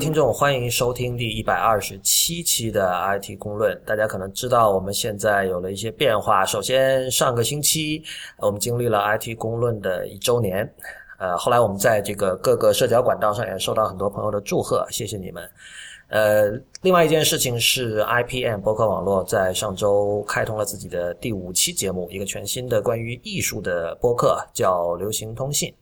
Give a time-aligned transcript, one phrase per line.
[0.00, 3.78] 听众，欢迎收听第一百二十七期的 IT 公论。
[3.84, 6.42] 大家可能知道，我们现在有了一些变化。
[6.42, 8.02] 首先，上个星期
[8.38, 10.66] 我们经历了 IT 公论的一周年，
[11.18, 15.46] 呃，后来我们在这个各个社交管道上也收到很多朋友的祝贺，谢谢你们。
[16.08, 25.74] 呃，另外一件事情是，IPM 博客网络在上周开通了自己的第五期节目，一个全新的关于艺术的播客，叫流行通信。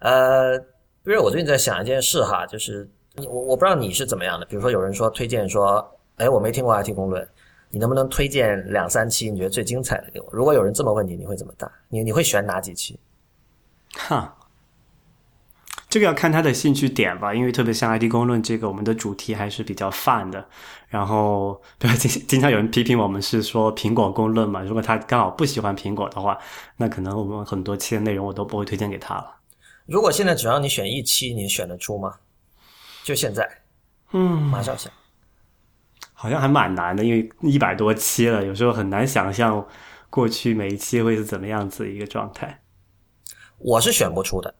[0.00, 0.56] 呃，
[1.04, 7.26] 因为我最近在想一件事哈，就是我我不知道你是怎么样的，比如说有人说推荐说，哎，我没听过 IT 公论，
[7.70, 10.28] 你能不能推荐两三期你觉得最精彩的给我？
[10.32, 11.70] 如果有人这么问你，你会怎么答？
[11.88, 12.98] 你你会选哪几期？
[13.94, 14.36] 哈。
[15.90, 20.42] 这个要看他的兴趣点吧，因为特别像 IT 公论这个，我们的主题还是比较泛的。
[20.88, 24.62] 然后，对，经经常有人批评我们是说苹果公论嘛。
[24.62, 26.38] 如果他刚好不喜欢苹果的话，
[26.78, 29.36] 那可能我们很多期的内容我都不会推荐给他了。
[29.84, 32.14] 如果现在只要你选一期，你选得出吗？
[33.04, 33.48] 就现在，
[34.12, 34.92] 嗯，马上想。
[36.14, 39.66] 好像还蛮难的，因为一百多期了，有时候很难想象
[40.08, 42.60] 过去每一期会是怎么样子一个状态。
[43.58, 44.54] 我是选不出的。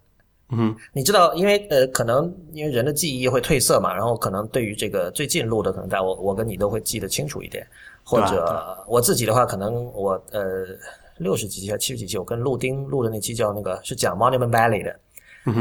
[0.54, 7.66] 嗯，你知道，因为呃，可能因为人的记忆会褪色嘛，然后可能对于这个最近录的，可能在我我跟你都会记得清楚一点，
[8.02, 10.66] 或者我自己的话，可能我呃
[11.18, 15.00] 六十几期还七十几期，我跟陆丁录的那期叫那个是讲 Monument Valley 的，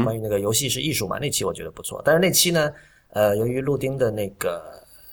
[0.04, 2.72] 关于那个游戏是艺术嘛，那期我觉得不错，但是那期呢，
[3.10, 4.62] 呃，由于陆丁的那个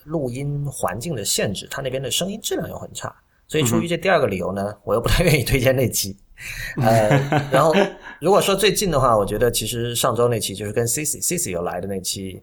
[0.03, 3.13] 录音环境的限制，他那边的声音质量又很差，
[3.47, 6.15] 所以出于这第二个理由呢，我又不太愿意推荐那期。
[6.77, 7.09] 呃，
[7.51, 7.75] 然后
[8.21, 12.41] 如果说最近的话，我觉得其实上周那期就是跟 Cici Cici 有来的那期，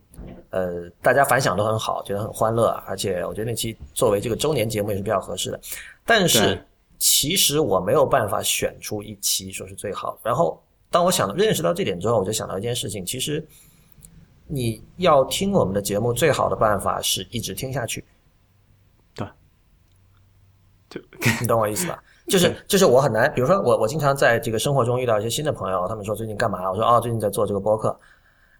[0.51, 5.59] 呃，大家反响都很好，觉得很欢乐，而且我觉得那期作为这个周年节目也是比较合适的。
[6.05, 6.63] 但是
[6.99, 10.19] 其实我没有办法选出一期说是最好的。
[10.23, 10.63] 然后
[10.97, 13.47] 当我想认识到这点之后，我就想到一件事情，其实
[14.47, 18.03] 你要听我们的节目，最好的办法是一直听下去。
[19.15, 19.29] 对，
[20.89, 20.99] 就
[21.39, 22.03] 你懂我意思吧？
[22.29, 26.71] 就是就是我很难，比如说我我经常在这个生活中遇到一些新的朋友，他们说最近干嘛？
[26.71, 27.95] 我说哦，最近在做这个播客。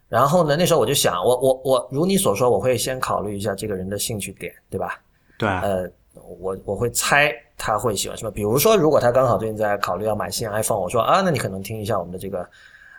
[0.07, 5.01] 然后呢，那时候我就想，我我我如你所说，我会先考虑一下这个人的兴趣点，对吧？
[5.39, 5.49] 对。
[5.49, 5.91] 呃，
[6.41, 8.31] 我我会猜他会喜欢什么。
[8.31, 12.49] 比如说，如果他刚好最近在考虑要买新 iPhone，我说啊，那你可能听一下我们的这个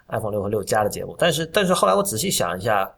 [0.10, 1.16] iPhone 六和六加的节目。
[1.18, 2.90] 但是但是后来我仔细想一下，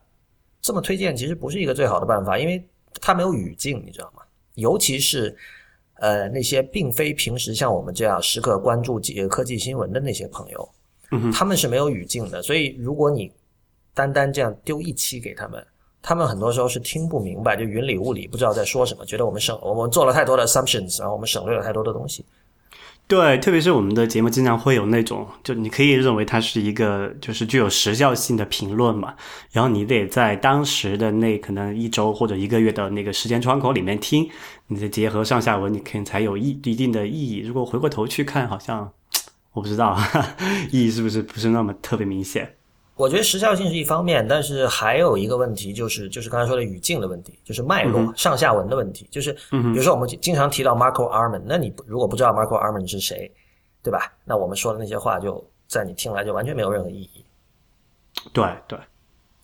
[0.62, 2.68] 这么推荐其实不是一个最好的办法，因为
[3.02, 4.22] 它没有语境，你知道吗？
[4.56, 5.36] 尤其是。
[6.02, 10.70] 呃，那些并非平时像我们这样时刻关注科技新闻的那些朋友，
[11.34, 12.42] 他们是没有语境的。
[12.42, 13.30] 所以，如果你
[13.94, 15.62] 单单这样丢一期给他们，
[16.02, 22.26] 他们很多时候是听不明白，就云里雾里，不知道在说什么，觉得我们省我们做了太多的 assumptions，然后我们省略了太多的东西。
[23.08, 29.16] 对，特别是我们的节目经常会有那种，就你可以认为它是一个就是具有时效性的评论嘛，
[29.52, 34.30] 然后你得在当时的那可能一周或者一个月的那个时间窗口里面听，
[34.68, 37.40] 你再结合上下文，你肯定才有意一定的意义。
[37.40, 38.92] 如果回过头去看，好像
[39.54, 39.98] 我不知道
[40.72, 42.58] 意义是不是不是那么特别明显。
[43.00, 49.08] 我觉得时效性是一方面，但是还有一个问题就是，就是刚才说的语境的问题，就是脉络、上下文的问题。
[49.10, 53.32] 就是，比如说我们经常提到 Marco Arman，那你如果不知道 Marco Arman 是谁，
[53.82, 54.12] 对吧？
[54.26, 57.24] 那我们说的那些话就在你听来就完全没有任何意义。
[58.34, 58.78] 对对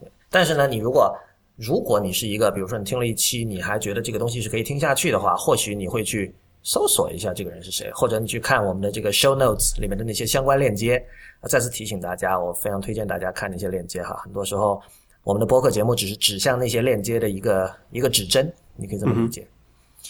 [0.01, 0.11] 对。
[0.29, 1.15] 但是呢，你如果
[1.55, 11.01] 如果你是一个，比如说你听了一期，你还觉得这个东西是可以听下去的话，或许你会去搜索一下这个人是谁，或者你去看我们的这个 Show Notes 里面的那些相关链接。
[11.43, 14.19] 再次提醒大家，我非常推荐大家看那些链接哈。
[14.23, 14.81] 很多时候，
[15.23, 19.47] 我们的播客节目只是指向那些链接的一个一个指针，你可以这么理解。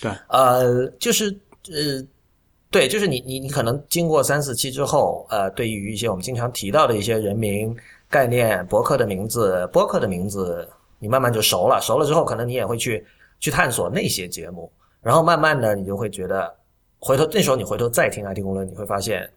[0.01, 1.29] 对，呃，就是
[1.69, 2.01] 呃，
[2.71, 7.75] 对，就是你你你可能经过三四期之后，呃，对于一些我们经常提到的一些人名、
[8.09, 10.65] 概念、博客的名字、播客的名字，
[10.99, 11.81] 你慢慢就熟了。
[11.81, 13.05] 熟了之后，可能你也会去
[13.41, 14.71] 去探索那些节目，
[15.05, 16.51] 然后慢慢的，你就会觉得，
[16.97, 19.29] 回头那时候你回头再听 IT 公论，你会发现。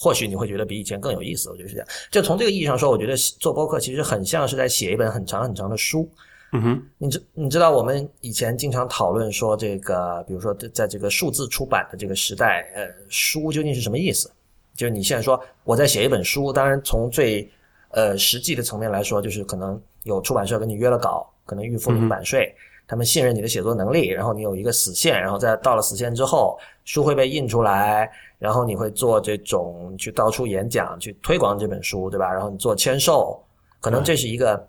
[0.00, 1.88] 或许你会觉得比以前更有意思，我觉得是这样。
[2.08, 6.08] 就从这个意义上说，我觉得做播客其实很像是在写一本很长很长的书。
[6.52, 14.30] 嗯哼，你知你知道我们以前经常讨论说，这个比如说在这个数字出版的这个时代，呃，书究竟是什么意思？
[14.76, 17.50] 就是你现在说我在写一本书，当然从最
[17.90, 22.54] 呃实际的层面来说，就是可能有出版社跟你约了稿，可能预付了版税。
[22.88, 32.32] 他们信任你的写作能力，然后你有一个死线，然后在到了死线之后，书会被印出来，然后你会做这种去到处演讲，去推广这本书，对吧？
[32.32, 33.38] 然后你做签售，
[33.78, 34.66] 可能这是一个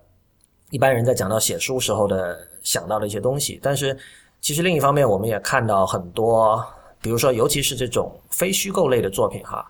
[0.68, 3.58] 一般人在讲到写书时候的想到的一些东西。
[3.62, 3.96] 但是
[4.42, 6.62] 其实另一方面，我们也看到很多，
[7.00, 9.66] 比如说尤其是这种非虚构类的作品，哈，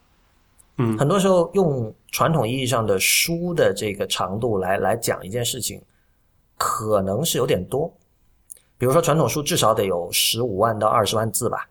[0.78, 5.80] 嗯，很多时候用传统意义上的书的这个长度来来讲一件事情。
[6.62, 7.90] 可能是有点多。
[8.80, 11.68] 比如说传统书至少得有十五万到二十万字吧，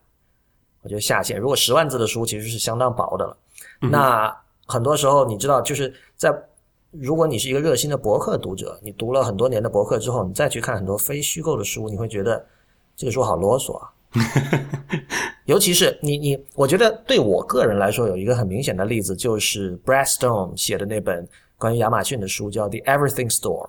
[0.84, 1.40] 我觉得下限。
[1.40, 3.36] 如果十万字的书其实是相当薄的了。
[3.80, 4.32] 那
[4.68, 6.32] 很多时候你知道，就是在
[6.92, 12.46] 如果你是一个热心的博客读者，你读了很多年的博客之后，你再去看很多非虚构的书，你会觉得
[12.96, 13.90] 这个书好啰嗦啊。
[15.46, 21.28] 尤其是你你，我觉得对我个人来说，有一个很明显的例子，就是 Brad Stone 写的那本
[21.58, 23.66] 关于亚马逊的书，叫《The Everything Store》。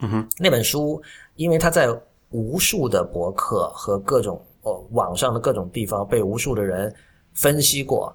[0.00, 1.00] 嗯哼，那本书，
[1.36, 1.88] 因为它在
[2.32, 6.92] 无数的博客和各种哦网上的各种地方被无数的人
[7.34, 8.14] 分析过、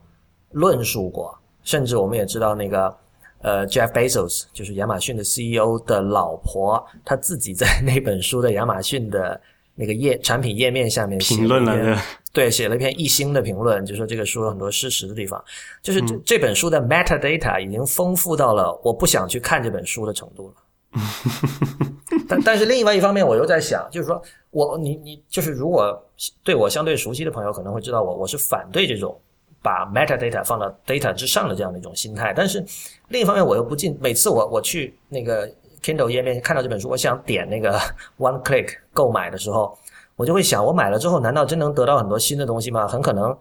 [0.52, 2.94] 论述过，甚至我们也知道那个
[3.42, 9.40] 呃 Jeff Bezos 就是亚马逊的 CEO 的老婆，她自己在那本书的亚马逊的。
[9.80, 12.02] 那个页产品页面下面评论了，
[12.34, 15.40] 对，写了一篇一星的评论，就说这个书有很多失实的地方，
[15.84, 20.56] 就是这这本书的 metadata 已经丰富到了我不想去看这本书的程度了。
[22.28, 24.22] 但 但是另外一方面，我又在想，就是说
[24.52, 25.98] 我你你就是如果
[26.44, 29.20] 对我相对熟悉的朋友可能会知道我我是反对这种
[29.62, 32.64] 把 metadata 放到 data 之上的这样的一种心态，但是
[33.10, 35.50] 另一方面我又不禁每次我我去那个。
[35.80, 37.80] Kindle 页面看到这本书，我想点那个
[38.18, 39.78] One Click 购买的时候，
[40.16, 42.88] 我就会想，我买了之后，难道真能得到很多新的东西吗？
[42.88, 43.38] 很可能，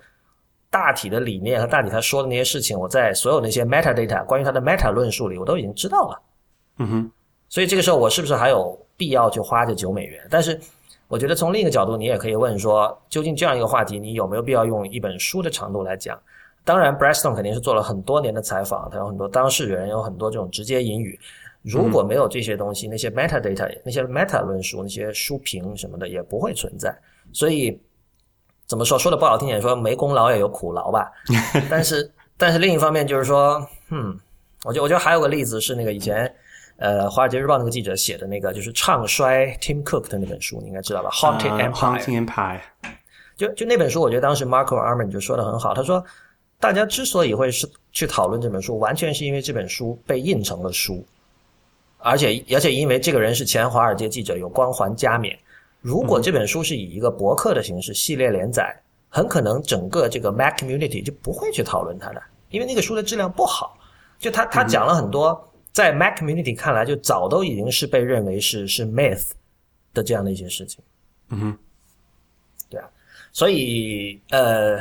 [0.70, 6.22] 大体的理念和大体他说的那些事情，我在所有那些 metadata 关于他的 meta 论述里，我都已经知道了。
[6.78, 7.10] 嗯哼，
[7.48, 10.26] 所以这个时候，我是不是还有必要去花这九美元？
[10.30, 10.60] 但是，
[11.08, 16.18] 我觉得从另一个角度，你也可以问说，究竟这样一个话题，你有没有必要用一本书的长度来讲？
[16.64, 21.18] 当然，Breston 肯定是做了很多年的采访，他有很多当事人，有很多这种直接引语。
[21.62, 26.96] 如果没有这些东西，那些 metadata、那些 meta 论述、那些书评什么的也不会存在。
[27.32, 27.80] 所以
[28.66, 28.98] 怎么说？
[28.98, 31.10] 说的不好听点，说没功劳也有苦劳吧。
[31.70, 34.16] 但是，但是另一方面就是说，嗯，
[34.64, 36.32] 我觉得我觉得还有个例子是那个以前
[36.76, 42.60] 呃《华尔街日报》那个记者写的那个，就是唱衰 Tim Cook 的那本书，你应该知道吧？Haunted Empire。
[43.36, 46.02] 就就那本书，我觉得当时 Marco Arman 就说的很好，他说，
[46.58, 51.04] 大家之所以会是去讨论这本书，完全是因为这本书被印成了书。
[51.98, 55.36] 而且，而且，因为这个人是前华尔街记者，有光环加冕。
[55.80, 58.74] 如果这本书是以一个博客的形式系列连载，
[59.08, 63.76] 很可能整个这个 Mac community 就不会去讨论它的，因为那个书的质量不好。
[64.18, 65.38] 就他他讲了很多，
[65.76, 69.32] 在 Mac community 看来，就早都已经是被认为是是 myth
[69.92, 70.82] 的这样的一些事情。
[71.28, 71.58] 嗯哼，
[72.70, 72.88] 对啊，
[73.30, 74.80] 所以呃，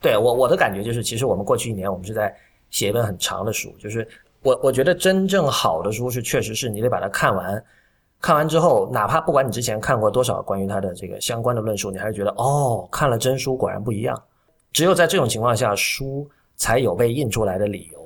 [0.00, 2.32] 对我我的感觉就是，其实我们过去一年，我们是在
[2.70, 4.06] 写一本很长的书，就是。
[4.42, 7.64] 我我觉得真正好的书是，确实是你得把它看完，
[8.20, 14.22] 看完之后，哪怕不管你之前看过多少关于它的这个相关的论述，你还是觉得哦，看了真书果然不一样。
[14.70, 17.97] 只有在这种情况下，书才有被印出来的理由。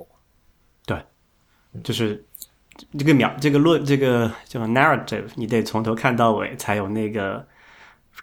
[1.73, 2.25] 对，就是
[2.99, 7.45] 这个秒，这个论，这个叫 narrative，你得从头看到尾，才有那个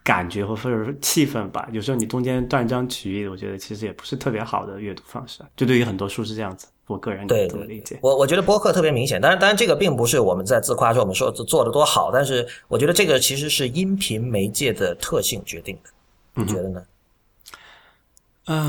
[0.03, 1.67] 感觉或或者说气氛吧。
[1.71, 5.41] 有时候你中间断章取义，我觉得其实也不是特别好的阅读方式。
[5.55, 6.67] 就对于很多书是这样子。
[6.87, 15.91] 我个人对对理解，我我觉得播客特别明显，当然当然这个并不是我们在自夸说我们说做的多好，但是我觉得这个其实是音频媒介的特性决定的，
[16.33, 16.81] 你觉得呢？
[16.81, 16.85] 嗯，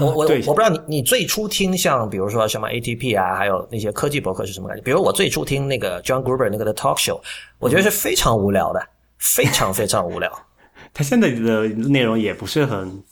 [0.00, 4.82] 我我我不知道你你最初听像比如说什么 ATP 啊，还有那些科技博客是什么感觉？
[4.82, 7.20] 比如我最初听那个 John Gruber 那个的 Talk Show，
[7.58, 8.80] 我觉得是非常无聊的，
[9.18, 10.30] 非常非常无聊。
[10.92, 13.02] 他现在的内容也不是很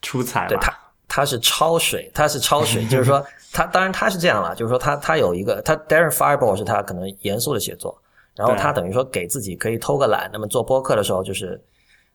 [0.00, 0.72] 出彩，对他
[1.08, 3.24] 他是超水，他是超水，就是说。
[3.54, 7.94] 他当然他是这样了，就是说他他有一个他 Darren Fireball 是他可能严肃的写作，
[8.34, 11.62] 然后他等于说给自己可以偷个懒，那么做播客的时候就是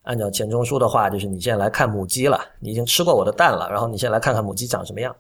[0.08, 5.16] 按照钱钟书的话，就是你现在来看母鸡了，你已经吃过我的蛋了，然后你现在来看看母鸡长什么样。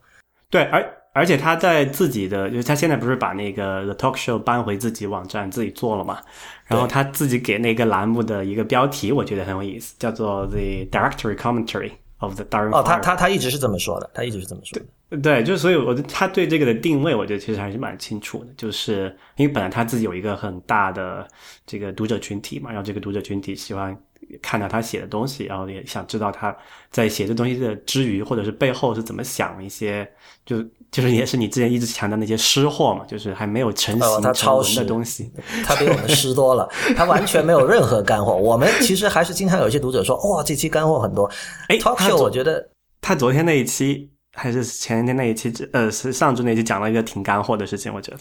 [0.50, 6.20] 对，而而且他在自己的，就是他现在不是把那个 The Talk Show 搬回自己网站自己做了嘛，
[6.65, 12.72] 然后他自己给那个栏目的一个标题，我觉得很有意思，叫做 The Directory Commentary of the Darren。
[12.77, 14.86] 哦，他他他一直是这么说的，他一直是这么说的。
[15.22, 18.48] 对，就所以，我他对这个的定位，我觉得其实还是蛮清楚的。
[18.58, 19.03] 就是
[19.38, 21.25] 因为本来他自己有一个很大的
[21.65, 23.98] 这个读者群体嘛，然后这个读者群体喜欢
[24.41, 26.55] 看到他写的东西，然后也想知道他
[26.89, 30.10] 在写这东西的之余，或者是背后是怎么想一些，
[30.46, 35.31] 就就是也是你之前一直强调那些湿货嘛，就是还没有成型成文的东西。
[35.65, 38.36] 他比我们湿多了， 他完全没有任何干货。
[38.36, 41.29] 我们其实还是经常有一些读者说，哇，这期干货很多。
[41.69, 42.69] 哎，Talk Show，我觉得
[43.01, 44.10] 他昨天那一期。
[44.39, 48.19] 还是前天那一期，呃，是上周那一期讲了一个挺干货的事情，我觉得。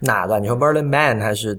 [0.00, 0.38] 哪个？
[0.38, 1.58] 你说 Berlin Man 还是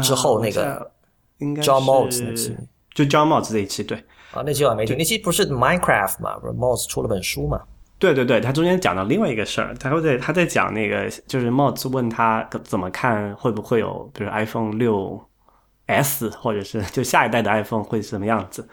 [0.00, 0.92] 之后那个？
[1.38, 2.56] 应该 John Moss 那期，
[2.94, 3.98] 就 John Moss 这一期，对。
[4.32, 4.96] 啊，那期我还没听。
[4.96, 6.38] 那期不是 Minecraft 嘛？
[6.38, 7.60] 不是 Moss 出了本书嘛？
[7.98, 15.20] 对对对，他中间讲到另外一个事儿，他会在他在讲那个，就是 Moss 问他怎么看，会不会有，比如 iPhone 六
[15.86, 18.66] S 或者是就下一代的 iPhone 会是什么样子。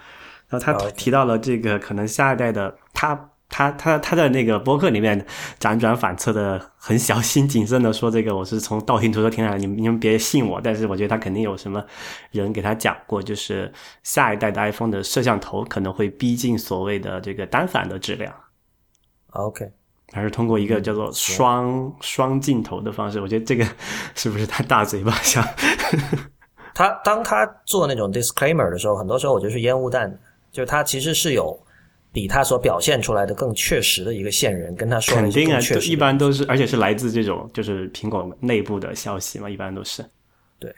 [0.47, 3.27] 然后他提到了这个可能下一代的他。
[3.51, 5.23] 他他他在那个博客里面
[5.59, 10.59] 辗转反侧的很小心谨慎的说这个我是从道听途说听来的，你们你们别信我。
[10.59, 11.83] 但是我觉得他肯定有什么
[12.31, 18.33] 人给他讲过，就是下一代的 iPhone 的摄像头可能会逼近所谓的这个单反的质量
[19.31, 19.69] ，OK，
[20.13, 23.19] 还是通过一个叫做双、双镜头的方式。
[23.19, 23.65] 我觉得这个
[24.15, 25.45] 是不是他大嘴巴想？
[26.73, 30.17] 他当他做那种 disclaimer 的时候，很多时候我觉得是烟雾弹，
[30.53, 31.59] 就是他其实是有
[32.13, 40.03] 比他所表现出来的更确实的一个线人，跟他说的肯定啊，都更确实一般都是，而且是来自这种就是苹果内部的消息嘛，一般都是。
[40.59, 40.73] 对，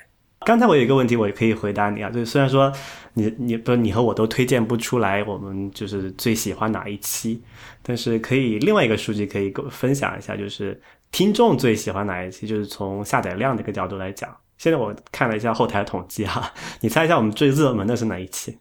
[0.45, 2.71] 刚才我有一个问题，我也可以回答你啊，就是虽然说
[3.13, 7.41] 你你不你和我都推荐不出来我们就是最喜欢哪一期，
[7.81, 10.79] 但是可以另外一个数据可以跟我分享一下，就是
[11.11, 14.35] 听众最喜欢哪一期，就是从下载量这个角度来讲。
[14.59, 18.57] 现在我看了一下后台统计哈， 你猜一下我们最热门的是哪一期？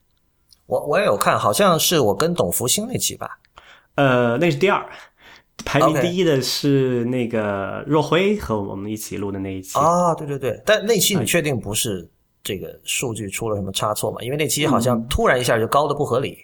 [0.72, 3.38] 我我也有看，好像是我跟董福星那期吧。
[3.96, 4.82] 呃，那是第二，
[5.66, 9.78] 排名第一的是那个若辉和我们一起录的那一期。
[9.78, 12.08] 啊，对对对，但那期你确定不是
[12.42, 14.16] 这个数据出了什么差错吗？
[14.22, 16.38] 因为那期好嗯像突然一下就高的不合理。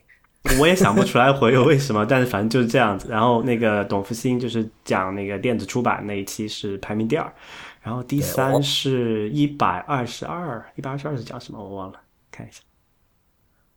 [0.60, 3.08] 我也想不出来回有为什么，但是反正就是这样子。
[3.08, 7.32] 然后那个董福星就是讲那个电子出版那一期是排名第二，
[7.80, 11.98] 然后第三是一百二十二，一百二十二是讲什么我忘了，
[12.30, 12.60] 看一下。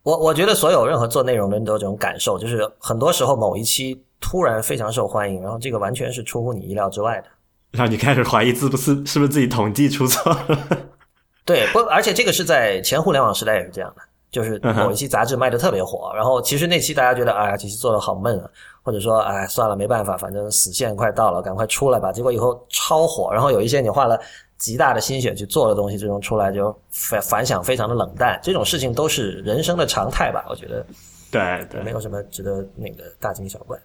[0.02, 7.26] 我我觉得所有任何做内容的人都有这种感受，就是很多时候某一期突然非常受欢迎，然后这个完全是出乎你意料之外的。
[7.70, 10.58] 让你开始怀疑是不是是不是自己统计出错了？
[11.44, 18.50] 对，不，而且这个是在前互联网时代也是这样的，就是某一期杂志卖的特别火，然后其实那期大家觉得哎呀，这期做的好闷啊，
[18.82, 22.12] 或者说哎算了没办法，反正死线快到了，赶快出来吧。
[22.12, 24.20] 结果以后超火，然后有一些你画了
[24.62, 30.86] 极大的心血去做的东西，最终出来就反反响非常的冷淡，这种事情都是人生的常态吧，我觉得
[31.32, 31.82] 对对。
[31.82, 33.76] 没，有什么值得那个大惊小怪。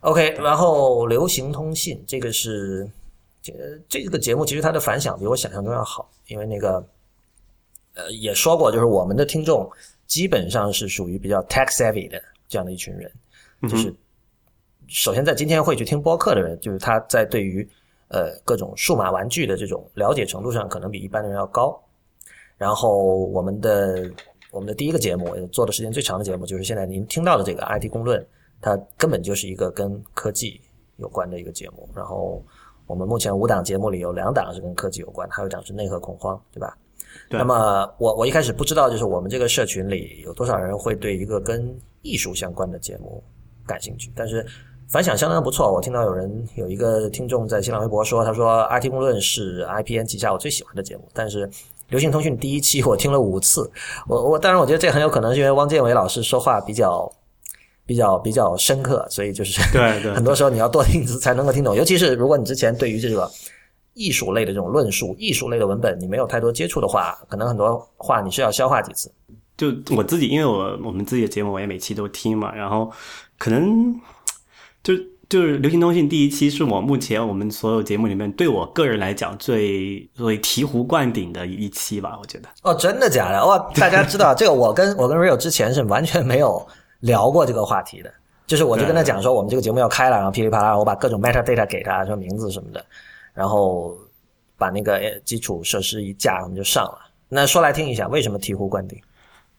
[0.00, 2.90] OK，然后流行通信这个是
[3.42, 6.82] 这个这个节目其实它的反响比我想象中要好，因为那个
[7.92, 9.70] 呃也说过，就是我们的听众
[10.06, 12.18] 基本上是属于比较 tech savvy 的
[12.48, 13.12] 这样的一群人，
[13.68, 13.94] 就是
[14.88, 17.68] 首先在今天会去听播客的人，就是他在对于
[18.08, 21.80] 呃各种数码玩具的这种了解程度上，可能比一般的人要高。
[22.56, 24.10] 然后我们的
[24.50, 28.26] 我们的第一个节目也做的时间最长的节目，就是现在您听到的这个 IT 公论，
[28.60, 30.60] 它根本就是一个跟科技
[30.96, 31.88] 有关的一个节目。
[31.94, 32.42] 然后
[32.86, 36.76] 我们目前五档节目里有两档是跟科技有关，还有一档是内核恐慌，对吧？
[37.28, 43.22] 对那么我我一开始不知道，就是我们这个社群里有多少人会对一个跟艺术相关的节目
[43.66, 44.46] 感兴趣，但是
[44.88, 45.72] 反响相当不错。
[45.72, 51.48] 我听到有人有一个听众在新浪微博说，他说 IT 公论是 IPN 旗下我最喜欢的节目，但是
[51.88, 53.70] 流行通讯第一期我听了五次，
[54.06, 57.10] 我我当然我觉得这很有可能是因为汪建伟老师说话比较
[57.84, 63.30] 比较比较深刻，所以就是对对 很多时候你要多听一次才能够听懂，尤其是如果你之前对于这个
[63.94, 69.10] 艺术类的这种论述、艺术类的文本你没有太多接触的话，可能很多话你是要消化几次。
[69.56, 72.90] 就我自己，因为我我们自己的节目我也每期都听嘛，然后
[73.38, 73.94] 可能
[74.86, 74.94] 就
[75.28, 82.48] 就是流行通信第一期是我目前我们所有节目里面对我个人来讲最最醍醐灌顶的一期吧，我觉得。
[82.62, 83.44] 哦，真的假的？
[83.44, 86.64] 哇，大家知道这个，我跟我跟 Rio 之前是完全没有
[87.00, 88.12] 聊过这个话题的。
[88.46, 92.86] 就是我就跟他讲说，我们这个节目要开了，然后噼里啪啦，我把各种 metadata 给他，说名字什么的，
[93.34, 93.98] 然后
[94.56, 96.98] 把那个呃基础设施一架，我们就上了。
[97.28, 98.96] 那说来听一下，为什么醍醐灌顶？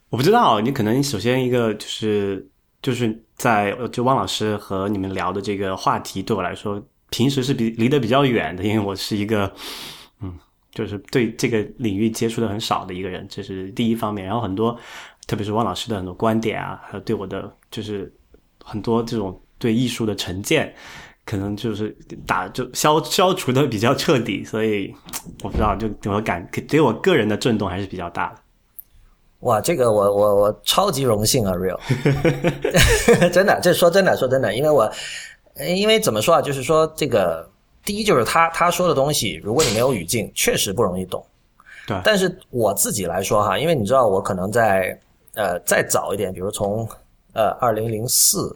[0.09, 2.47] 我不知道，你可能首先一个就是
[2.87, 9.53] 就是在就汪老师和你们聊的这个话题对我来说，平时是比离得比较远的，因为我是一个
[10.21, 10.33] 嗯，
[10.71, 14.25] 就是对这个领域接触的很少的一个人，这是第一方面。
[14.25, 14.73] 然后很多，
[15.27, 18.09] 特别是汪老师的很多观点啊，还有对我的就是
[18.63, 20.73] 很多这种对艺术的成见。
[21.25, 21.89] 可能就是
[22.25, 24.95] 打就消消除的比较彻底，所以
[25.43, 28.41] 我不知道，就我感给我个人的震动还是比较大的。
[29.41, 31.79] 哇，这个我我我超级荣幸啊，Real，
[33.31, 34.91] 真的，这说真的说真的，因为我，
[35.55, 37.47] 呃因为怎么说啊，就是说这个
[37.85, 41.23] 第一就是他他说的东西，如果你没有语境，确实不容易懂。
[41.87, 44.99] 对但是我自己来说哈，因为你知道我可能在
[45.35, 46.85] 呃再早一点，比如从
[47.33, 48.53] 呃二零零四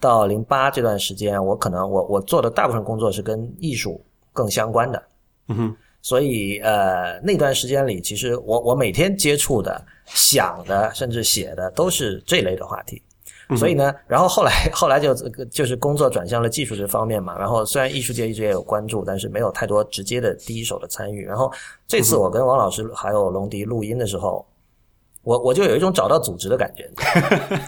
[0.00, 5.02] 到零八这段时间，我可能我我做的大部分工作是跟艺术更相关的。
[5.48, 13.00] 嗯哼，所以呃，那段时间里，其实我我每天接触的、想的，甚至写的，都是这类的话题。
[13.56, 15.14] 所以呢，然后后来后来就
[15.46, 17.38] 就是工作转向了技术这方面嘛。
[17.38, 21.24] 然后虽然艺术界一直也有关注，但是没有太多直接的第一手的参与。
[21.24, 21.50] 然后
[21.88, 24.46] 这次我跟王老师还有龙迪录音的时候，
[25.22, 26.86] 我我就有一种找到组织的感觉，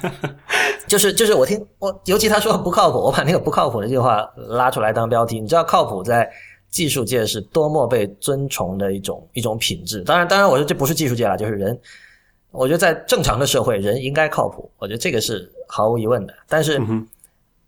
[0.87, 5.41] 就是就是我听我尤其他说不靠谱，我把那个不靠谱的这句话拉出来当标题。
[5.41, 6.31] 你知道靠谱在
[6.71, 10.03] 技术界是多么被尊崇的一种一种品质。
[10.03, 11.79] 当然当然，我说这不是技术界了，就是人。
[12.51, 14.71] 我觉得在正常的社会，人应该靠谱。
[14.79, 16.35] 我觉得这个是毫无疑问的。
[16.49, 16.81] 但是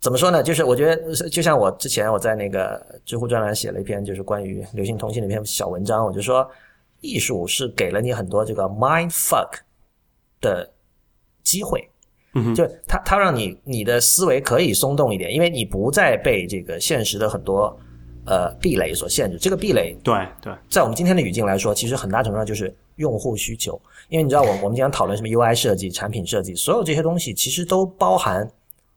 [0.01, 0.43] 怎么说呢？
[0.43, 6.07] 就是我觉得，就像我之前我在那个知乎专栏写了一篇，就是关于流行通信的一篇小文章。
[6.07, 6.49] 我就说，
[7.01, 9.59] 艺术是给了你很多这个 mind fuck
[10.41, 10.71] 的
[11.43, 11.87] 机会。
[12.35, 17.77] 嗯就它它让你你的思维可以松动一点，因为你不再被这个现实的很多
[18.29, 19.39] 呃壁垒所限制。
[19.39, 23.81] 这个壁垒，对对，在我们今天的语境来说，其实很大程度上就是用户需求。
[24.09, 28.49] 因为你知道，我我们经常讨论什么 UI 设计、产品设计，所有这些东西其实都包含，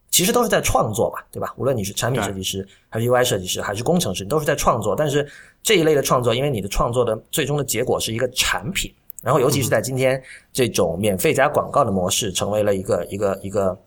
[0.09, 1.53] 其实都是在创作嘛，对吧？
[1.57, 4.95] 无论你是产品设计师，还是 UI 设计师，还是工程师，你都是在创作。
[4.95, 5.27] 但是
[5.63, 10.21] 这一类的创作，因为你的创作的最终的结果是一个产品，然后尤其是在今天
[10.53, 13.77] 这种免费加广告的模式，成为了一个一个一个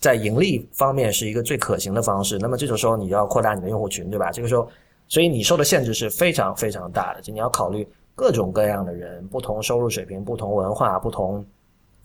[0.00, 2.36] 在盈利方面是一个最可行的方式。
[2.38, 4.32] 那么这种时候，你要扩大你的用户群，对吧？
[4.32, 4.68] 这个时候，
[5.06, 7.86] 所以你受的限制是非常非常大的，就你要考虑。
[8.12, 11.42] 各种各样的人，不同收入水平、不同文化、不同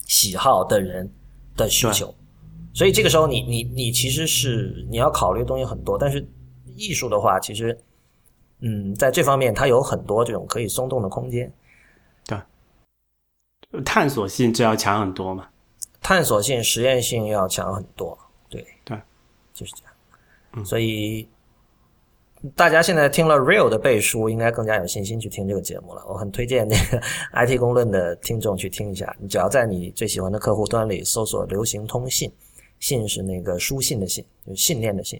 [0.06, 1.12] 喜好的人
[1.58, 2.14] 的需求，
[2.74, 5.98] 所以这个时候，你你你其实是你要考虑的东西很多。
[5.98, 6.26] 但是
[6.78, 7.78] 艺术的话，其实
[8.62, 11.52] 嗯，在这方面它有很多这种可以松动的空间。
[12.26, 15.50] 对，探索性就要强很多嘛？
[16.06, 18.16] 探索性、实验性要强很多。
[18.48, 18.96] 对对，
[19.56, 19.94] 就是这样。
[20.54, 21.28] 嗯所以。
[22.56, 26.06] 大家现在听了 Real 的背书，应该更加有信心去听这个节目了。
[26.08, 27.02] 我很推荐那个
[27.34, 29.16] IT 公论的听众去听一下。
[29.20, 32.32] 你只要在你最喜欢的客户端里搜索“流行通信”，
[32.80, 35.20] 信是那个书信的信，就是信念的信，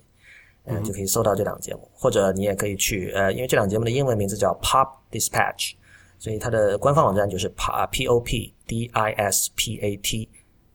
[0.66, 1.90] 嗯，就可以搜到这档节目。
[1.96, 5.74] 或者你也可以去，呃，因为这档节目的英文名字叫 Pop Dispatch，
[6.20, 10.30] 所以它的官方网站就是 Pop P O P D I S P A T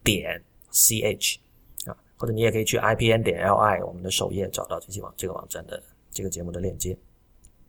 [0.05, 1.39] 点 C H
[1.87, 5.83] 啊，或者你也可以去 I P N 点 L I 我们的首页找到这些网这个网站的。
[6.13, 6.99] 这个节目的链接，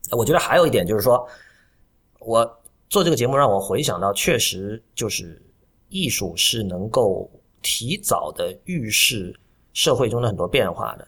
[0.10, 1.30] 我觉得还有一点就是说，
[2.18, 2.44] 我
[2.90, 5.40] 做这个节目让我回想到，确实就是
[5.90, 7.30] 艺术是能够
[7.62, 9.40] 提早的预示
[9.74, 11.08] 社会中的很多变化的。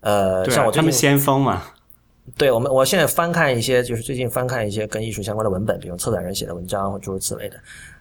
[0.00, 1.62] 呃，像我他们先锋嘛，
[2.36, 7.56] 对我们，我现在翻看一些，就是最近翻看一些跟艺术相关的文本，比如策展人写的文章或诸如此类的。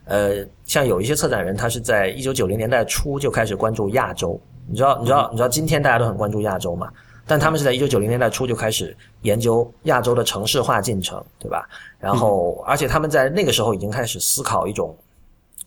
[0.06, 4.40] 呃，像有一些策展人，他是在一九九零年代初就开始关注亚洲。
[4.68, 6.92] 你知道，你知道，你知道，今天大家都很关注亚洲嘛？
[7.28, 11.68] 但他们是在一九九零年代初就开始研究亚洲的城市化进程，对吧？
[12.00, 14.96] 然后，而且他们在那个时候已经开始思考一种，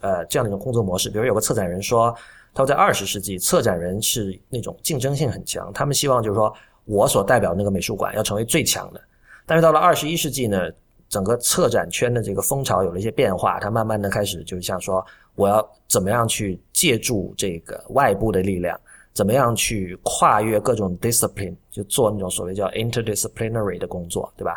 [0.00, 1.10] 呃，这样的一种工作模式。
[1.10, 2.14] 比如有个策展人说，
[2.54, 6.52] 他说在二十世纪，策展人是那种竞争性很强，他们希望就是说
[6.88, 9.00] 我所代表那个美术馆要成为最强的。
[9.46, 10.68] 但是到了二十一世纪呢，
[11.08, 15.04] 整个策展圈的这个风潮有了一些变化，它慢慢的开始就是像说，
[15.36, 18.76] 我要怎么样去借助这个外部的力量。
[19.14, 24.56] 怎么样去跨越各种 discipline，就做那种所谓叫 interdisciplinary 的工作，对吧？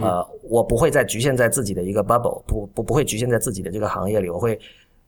[0.00, 4.30] 呃，我不会再局限在自己的一个 bubble，不不不会局限在自己的这个行业里。
[4.30, 4.58] 我会，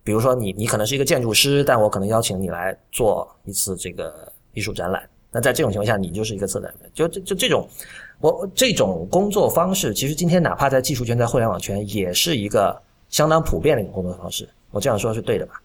[0.04, 5.09] 比如说你你可能是一个建筑师，但我可能邀请你来做一次这个艺术展览。
[5.30, 6.90] 那在这种情况下，你就是一个策展人。
[6.92, 7.68] 就就就这种，
[8.20, 14.48] 我这种工作方式，其实今天哪怕在技术圈、在互联网圈，也是一个相当普遍的一种工作方式。
[14.70, 15.62] 我这样说是对的吧？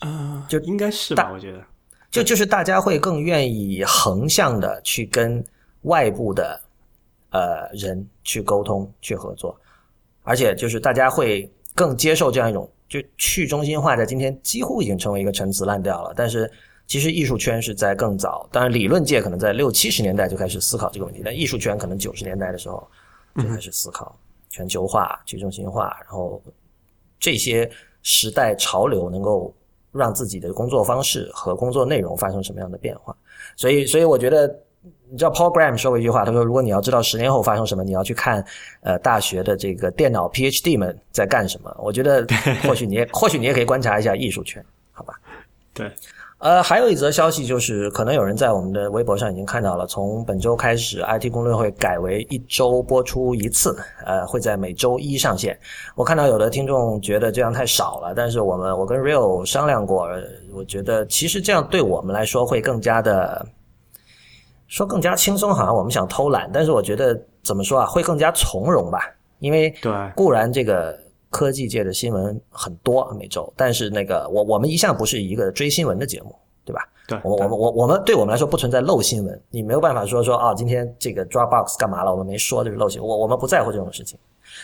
[0.00, 1.30] 嗯，就应该是吧？
[1.32, 1.60] 我觉得。
[2.10, 5.44] 就就是大家会更愿意横向的去跟
[5.82, 6.60] 外部的
[7.30, 9.58] 呃人去沟通去合作，
[10.22, 16.12] 而且就是大家会更接受这样一种就去中心化，在今天几乎已经成为一个陈词滥调了。
[16.14, 16.48] 但是
[16.86, 22.86] 其实艺术圈是在更早，当然理论界可能在六七十年代就开始思考这个问题，但艺术圈可能九十年代的时候
[23.36, 24.18] 就开始思考
[24.50, 26.42] 全球化、去中心化，然后
[27.18, 27.70] 这些
[28.02, 29.54] 时代潮流能够。
[29.96, 33.16] 让自己的工作方式和工作内容发生什么样的变化？
[33.56, 34.52] 所以，所以我觉得，
[35.08, 38.44] 你知道，Paul Graham 说过一句话，他说：“如果你要知道十年后发生什么，你要去看，
[38.80, 42.26] 呃，大学的这个电脑 PhD 们在干什么。”我觉得，
[42.64, 45.14] 或许你也， 或许你也可以观察一下艺术圈，好吧？
[45.72, 45.88] 对。
[46.44, 55.58] 呃，还有一则消息就是，可能有人在我们的微博上已经看到了，从本周开始，IT 公论会改为一周播出一次，呃，会在每周一上线。
[55.94, 60.06] 我看到有的听众觉得这样太少了，但是我们我跟 Real 商量过，
[60.54, 63.46] 我觉得其实这样对我们来说会更加的，
[64.66, 69.00] 说更加轻松，好像我们想偷懒，但是我觉得怎么说啊，会更加从容吧，
[69.38, 71.03] 因为对，固然这个。
[71.34, 76.32] 科技界的新闻很多每周，但是那个我我们一向不是一个追新闻的节目，
[76.64, 76.88] 对吧？
[77.08, 84.16] 对，我我们我我们对我们来说不存在漏新闻，你没有办法说说啊，今天这个 Dropbox 干嘛了，我们没说就是漏新闻，我我们不在乎这种事情，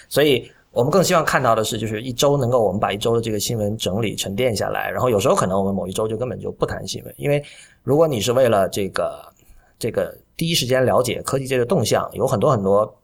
[0.09, 7.42] 所以我们更希望看到的是，就是一周能够我们把一周的这个新闻整理沉淀下来，然后有时候可能我们某一周就根本就不谈新闻，因为
[7.83, 9.20] 如果你是为了这个
[9.76, 12.94] 这个第一时间了解科技界的动向，有很多很多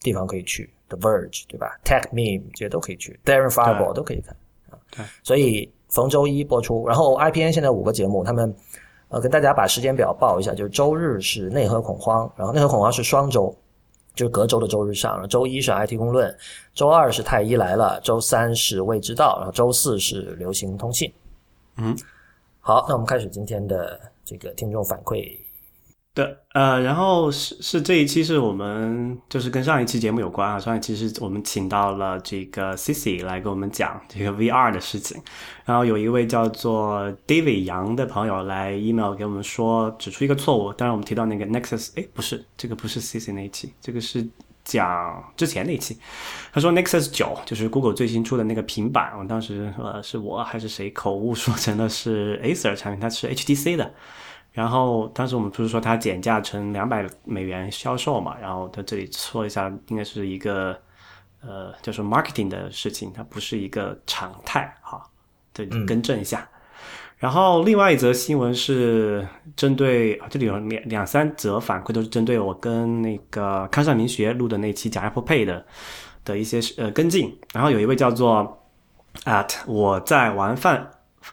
[0.00, 4.36] 地方可以去，The Verge 对吧？Tech Meme 这些都可以去，Darren Fireball 都可以看
[4.70, 5.70] 啊，对，所以。
[5.90, 8.54] 逢周一播出，然后 IPN 现在五个节目，他们
[9.08, 13.56] 呃跟大家把时间表报一下，就是周日是内核恐慌，然后内核恐慌是双周，
[14.14, 16.36] 就是隔周的周日上，周一是 IT 公论，
[16.74, 21.10] 周二是太医来了，周三是未知道，然后周四是流行通信。
[21.78, 21.96] 嗯，
[22.60, 25.38] 好，那我们开始今天的这个听众反馈。
[26.18, 35.16] 对，呃，然后是是这一期是我们就是跟上一期节目有关啊，上一期是我们请到了这个 CC 来跟我们讲这个 VR 的事情，
[35.64, 44.26] 然后有一位叫做 David 杨的朋友来 email 给我们说指出一个错误，当然我们提到那个 Nexus，哎，不是，这个不是 CC 那一期，这个是
[44.64, 45.96] 讲之前那一期，
[46.52, 53.94] 他说 Nexus 九就是 Google 最新出的那个平板，我当时呃是我还是谁口误说成的是 Acer 产品，它是 HTC 的。
[54.58, 58.36] 然后当时我们不是说它减价成两百美元销售嘛？
[58.42, 60.76] 然后他这里说一下，应该是一个
[61.40, 65.00] 呃，叫做 marketing 的事情，它不是一个常态哈。
[65.52, 66.44] 对，更正一下。
[67.18, 75.64] 然后另外一则新闻是针对这里有两两三则反馈，都是针对我跟那个康尚明学录的那期讲 Apple Pay 的
[76.24, 77.32] 的一些呃跟进。
[77.52, 78.60] 然后有一位叫做
[79.22, 80.90] at 我在玩饭。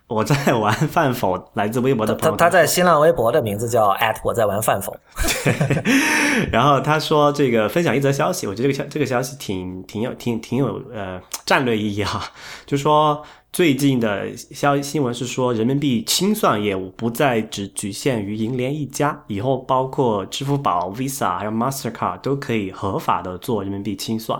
[0.07, 2.35] 我在玩饭否，来自微博的朋友。
[2.35, 4.95] 他他在新浪微博的名字叫我在玩饭否。
[5.43, 12.21] 对，然后他说这个分享一则消息，我觉得这个消这个消息挺挺有挺挺有呃战略意义哈，
[12.65, 24.39] 就说最近的消新闻是说人民币清算业务不再只局限于银联一家，以后包括支付宝、Visa 还有 Mastercard 都可以合法的做人民币清算。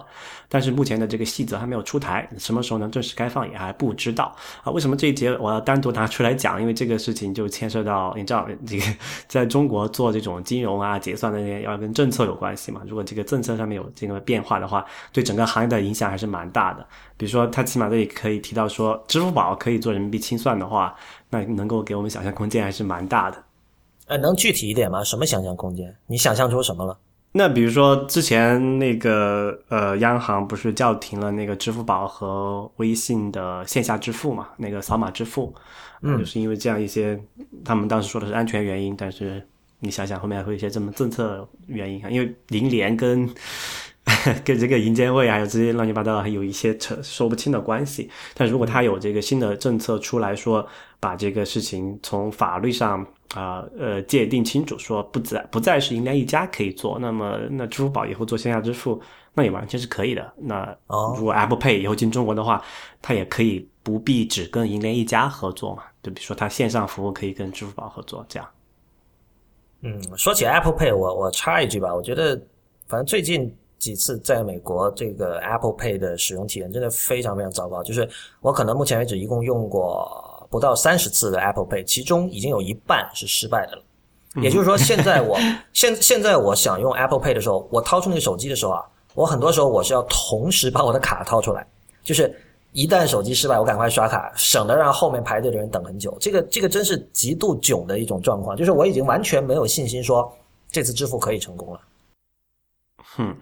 [0.49, 4.71] 但是目前的这个细则还没有出台，什么时候能正式开放也还不知道啊。
[4.71, 6.60] 为什么这一节我要单独拿出来讲？
[6.62, 8.86] 因为这个事情就牵涉到你知道，这个
[9.27, 12.81] 在中国做这种金融啊、结算那些要跟政策有关系嘛。
[12.88, 16.86] 如果这个政策上面有这个变化的话，对整个行业的影响还是蛮大的。
[17.17, 20.95] 比如说，他起码这里可以提到说，支付宝可以做人民币清算的话，
[21.29, 23.43] 那能够给我们想象空间还是蛮大的。
[24.08, 25.03] 呃，能具体一点吗？
[25.03, 25.95] 什么想象空间？
[26.08, 26.97] 你想象出什么了？
[27.38, 34.48] 那比如说之前那个呃，央行不是叫停了那个支付宝和微信的线下支付嘛？
[34.56, 35.54] 那个扫码支付，
[36.02, 37.19] 嗯，就是因为这样一些，
[37.65, 39.45] 他们当时说的是安全原因，但是
[39.80, 43.30] 你想想后面还会有一些这么政策原因啊，因为银联跟
[44.43, 48.10] 跟这个银监会还有这些乱七八糟还有一些扯说不清的关系。
[48.34, 50.67] 但如果他有这个新的政策出来说，
[50.99, 53.06] 把这个事情从法律上。
[53.34, 59.01] 啊，呃，界定清楚，说不再不再是银联一家可以做，那么那支付宝以后做线下支付，
[59.34, 60.34] 那也完全是可以的。
[60.38, 60.65] 那
[61.17, 62.63] 如果 Apple Pay 以后进中国的话，
[63.01, 65.84] 它也可以不必只跟银联一家合作嘛？
[66.01, 68.47] 就比如说它线上服务可以跟支付宝合作，这样。
[69.82, 72.41] 嗯，说起 Apple Pay，我我插一句吧，我觉得
[72.88, 73.54] 反正最近
[73.86, 78.10] 几次在美国这个 Apple Pay 的使用体验真的非常非常糟糕，就是
[78.41, 80.32] 我可能目前为止一共用过。
[80.48, 83.84] 不到三十次的 Apple Pay，其中已经有一半是失败的了。
[84.41, 85.38] 也就是说，现在我
[85.74, 91.67] 现现在我想用 Apple Pay 的时候，我掏出那个手机的时候啊，我很多时候我是要同时把我的卡掏出来，
[92.04, 92.34] 就是
[92.71, 96.15] 一旦手机失败，我赶快刷卡，省得让后面排队的人等很久。
[96.21, 100.32] 这个这个真是极度囧的一种状况，就是我已经完全没有信心说
[100.71, 101.82] 这次支付可以成功了。
[103.15, 103.36] 哼，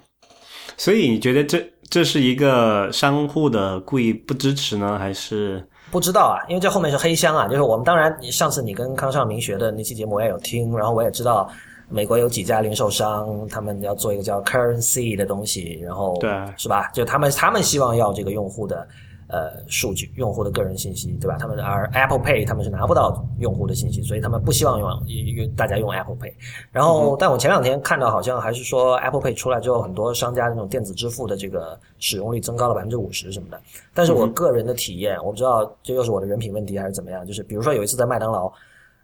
[0.77, 5.65] 所以你觉得这这是一个商户的故意不支持呢，还是？
[5.91, 7.47] 不知道啊，因为这后面是黑箱啊。
[7.47, 11.49] 就是我们当然你，上次你跟康尚明学的那期节目我也有听，然后我也知道
[11.89, 16.89] 美国有几家零售商，他们要做一个叫 Currency 的东西，然后对，是吧？
[16.93, 18.87] 就他们他们希望要这个用户的。
[19.33, 21.37] 呃，数据用户的个人信息，对吧？
[21.39, 26.31] 他们而 Apple Pay 他们是拿不到用户的信息，所以他们不希望用用大家用 Apple Pay。
[26.71, 33.59] 然后，但我前两天看到好像还是说 Apple Pay 出来之后，很多商家那种电子支付的这个使用率增高了百分之五十什么的。
[33.91, 37.25] 但是我个人的体验，我不知道这又是我的人品问题还是怎么样。
[37.25, 38.53] 就是比如说有一次在麦当劳，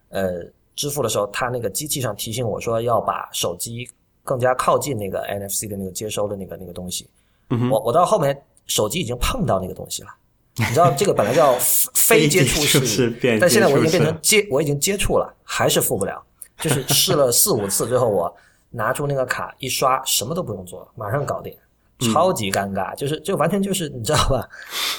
[0.10, 0.44] 呃，
[0.76, 3.90] 支付的时候，他那个机器上提醒我说要把手机
[4.24, 7.10] 更加靠近那个 NFC 的那个接收的那个那个东西。
[7.72, 8.40] 我我到后面
[8.70, 10.10] 手机已经碰到那个东西了。
[10.56, 11.54] 你知道这个本来叫
[11.94, 16.24] 非接触式，但现在我已经变成接，我已经接触了，还是付不了。
[16.58, 18.34] 就是试了四五次，最后我
[18.70, 21.56] 拿出那个卡一刷，什么都不用做，马上搞定，
[22.14, 22.94] 超级尴尬。
[22.96, 24.50] 就是就完全就是你知道吧？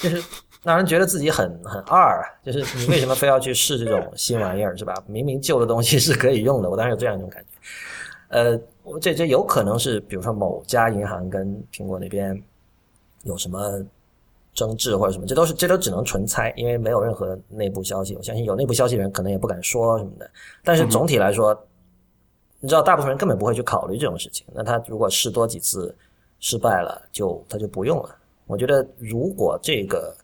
[0.01, 0.23] 就是
[0.63, 4.95] 让人觉得自己很很二，就是你为什么非要去试这种新玩意儿，是吧？
[5.07, 7.49] 明明旧的东西是可以用的，我当时有这样一种感觉。
[8.29, 8.59] 呃，
[9.01, 12.41] 这这有可能是，比如说某家银行跟苹果那边
[13.23, 13.85] 有什么
[14.55, 18.15] 争执或者什么，这都是这都只能纯猜，因为没有任何内部消息。
[18.17, 20.31] 我相信有内部消息的人可能也不敢说什么的。
[20.63, 21.59] 但是总体来说，
[22.61, 24.47] 你知道，大部分人根本不会去考虑这种事情。
[24.53, 25.95] 那他如果试多几次
[26.39, 28.17] 失败了，就他就不用了。
[28.47, 30.15] 我觉得如果这个。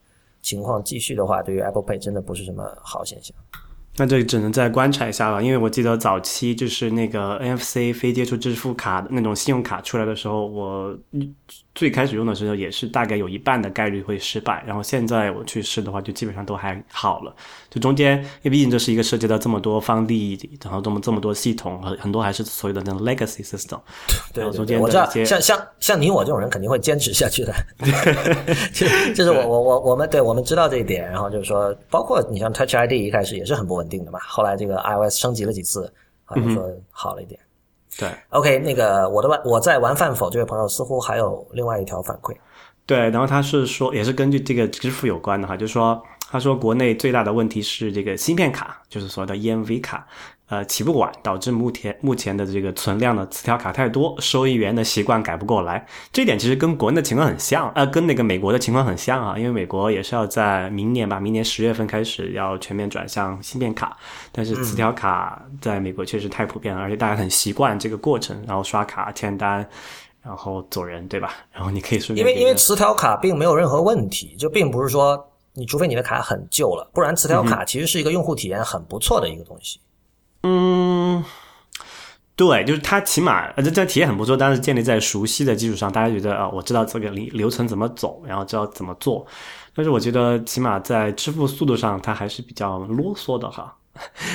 [0.43, 3.37] 情况继续的话，对于 Apple Pay 真的不是什么好现象。
[3.99, 10.99] 那这只能再观察一下了，因为我记得早期就是那个 NFC 非接触支付卡的那种信用卡出来的时候，我。
[11.75, 17.37] 最开始用的时候也是大概有一半的概率会失败，然后现在我去试的话就基本上都还好了。
[17.77, 23.79] 就中间，因为毕竟这是一个涉及到这么多方利益，然后这么这么多系统，很很多还是所谓的那种 legacy system。
[24.33, 27.55] 对，中间我知道，像像像你我这种人肯定会坚持下去的。
[28.73, 35.93] 就就是我我我我们对我们知道这一点，然后就是说，包括你像 Touch ID 一开始也是很不稳定的嘛，后来这个 iOS 升级了几次，
[36.25, 37.39] 好像说好了一点。
[37.99, 42.35] 对，OK，那个我的玩我在玩饭否这位朋友似乎还有另外一条反馈。
[42.87, 50.07] 对，然后他是说，也是根据这个支付有关的哈，就是说，他说国内最大的问题是这个芯片卡，就是所谓的 EMV 卡。
[50.49, 55.85] 呃，起不晚，导致目前目前的这个存量的磁条卡太多，收银员的习惯改不过来。
[56.13, 59.37] 这点其实跟国内的情况很像，呃，跟那个美国的情况很像啊。
[59.37, 63.97] 因为美国也是要在明年吧，明年十月份开始要全面转向芯片卡，
[64.31, 69.69] 但是磁条卡在美国确实太普遍了，而且大家很习惯这个过程，然后刷卡签单，
[70.23, 71.33] 然后走人，对吧？
[71.53, 79.81] 然后你可以顺便因为因为磁条卡并没有任何问题，就并不是说你除非你的卡很旧了，不然磁条卡其实是一个用户体验很不错的一个东西。
[80.43, 81.25] 嗯，
[82.37, 89.27] 对，就是它起码这这体验很不错，但是建立在熟悉的基础上，大家觉得啊，我知道这个流流程怎么走，然后知道怎么做。
[89.75, 93.75] 但是我觉得起码在支付速度上，它还是比较啰嗦的哈。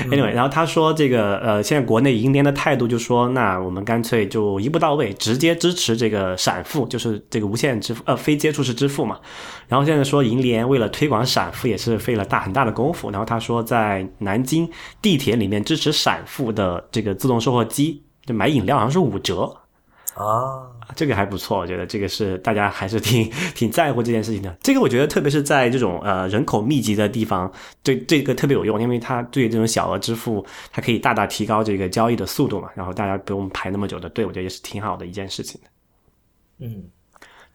[0.09, 9.19] Anyway，然后他说这个呃，现在国内银联的态度就说，那我们干脆就一步到位，直接支持这个闪付，就是这个无线支付，呃，非接触式支付嘛。
[9.67, 13.11] 然后现在说银联为了推广闪付，也是费了大很大的功夫。
[13.11, 14.69] 然后他说在南京
[15.01, 19.57] 地铁里面支持闪付的这个自动售货机，就买饮料好像是五折。
[20.13, 24.55] 啊，这个还不错，我觉得这个是大家还是挺 挺在乎这件事情的。
[24.61, 27.51] 这个我觉得，特别是在这种呃人口密集的地方，
[27.83, 35.67] 对这个特别有用，因为它对这种小额支付，它可以大大提高这个交易的速度嘛，然后大家不用排那么久的队，我觉得也是挺好的一件事情的。
[36.65, 36.83] 嗯。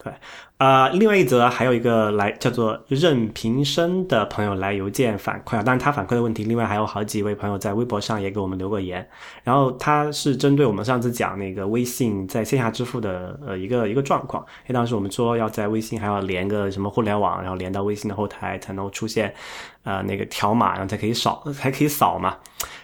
[0.07, 0.15] 对，
[0.59, 9.05] 呃，另外一则还有一个来叫做任平生的朋友来邮件反馈啊，当然他反馈的问题，另外还有好几位朋友在微博上也给我们留过言，
[9.43, 19.35] 然后他是针对我们上次讲那个微信在线下支付的呃一个一个状况，因为当时我们说要在微信还要连个什么互联网，然后连到微信的后台才能出现。
[19.83, 22.37] 啊，那个条码，然后才可以扫，才可以扫嘛。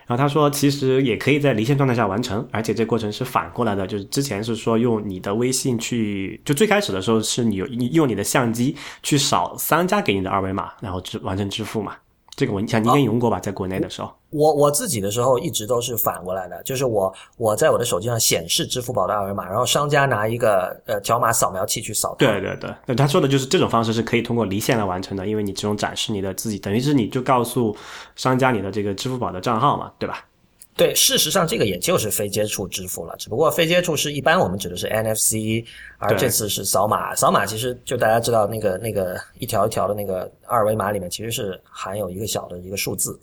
[0.06, 11.94] 然后他说，其实也可以在离线状态下完成，而且这过程是反过来的，就是之前是说用你的微信去，就最开始的时候是你你用你的相机去扫商家给你的二维码，然后支完成支付嘛。
[12.34, 22.16] 这个我像你应该用过吧，在国内的时候，我我自己的时候一直都是反过来的，就是我我在我的手机上显示支付宝的二维码，然后商家拿一个呃条码扫描器去扫。
[22.18, 27.76] 对对对，那他说的就是这种方式是可以通过离线来完成的，因为你这种展示你的自己，等于是你就告诉
[28.16, 30.24] 商家你的这个支付宝的账号嘛，对吧？
[30.74, 35.62] 对，事实上这个也就是非接触支付了，只不过非接触是一般我们指的是 NFC，
[35.98, 37.14] 而这次是扫码。
[37.14, 43.20] 扫码其实就大家知道那个那个一条一条的那个二维码里面其实是含有一个小的一个数字，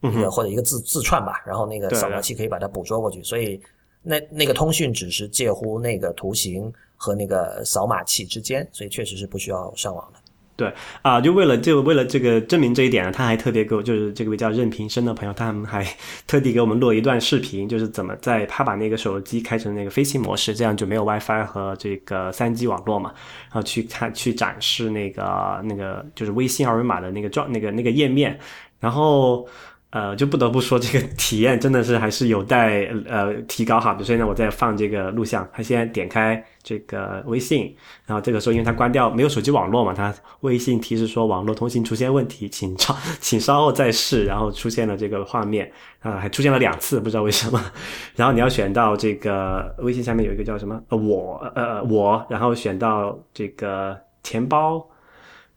[0.00, 3.60] 一个或者一个字字串吧，然后那个扫描器可以把它捕捉过去，所以
[4.00, 10.20] 那那个通讯只是介乎那个图形和那个扫码器之间，所以确实是不需要上网的。
[10.62, 10.72] 对
[11.02, 15.84] 啊，就为了就为了这个证明这一点呢，他还特别给我，就是这位叫任平生的朋友，他们还
[16.28, 23.12] 特地给我们录了一段视频，就是怎么在他把那个手机开成那个飞行模式，这样就没有 WiFi 和这个三 G 网络嘛，
[23.50, 28.38] 然后去看去展示那个那个就是微信二维码的那个状那个那个页面，
[28.78, 29.48] 然后。
[29.92, 33.92] 呃，就不得不说这个体验真的是还是有待呃提高哈。
[33.92, 37.76] 比如说呢，我在放这个录像，他先点开这个微信，
[38.06, 47.62] 然后这个时候因为他关掉没有手机网络嘛，他微信提示说网络通信出现问题，请稍 请稍后再试，然后出现了这个画面啊，还出现了两次，不知道为什么。
[48.16, 54.82] 然后你要选到这个微信下面有一个叫什么呃我呃我，然后选到这个钱包，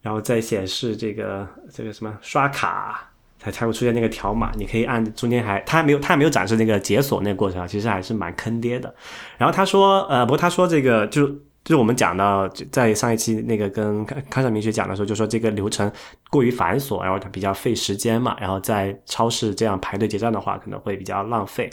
[0.01, 3.11] 然后再显示这个这个什么刷卡。
[3.45, 8.93] 才才会出现那个条码，你可以按中间还，他还没有他还没有展示那个解锁那个过程啊，其实还是蛮坑爹的。
[9.37, 15.91] 然后他说，呃，不过他说这个就就是我们讲到在上一期那个跟康康尚明学讲的时候，就说这个流程
[16.29, 21.69] 过于繁琐，然后它比较费时间嘛，然后在超市这样排队结账的话，可能会比较浪费。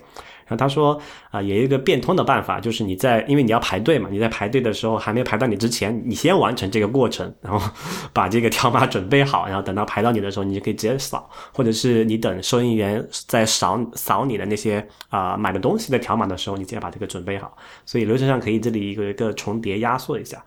[0.56, 7.60] 他说啊，有一个变通的办法，就是你在因为你要排队嘛，你在排队的时候还没排到你之前，你先完成这个过程，然后
[8.12, 17.56] 把这个条码准备好，然后等到排到你的时候，你就可以直接扫，或者是你等收银员在扫扫你的那些啊买的东西的条码的时候，你直接把这个准备好。
[17.84, 20.42] 所以流程上可以这里有一个重叠压缩一下。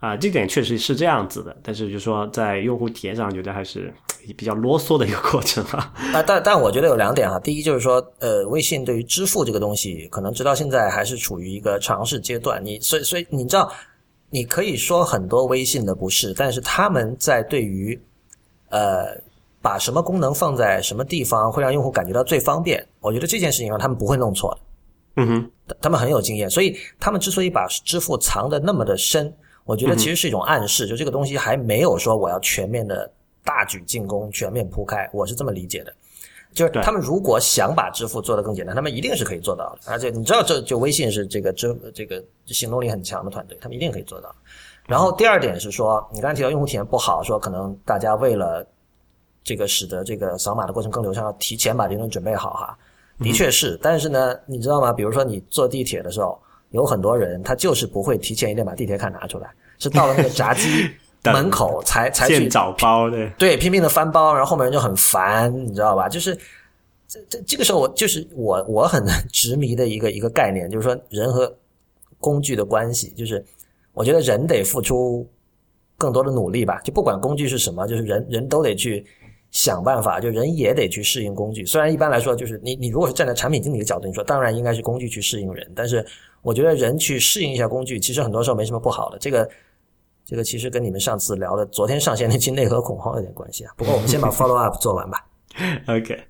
[0.00, 3.92] 啊，这点确实是这样子的，但是就说在用户体验上，觉得还是
[4.34, 5.92] 比较啰嗦的一个过程啊。
[6.14, 12.64] 啊，但但我觉得有两点哈，第一就是说，呃，微信对于支付这个东西，可能直到现在还是处于一个尝试阶段。
[12.64, 13.70] 你所以所以你知道，
[14.30, 18.00] 你可以说很多微信的不是，但是他们在对于
[18.70, 19.20] 呃
[19.60, 24.60] 把什么功能放在什么地方会让用户感觉到最方便，我觉得这件事情上他们不会弄错的。
[25.22, 29.30] 嗯哼，他们很有经验，所以他们之所以把支付藏的那么的深。
[29.70, 33.08] 我觉得其实是一种暗示，就这个东西还没有说我要全面的
[33.44, 35.94] 大举进攻、全面铺开，我是这么理解的。
[36.52, 39.78] 就是他们如果想把支付做得更简单，他们一定是可以做到的。
[39.86, 44.34] 而且你知道，这就微信是这个支这个行动力很强的团队，他们一定可以做到。
[44.88, 48.66] 然后第二点是说，你刚才提到用户体验不好，说可能大家为了
[49.44, 52.76] 这个使得这个扫码的过程更流畅，要提前把这东西准备好哈。
[53.20, 54.92] 的确是，但是呢，你知道吗？
[54.92, 56.36] 比如说你坐地铁的时候。
[56.72, 60.88] 有很多人，他就是不会提前一点把地铁卡拿出来，是到了那个炸鸡
[61.26, 66.08] 门口才才去找包的，对，拼命的翻包，然后后面人就很烦，你知道吧？
[66.08, 66.38] 就是
[67.08, 71.52] 这这这个时候，我就是我我很 执迷的一个一个概念，就是说人和
[72.20, 73.44] 工具的关系，就是
[73.92, 75.28] 我觉得人得付出
[75.98, 79.04] 更多的努力吧，就不管工具是什么，就是人人都得去。
[79.52, 81.66] 想办法，就人也得去适应工具。
[81.66, 86.06] 虽然一般来说，就是你你如果是站在产品经理的角度，你说当然应该是工具去适应人，但是
[86.40, 89.18] 我觉得人去适应一下工具，其实很多时候没什么不好的。
[89.18, 89.50] 这个
[90.24, 93.72] 这个其实跟你们上次聊的昨天上线那期内核恐慌有点关系啊。
[93.76, 95.26] 不过我们先把 follow up 做完吧。
[95.88, 96.22] OK，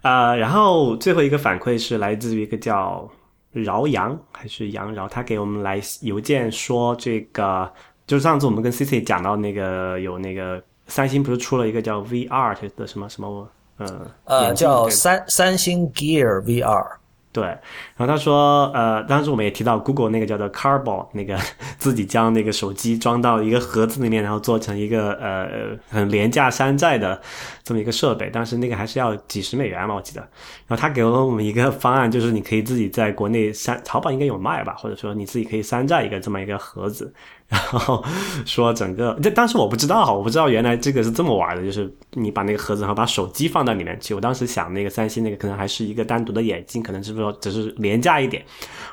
[0.00, 3.08] 啊，然后最后一个反馈是来自于一个叫
[3.50, 7.70] 饶阳还是杨饶，他给我们来邮件说，这个
[8.06, 10.62] 就是上次我们跟 CC 讲到那个有那个。
[10.88, 16.84] 三星不是出了一个叫 VR 的什么什么，呃，呃，叫三三星 Gear VR。
[17.32, 17.60] 对，然
[17.96, 21.38] 后他说，呃，当时我们也提到 Google 那个叫做 Carbo 那个
[21.78, 27.18] 自己将那个手机装到一个盒子里面，然后做成一个呃很廉价山寨的
[27.64, 30.20] 这么一个设备，但是那个还是要几十美元嘛，我记得。
[30.66, 37.14] 然后他给了我们一个方案，就是你可以自己在国内山淘宝应该有卖吧，或者说你自己可以山寨一个这么一个盒子。
[37.52, 38.02] 然后
[38.46, 44.14] 说整个，这当时我不知道哈，我不知道原来这个是这么玩的，就是你把那个盒子，然后把手机放到里面去。
[44.14, 48.42] 我当时想，那个三星那个可能还是一个单独的眼镜，可能是不是只是廉价一点。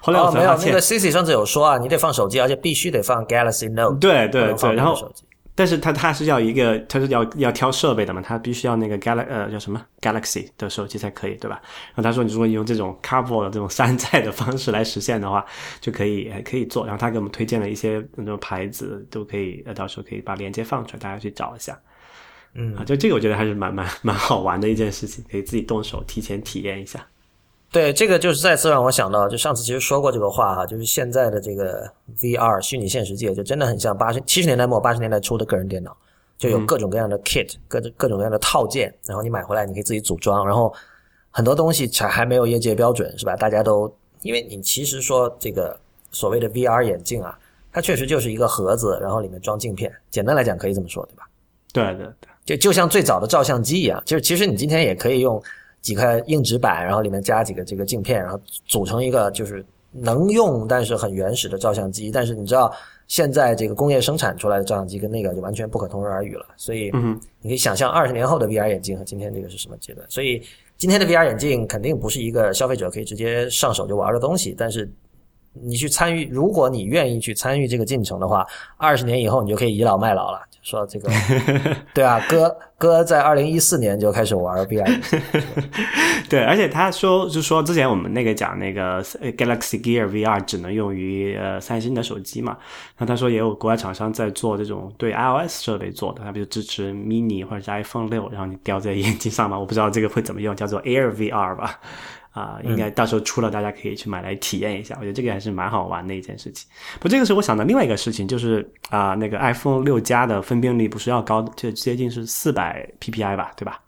[0.02, 3.98] 后来我没有那个 C C 上次有说啊，你得放手机，而且必须得放 Galaxy Note。
[4.00, 5.10] 对对对，然后。
[5.60, 11.60] 但是它它是要一个，它是要要挑设备的嘛，它必须要那个 Gal 呃叫什么 Galaxy 的手机才可以，对吧？
[11.94, 15.46] 然后他说，你如果用这种 Cardboard 这种山寨的方式来实现的话，
[15.82, 16.86] 就可以可以做。
[16.86, 21.78] 然后他给我们推荐了一些那种牌子，都可以，呃，到时候可以把链接放出来，大家去找一下。
[22.54, 27.06] 嗯，啊，就这个我觉得还是蛮蛮蛮好玩的一件事情，可以自己动手提前体验一下。
[27.72, 31.88] 对，这个就是再次让我想到，就上次其实说过这个话哈，就是现在的这个
[32.20, 35.96] VR 虚拟现实界，就真的很像八十七十年代末八十年代初的个人电脑，
[36.36, 40.74] 就有各种各样的 kit，各种各种各样的套件，然后你买回来你可以自己组装，然后
[41.30, 43.36] 很多东西还还没有业界标准是吧？
[43.36, 45.80] 大家都因为你其实说这个
[46.12, 47.38] 所谓的 VR 眼镜啊，
[47.72, 51.30] 它确实就是一个盒子，然后里面装镜片，简单来讲可以这么说，对吧？
[51.72, 52.08] 对对
[52.46, 55.40] 对，就就像最早的照相机一样，就是其实你今天也可以用。
[55.82, 62.12] 几块硬纸板，然后里面加几个这个镜片，然后组成一个就是能用但是很原始的照相机。
[62.12, 62.72] 但是你知道，
[63.08, 66.46] 现在这个工业生产出来的照相机跟那个就完全不可同日而语了。
[66.58, 66.92] 所以，
[67.42, 70.06] 你可以想象二十年后的 VR 眼镜和今天这个是什么阶段。
[70.10, 70.42] 所以，
[70.78, 74.54] 今天的 VR 眼镜肯定不是一个消费者可以直接上手就玩的东西。
[74.58, 74.90] 但是，
[75.64, 78.46] 你去参与，如果你愿意去参与这个进程的话，
[78.78, 80.42] 二十年以后你就可以倚老卖老了。
[80.50, 81.10] 就说这个，
[81.94, 84.86] 对啊，哥哥在二零一四年就开始玩 VR，
[86.30, 92.58] 对，而且他说，就说之前我们那个讲那个 Galaxy Gear VR 只能用于呃三星的手机嘛，
[92.98, 101.80] 那他说也有国外厂商在做这种对 iOS 设备做的，他比如支持 Mini 或者是 iPhone 六，然后你叼在眼睛上嘛，我不知道这个会怎么用，叫做 Air VR 吧。
[102.32, 104.96] 啊，应该到时候出了，大家可以去买来体验一下。
[104.98, 106.70] 我觉得这个还是蛮好玩的一件事情。
[107.00, 113.82] 不，这个是我想到另外一个事情，就是啊，那个 iPhone 六加的分辨率不是要高，就接近是四百 PPI 吧，对吧？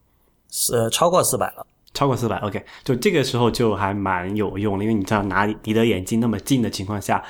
[0.49, 1.65] 是超过四百了。
[1.93, 7.21] 超过四百，OK，就这个时候就还蛮有用的，因为你知道拿离的眼睛那么近的情况下，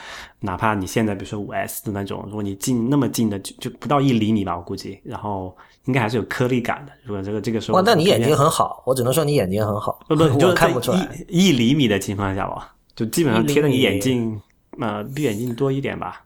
[0.42, 5.56] 哪怕你现在比如说五 S 的那种，如果你近那么近的就就不到一厘米吧，我估计，然后
[5.86, 6.92] 应该还是有颗粒感的。
[7.04, 14.40] 如果这个这个时候，哇，那你眼睛很好，我只能说你眼睛很好，不不， 就看不出来一一厘米的情况下吧，就基本上贴着你眼镜，
[14.80, 16.24] 呃，比眼镜多一点吧。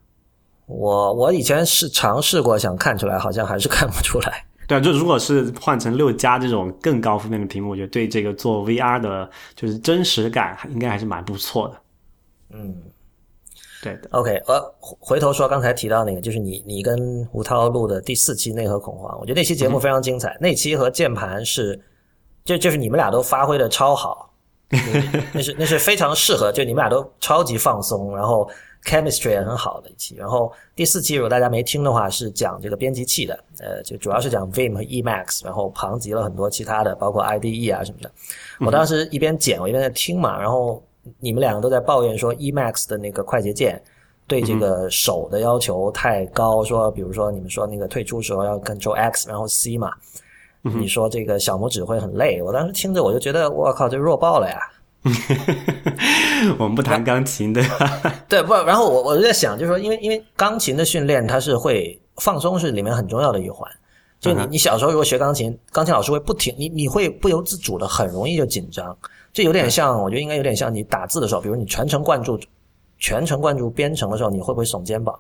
[0.68, 4.45] 我我以前是尝试过想看出来，好像还是看不出来。
[4.68, 11.82] 对啊，就如果是换成六加这种更高分辨的屏幕，我觉得对这个做 VR 的，就是真实感应该还是蛮不错的。
[12.52, 12.76] 嗯，
[13.84, 14.10] 对的。
[14.12, 20.38] OK，呃，回头说刚才提到那个，就是你你跟吴涛录的第四期内核恐慌，我觉得那期节目非常精彩。
[20.40, 21.80] 那期和键盘是，
[22.44, 24.34] 就就是你们俩都发挥的超好，
[25.34, 28.50] 那是那是非常适合，就你们俩都超级放松，然后。
[28.86, 38.12] Chemistry 也很好的一期，然后第四期如果大家没听的话，是讲这个编辑器的，呃，就主要是讲 Vim 和 Emacs，然后旁及了很多其他的，包括 IDE 啊什么的。
[38.60, 40.84] 我当时一边剪，我一边在听嘛，然后
[41.20, 43.82] 你们两个都在抱怨说 Emacs 的那个快捷键
[44.28, 49.92] 对这个手的要求太高，说比如说你们说那个退出时候要 Control X 然后 C 嘛，
[50.62, 54.60] 你说这个小拇指会很累，我当时听着我就觉得我靠，这弱爆了呀！
[56.58, 57.62] 我们不弹钢琴的，
[58.28, 58.54] 对 不？
[58.54, 63.70] 然后我我就在想，就是说，因为因为钢琴的训练，它是会放松，是里面很重要的一环。
[64.20, 68.98] 就你你小时候如果学钢琴，钢琴老师会不停，你你会不由自主的很容易就紧张，
[69.32, 72.40] 这有点像，我觉得应该有点像你打字的时候，比如你全程贯注
[72.98, 75.16] 全程贯注编程的时候，你会不会耸肩膀？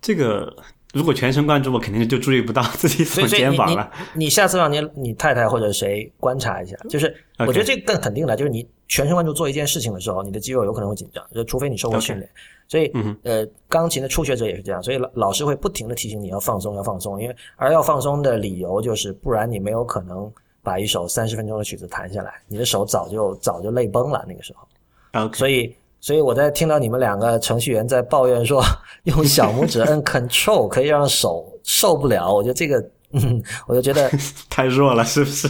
[0.00, 0.52] 这个。
[0.92, 3.90] 如果全神贯注，我肯定就注意不到自己耸肩膀了。
[4.14, 12.28] 你下次让你你太太或者谁观察一下，就是我觉得这更肯定的，就是你全神贯注做一件事情的时候，你的肌肉有可能会紧张，就除非你受过训练。
[12.68, 20.30] 所以，呃，钢琴的初学者也是这样，所以老老师会不停的提醒你要放松，要放松，因为而要放松的理由就是，不然你没有可能
[20.62, 25.32] 把一首三十分钟的曲子弹下来，你的手早就早就累崩了那个时候。
[25.32, 25.74] 所以。
[26.02, 28.60] 所以我在听到你们两个程序员在抱怨说
[29.04, 34.10] 用小拇指摁 Control 可以让手受不了，我觉得这个，嗯，我就觉得
[34.50, 35.48] 太弱了，是不是？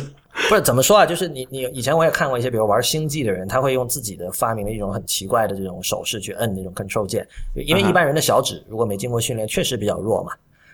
[0.49, 1.07] 不是怎么说啊？
[1.07, 10.33] 就是你你以前我也看过一些，比如玩星际的人，他会用自己的发明的一种很奇怪的这种手势去摁那种 Control 键，因为一般人的小指如果没经过训练，确实比较弱嘛。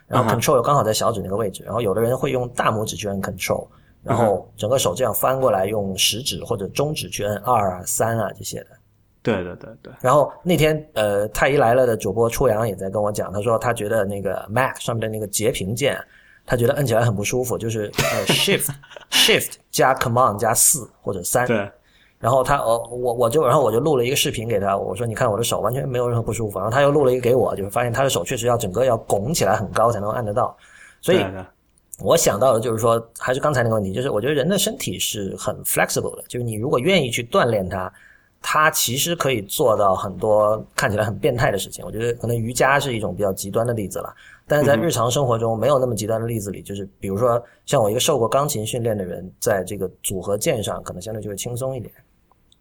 [0.08, 3.66] 然后 Control 又刚好在小指那个位置，然后有的人会用大拇指去摁 Control，
[4.02, 8.66] 然后整个手这样翻过来，用食指或者中指去摁二啊、三啊这些的。
[9.34, 15.98] 对对对对，然后那天呃，太医来了的主播初阳也在跟我讲，他说他觉得那个 Mac 上面的那个截屏键，
[16.46, 18.68] 他觉得摁起来很不舒服，就是呃 Shift
[19.10, 21.46] Shift 加 Command 加四或者三。
[21.46, 21.70] 对。
[22.18, 26.58] 然后他呃我我就然后我就录了一个视频给他，我说你看我的手完全没有任何不舒服。
[26.58, 30.56] 然后他又录了一个给我，就是发现他的手确实要整个要拱起来很高才能按得到。
[31.00, 31.24] 所以
[32.00, 37.92] 我想到的就是说，还是刚才那个问题，就是我觉得人的身体是很 flexible 的，就是你如果愿意去锻炼它。
[38.40, 41.84] 它其实可以做到很多看起来很变态的事情。
[41.84, 44.14] 我觉得可能瑜伽是一种比较极端的例子了，
[44.46, 51.92] 但是在日常生活中没有那么极端的例子里，就是比如说像我一个受过钢琴训练的人，在这个组合键上可能相对就会轻松一点。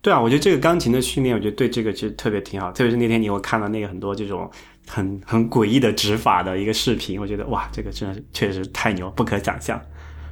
[0.02, 2.72] 对啊，我觉得这个钢琴的训练，我觉得对这个其实特别挺好。
[2.72, 4.50] 特别是那天你我看了那个很多这种
[4.88, 9.82] 很很诡异的指法的一个视频，我觉得哇，这个真的是确实太牛，不可想象。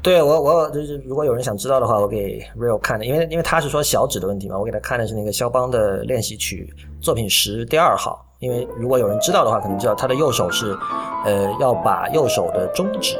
[0.06, 8.24] 对我，我就是如果有人想知道的话，我给 Real 看的，因为因为他是说小指的问题嘛，我给他看的是那个肖邦的练习曲作品十第二号。
[8.38, 10.78] 因为如果有人知道的话，可能知道他的右手是，
[11.26, 13.18] 呃，要把右手的中指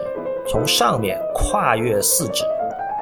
[0.48, 2.44] 从上面跨越四指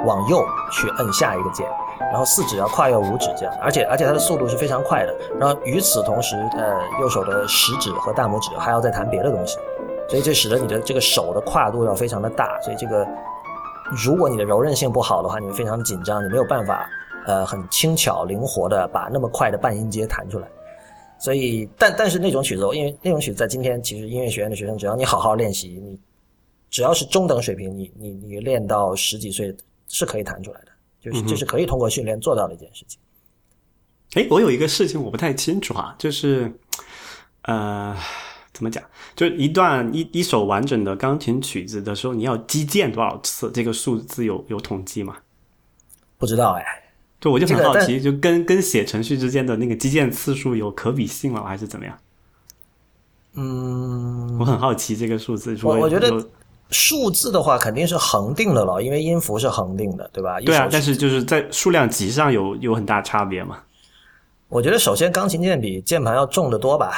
[0.06, 1.68] 往右去摁下一个键，
[2.00, 5.14] 然后四指要跨越五指这样，而且而且它的速度是非常快的。
[5.38, 9.58] 然后与此同时，呃，右手的食指和大拇指还要再弹别的东西，
[10.08, 13.06] 所以这使得你的这个手的跨度要非常的大，所以这个。
[13.96, 16.90] 如果你的柔韧性不好的话，你会非常的紧张，你没有办法，
[17.26, 20.48] 呃，很轻巧灵活的把那么快的半音阶弹出来。
[21.20, 26.00] 所以，但但是那种曲子，因为那种曲子在今天其实音乐学院的学生，只要你好好练习，你
[26.70, 29.56] 只要是中等水平，你你你练到十几岁
[29.88, 30.68] 是可以弹出来的，
[31.00, 33.00] 就是就是可以通过训练做到的一件事情。
[34.16, 36.52] 哎，我有一个事情我不太清楚啊，就是，
[37.44, 37.96] 呃。
[38.54, 38.84] 怎么讲？
[39.16, 43.50] 就一段一一首完整的钢琴曲子的时候，你要击键多少次？
[43.54, 45.18] 这个数字有有统计吗？
[46.18, 46.64] 不知道哎。
[47.20, 51.44] 对，我就很好奇，就跟跟写程序之间的那个击键次数有可比性吗？
[51.46, 51.98] 还是怎么样？
[53.36, 55.58] 嗯，我很好奇这个数字。
[55.64, 56.12] 我我觉得
[56.70, 60.40] 数字的话肯定是恒定的了，因为音符是恒定的，对吧？
[60.42, 63.58] 对啊，但是就是在数量级上有有很大差别嘛？
[64.50, 66.94] 我觉得首先钢琴键比键盘要重得多吧。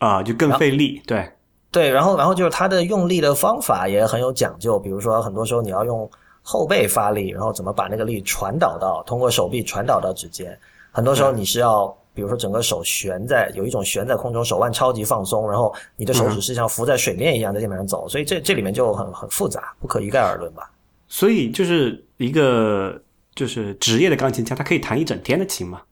[0.00, 1.30] 啊，就更费力，对，
[1.70, 6.10] 对，然后，然后就是它的用力的方法也很有讲究，比如说很多时候你要用
[6.42, 10.58] 后背发力，然后怎么把那个力传导到通过手臂传导到指尖。
[10.90, 20.70] 很多时候你是要，比如说整个手悬在有一种悬在空中，手腕超级放松，然后你的手指是像浮在水面一样在地面上走，所以这这里面就很很复杂，不可一概而论吧。
[21.08, 22.98] 所以就是一个
[23.34, 25.82] 就是职业的钢琴家，他可以弹一整天的琴吗？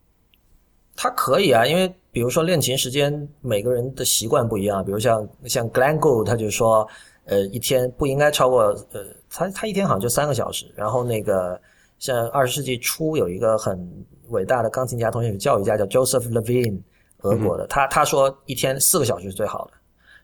[1.01, 6.85] 他可以啊，因为比如说练琴时间每个人的习惯不一样，比如像像 Glenn Gould 他就说，
[7.27, 10.67] 呃，一天不应该超过呃，他他一天好像就三个小时。
[10.75, 11.61] 然后那个
[12.01, 13.79] 像二十世纪初有一个很
[14.31, 16.81] 伟大的钢琴家、同学教育家叫 Joseph Levine，
[17.19, 19.75] 俄国的，他他说一天四个小时是最好的，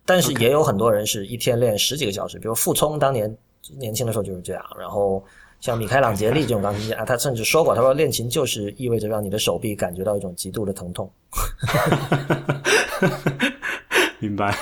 [0.05, 3.33] 但是也有很多人是一天练十几个小时，比如傅聪当年。
[3.79, 5.25] 年轻的时候就是这样，然后
[5.65, 11.11] 像米开朗杰利这种钢琴家，他甚至说过，他说练琴就是意味着让你的手臂感觉到一种极度的疼痛。
[14.21, 14.55] 明白。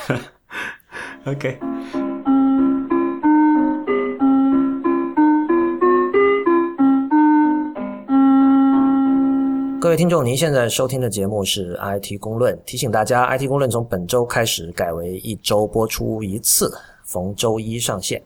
[1.25, 1.59] OK。
[9.81, 16.73] 各位听众，您现在收听的节目是 IT 公论，提醒大家，IT 公论从本周开始改为一周播出一次，
[17.03, 18.23] 逢周一上线。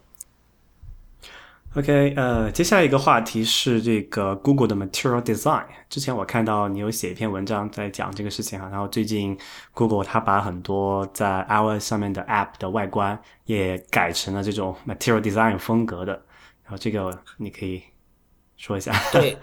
[1.76, 5.66] OK，呃，接下来一个话题是这个 Google 的 Material Design。
[5.90, 9.36] 之前我看到你有写一篇文章在讲这个事情哈，然后最近
[9.74, 16.12] Google 它把很多在 iOS 上面的 App 的外观也改成了这种 Material Design 风格的，
[16.64, 17.82] 然后这个你可以
[18.56, 18.94] 说一下。
[19.12, 19.36] 对，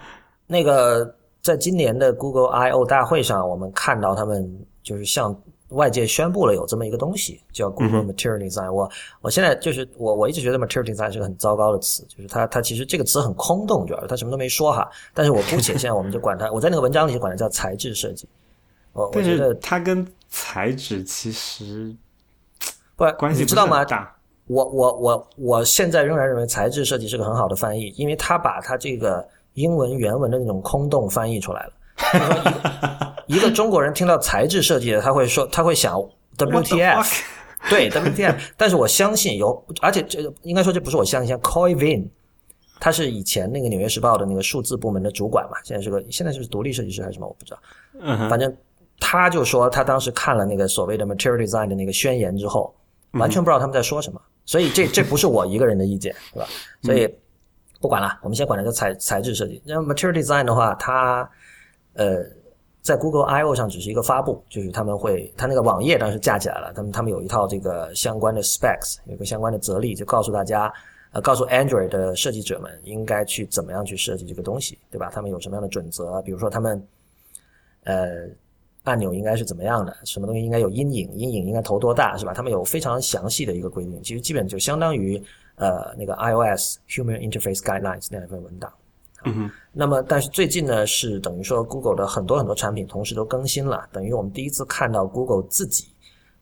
[0.47, 5.39] 那个在今年的 Google I/O 大会上，我们看到他们就是像。
[5.73, 8.89] 外界宣布了有这么一个东西叫 Google Material Design，我
[9.21, 14.89] 我现在就是我我一直觉得 Material Design 是个很糟糕的词，就是它它其实这个词很空洞，主要是它什么都没说哈。
[15.13, 18.27] 但是我姑且现在我们就管它， 我在那个文章里就管它叫材质设计。
[18.93, 21.95] 我我觉得它跟材质其实
[22.95, 23.83] 不关系你知道吗？
[23.83, 24.15] 大。
[24.47, 31.73] 我我我我现在仍然认为材质设计是个很好的翻译，因为它把它这个英文原文的那种空洞翻译出来了。
[33.33, 35.93] 一个中国人听到材质设计的，他会说，他会想
[36.37, 37.21] WTF，
[37.69, 38.35] 对 WTF。
[38.55, 42.07] 但是我相信有，而且这应该说这不是我相信，像 Coy Vin，
[42.79, 47.59] 他是以前那个纽约时报的那个数字部门的主管嘛，现在是个现在是独立设计师还是什么，我不知道。
[47.99, 48.55] 嗯，反正
[48.99, 52.75] 他就说，他当时看了那个所谓的 Material Design 的那个宣言之后，
[53.11, 54.21] 完全不知道他们在说什么。
[54.45, 56.47] 所以这这不是我一个人的意见，对吧？
[56.81, 57.07] 所以
[57.79, 59.61] 不管了，我们先管它叫材材质设计。
[59.65, 61.29] 那 Material Design 的话，它
[61.93, 62.23] 呃。
[62.83, 70.71] 在 Google I/O 上只是一个发布，就是他们会，他那个网页当时架起来了，他们他们有一套这个相关的 specs，有个相关的则例，就告诉大家，
[71.13, 75.09] 呃，告诉 Android 的设计者们应该去怎么样去设计这个东西，对吧？
[75.13, 76.21] 他们有什么样的准则？
[76.23, 76.85] 比如说他们，
[77.85, 78.27] 呃，
[78.83, 79.95] 按钮应该是怎么样的？
[80.03, 81.09] 什么东西应该有阴影？
[81.13, 82.17] 阴影应该投多大？
[82.17, 82.33] 是吧？
[82.33, 85.23] 他们有非常详细的一个规定，其实基本就相当于
[85.55, 88.69] 呃那个 iOS Human Interface Guidelines 那样一份文档。
[89.25, 95.85] 嗯哼，那么但是最近呢，是等于说 Google 的很多很多产品同时都更新了，等于我们第一次看到 Google 自己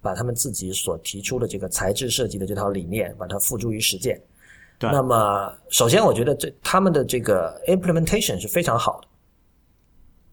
[0.01, 4.19] 把他们自己所提出的这个材质设计的这套理念，把它付诸于实践。
[4.79, 4.89] 对。
[4.91, 9.07] 那么首先，我觉得这他们的这个 implementation 是非常好的。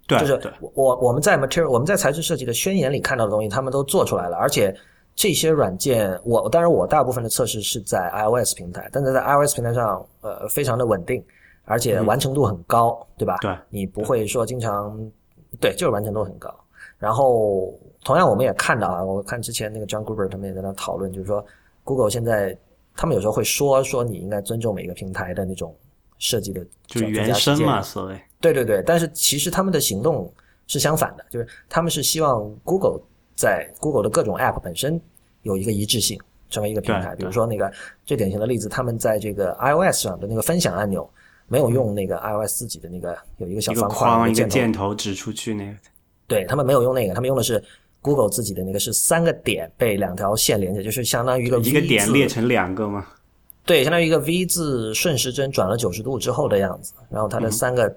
[0.06, 0.18] 对。
[0.20, 4.74] 就是我我们在 material 我们在材质设计的宣言里看到的东西，他们都做出来了，而且
[5.14, 11.22] 这些软件，我当然我大部分的测试是在 iOS 平台，但是在 iOS 平台上，呃，非常的稳定。
[11.68, 13.36] 而且完成度很高，对吧？
[13.42, 14.98] 对，你不会说经常，
[15.60, 16.52] 对，就是完成度很高。
[16.98, 21.44] 然后，同样我们也看到啊，我看之前那个 John Gruber 他们也在那讨论，就是说
[21.84, 22.56] ，Google 现在
[22.96, 25.76] 他们有时候会说说你应该尊重每个平台的那种
[26.18, 28.20] 设计的，就原生嘛，所谓。
[28.40, 30.32] 对对对，但是其实他们的行动
[30.66, 33.00] 是相反的，就是他们是希望 Google
[33.36, 35.00] 在 Google 的各种 App 本身
[35.42, 36.18] 有一个一致性，
[36.50, 37.14] 成为一个平台。
[37.14, 37.70] 比如说那个
[38.04, 41.08] 最典型的例子，他们在这个 iOS 上的那个分享按钮。
[41.48, 45.76] 没有用那个 iOS 自己的那个有一个小方框一个箭头指出去那个，
[46.26, 47.62] 对他们没有用那个，他们用的是
[48.00, 53.06] Google 自己的那个，是三个点被两条线连着，就是相当于一个一个点列成两个吗？
[53.64, 57.94] 对，相当于一个 V 字顺时针转了九十度之后的样子，然后它的三个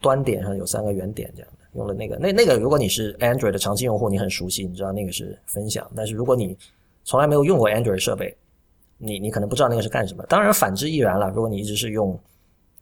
[0.00, 6.56] 端点上有三个圆点这样的，用了那个那那个，如果你是 Android 的长期用户，你很熟悉，你知道那个是分享，但是如果你
[7.04, 8.36] 从来没有用过 Android 设备，
[8.98, 10.24] 你你可能不知道那个是干什么。
[10.28, 12.18] 当然反之亦然了，如果你一直是用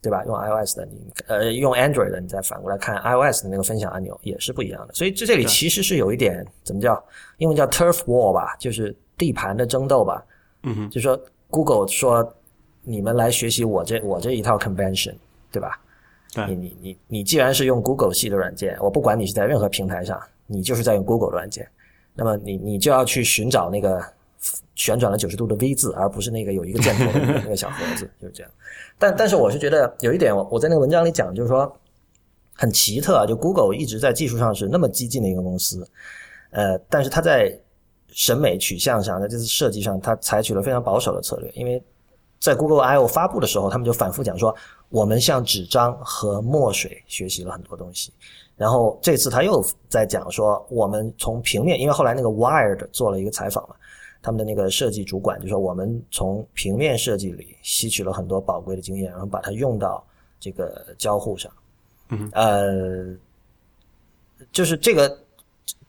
[0.02, 0.24] 对吧？
[0.26, 4.92] 用 iOS 的你，呃，用 Android 的你再反过来看 iOS 的那个分享按钮也是不一样的。
[4.92, 7.02] 所以这这里其实是有一点怎么叫
[7.38, 10.22] 英文叫 turf war 吧，就是地盘的争斗吧。
[10.64, 12.34] 嗯哼，就说 Google 说
[12.82, 15.14] 你们来学习我这我这一套 convention，
[15.52, 15.80] 对吧？
[16.34, 21.68] 对，你你你你既然是用 Google 系的软件，我不管你是在任何平台上，你就是在用 Google 的软件，
[22.14, 24.02] 那么你你就要去寻找那个
[24.74, 28.50] 旋转了九十度的 V 字，而不是那个有一个箭头的那个小盒子，就是这样。
[28.98, 31.70] 但但是我是觉得有一点，我我在那个文章里讲，就是说
[32.54, 35.86] 很奇特啊，就 Google 一直在技术上是那么激进的一个公司，
[36.50, 37.58] 呃，但是它在
[38.08, 41.82] 审美取向上，在这次设计上，它采取了非常保守的策略，因为
[42.38, 44.54] 在 Google I/O 发布的时候，他们就反复讲说，
[44.88, 48.12] 我们向纸张和墨水学习了很多东西。
[48.56, 53.74] 然后这次他又在讲说，我们从平面，因为后来那个 Wired 做了一个采访嘛，
[54.22, 60.02] 他们的那个设计主管就说，我们从平面设计里吸取了很多宝贵的经验，然后把它用到
[60.38, 61.52] 这个交互上。
[62.10, 63.16] 嗯，呃，
[64.52, 65.08] 就是这个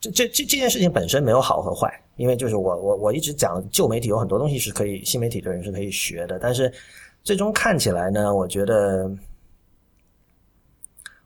[0.01, 6.73] 这这这这件事情本身没有好和坏，因为就是我我我一直讲旧媒体有很多东西是可以新媒体的人是可以学的，但是
[7.23, 9.09] 最终看起来呢，我觉得。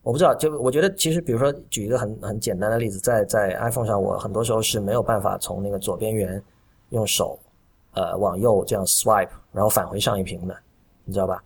[0.03, 6.41] 我不知道，就我觉得其实，比如说举一个很很简单的例子，在在 iPhone 上，我很多时候是没有办法从那个左边缘
[6.89, 7.39] 用手
[7.93, 10.55] 呃往右这样 swipe，然后返回上一屏的，
[11.05, 11.41] 你知道吧？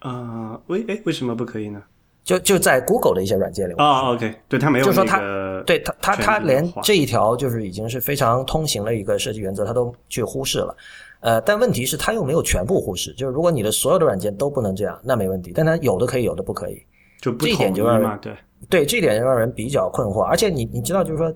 [0.00, 1.82] 啊，为哎为什么不可以呢？
[2.24, 3.72] 就就在 Google 的一些软件里。
[3.78, 5.20] 哦，OK，对他没有，就是说他
[5.66, 10.76] 对他他他连这一条就是已经是非常通行的一个设计原则，他都去忽视了。
[11.18, 16.80] 呃，但问题是，他又没有全部忽视，就是如果你的所有的软件都不能这样，那没问题，但他有的可以，有的不可以。
[17.20, 18.36] 就这一点就让人对
[18.68, 21.32] 对这一点让人比较困惑，而且你你知道，就是说，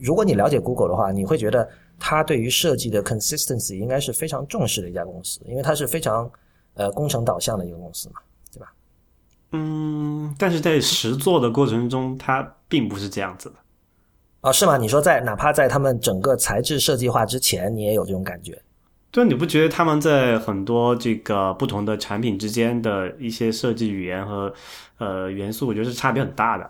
[0.00, 1.68] 如果你了解 Google 的话，你会觉得
[2.04, 6.28] 它对于设计的 consistency 应该是非常重视的一家公司，因为它是非常
[6.74, 8.16] 呃工程导向的一个公司嘛，
[8.52, 8.72] 对吧？
[9.52, 13.54] 嗯，但是在实做的过程中，它并不是这样子的。
[14.40, 14.76] 哦，是吗？
[14.76, 18.60] 你说在哪怕在他们整个材质设计化之前，你也有这种感觉？
[19.12, 24.52] 对，你不觉得他们在很多这个不同的产品之间的一些设计语言和
[24.98, 26.68] 呃元素，我觉得是差别很大的。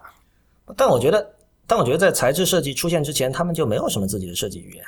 [0.76, 1.35] 但我觉得，
[1.66, 4.85] 但我觉得在材质设计出现之前，他们就没有什么自己的设计语言。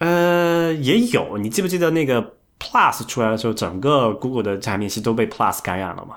[0.00, 6.16] 呃，也有，你记不记得那个 Plus 出来的时候，整个 Google 的产品是都被 Plus 感染了吗？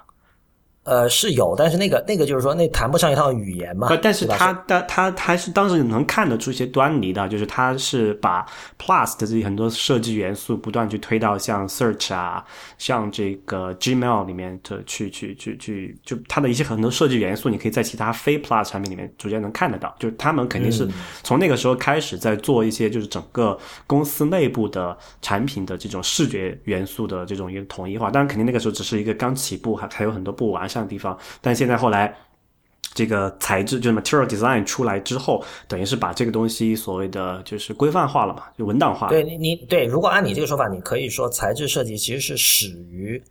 [0.84, 3.88] 呃，是有，但是那个那个就是说，那谈不上一套语言嘛。
[4.02, 8.46] 但是他他他还是当时能看得出一些端倪的，就是他是把
[8.78, 12.44] Plus 的这些很多设计元素不断去推到像 Search 啊，
[12.78, 19.96] 像这个 Gmail 里面的去去去去，就它的一些很多设计元素，你可以在其他非 Plus 产品里面逐渐能看得到。
[19.98, 20.86] 就是他们肯定是
[21.24, 23.58] 从那个时候开始在做一些，就是整个
[23.88, 28.12] 公司内部的产品的这种视觉元素的这种一个统一化。
[28.12, 30.70] 当然，肯定那个时候只是一个刚起步，还还有很多不完。
[30.74, 32.16] 像地方，但现在后来，
[32.96, 39.08] 这个材质就是 material design 出来之后，等于是把这个东西所谓的就是规范化了嘛，就文档化。
[39.08, 43.22] 对你，你对，如果按你这个说法，你可以说材质设计其实是始于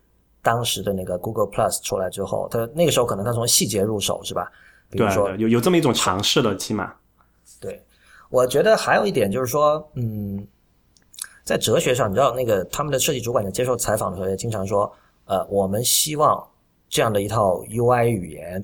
[0.43, 4.51] 当时的那个 Google Plus 出来之后，它那个时候可能它从细节入手是吧？
[4.91, 6.93] 比如说有有这么一种尝试的，起码。
[7.61, 7.81] 对，
[8.31, 10.45] 我觉得还有一点就是说，嗯，
[11.45, 14.93] 在哲学上，你知道那个他们的设计主管在接受采访的时候也经常说，
[15.27, 16.49] 呃，我们希望。
[16.93, 18.63] 这样的一套 UI 语言，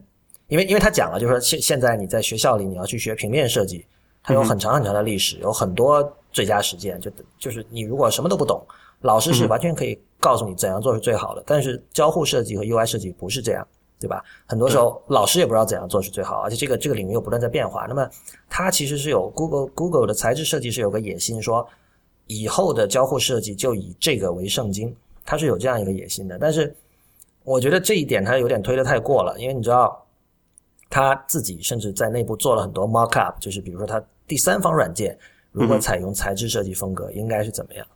[0.48, 3.86] 因为因为他讲了，就是说现现在你在学校里你要去学平面设计，
[4.22, 8.62] 它有很长很长的历史，有很多最佳实践，就就是你如果什么都不懂，
[9.00, 11.42] 老师是完全可以告诉你怎样做是最好的。
[11.46, 13.66] 但是交互设计和 UI 设计不是这样，
[13.98, 14.22] 对吧？
[14.44, 17.86] 很多时候老师也不知道怎样做是最好，而且这个这个领域又不断在变化。
[17.88, 18.06] 那么
[18.50, 21.66] 它其实是有 Google Google 的材质设计是有个野心，说
[22.26, 26.76] 以后的交互设计就以这个为圣经，它是有这样一个野心的，但是。
[27.48, 30.06] 我觉得这一点他有点推的太过了，因为你知道，
[30.90, 35.18] 他自己甚至在内部做了很多 mock up，就是比如说他第三方软件
[35.50, 37.86] 如果采用材质设计风格应该是怎么样。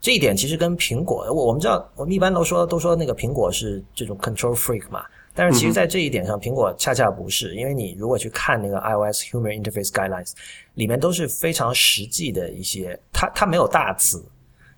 [0.00, 10.32] 这一点其实跟苹果，我我们知道，我们一般都说都说那个苹果是这种 control freak 嘛，但是其实在这一点上，苹果恰恰不是，因为你如果去看那个 iOS Human Interface Guidelines，
[10.74, 14.24] 里面都是非常实际的一些，它它没有大词，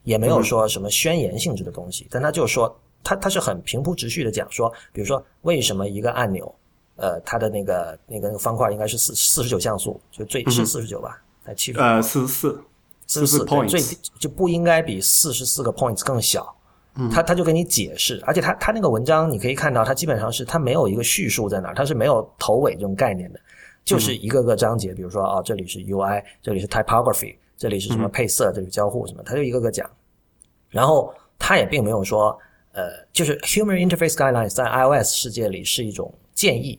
[0.03, 2.79] 也没有说什么宣言性质的东西，但它就说。
[3.03, 6.55] 他他是很平铺直叙的讲说，比如说为什么一个按钮，
[6.97, 12.65] 呃，它的那个那个方块应该是四四十九像素，就最是四十九吧，才七十呃四十四
[13.07, 13.81] 四十四 points 最
[14.19, 16.55] 就不应该比四十四个 points 更小。
[17.11, 23.41] 他他就给你解释，而且他他那个文章你可以看到，他基本上是他没有一个叙述在哪儿，他是没有头尾这种概念的，
[23.83, 29.91] 就是一个个章节，比如说啊这里是 UI，这里是 typography，这里是什么配色，这里交互什么，他就一个个讲，
[30.69, 32.39] 然后他也并没有说。
[32.73, 36.79] 呃，就是 Human Interface Guidelines 在 iOS 世界里是一种建议，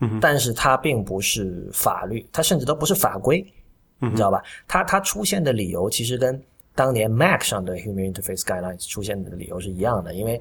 [0.00, 3.44] 嗯，但是它并不是法律，它甚至都不是法规，
[3.98, 4.42] 你知道吧？
[4.66, 6.42] 它它出现的理由其实跟
[6.74, 10.40] 当年 Mac 上的 Human Interface Guidelines 出现的理由是一样的，因为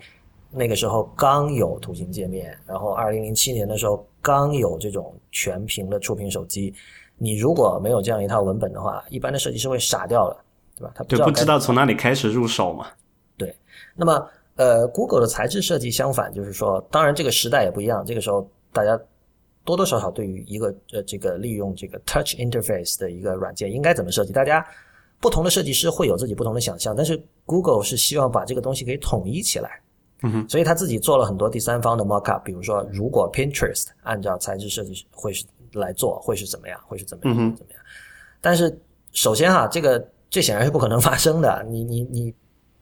[0.51, 6.73] 那个时候刚有图形界面，然后二零零七年的时候刚有这种全屏的触屏手机，
[7.17, 10.45] 你如果没有这样一套文本的话，一般的设计师会傻掉了。
[10.79, 10.93] 对吧？
[10.95, 12.87] 他对不知道从哪里开始入手嘛。
[13.35, 13.53] 对，
[13.97, 14.25] 那么
[14.59, 18.99] 呃，Google 的材质设计相反，就是说，当然这个时代也不一样，这个时候大家
[19.63, 24.65] 多多少少对于一个呃这个利用这个 Touch Interface 的一个软件应该怎么设计，大家
[25.21, 29.81] 不同的设计师会有自己不同的想象，但是 Google 是希望把这个东西给统一起来。
[30.23, 36.77] 嗯哼，所以他自己做了很多第三方的 mockup，比如说，如果 Pinterest 按照材质设计会是来做，会是怎么样？
[36.85, 37.33] 会是怎么样？
[37.55, 37.81] 怎么样？
[38.41, 38.77] 但是
[39.13, 41.65] 首先哈，这个这显然是不可能发生的。
[41.69, 42.35] 你你你，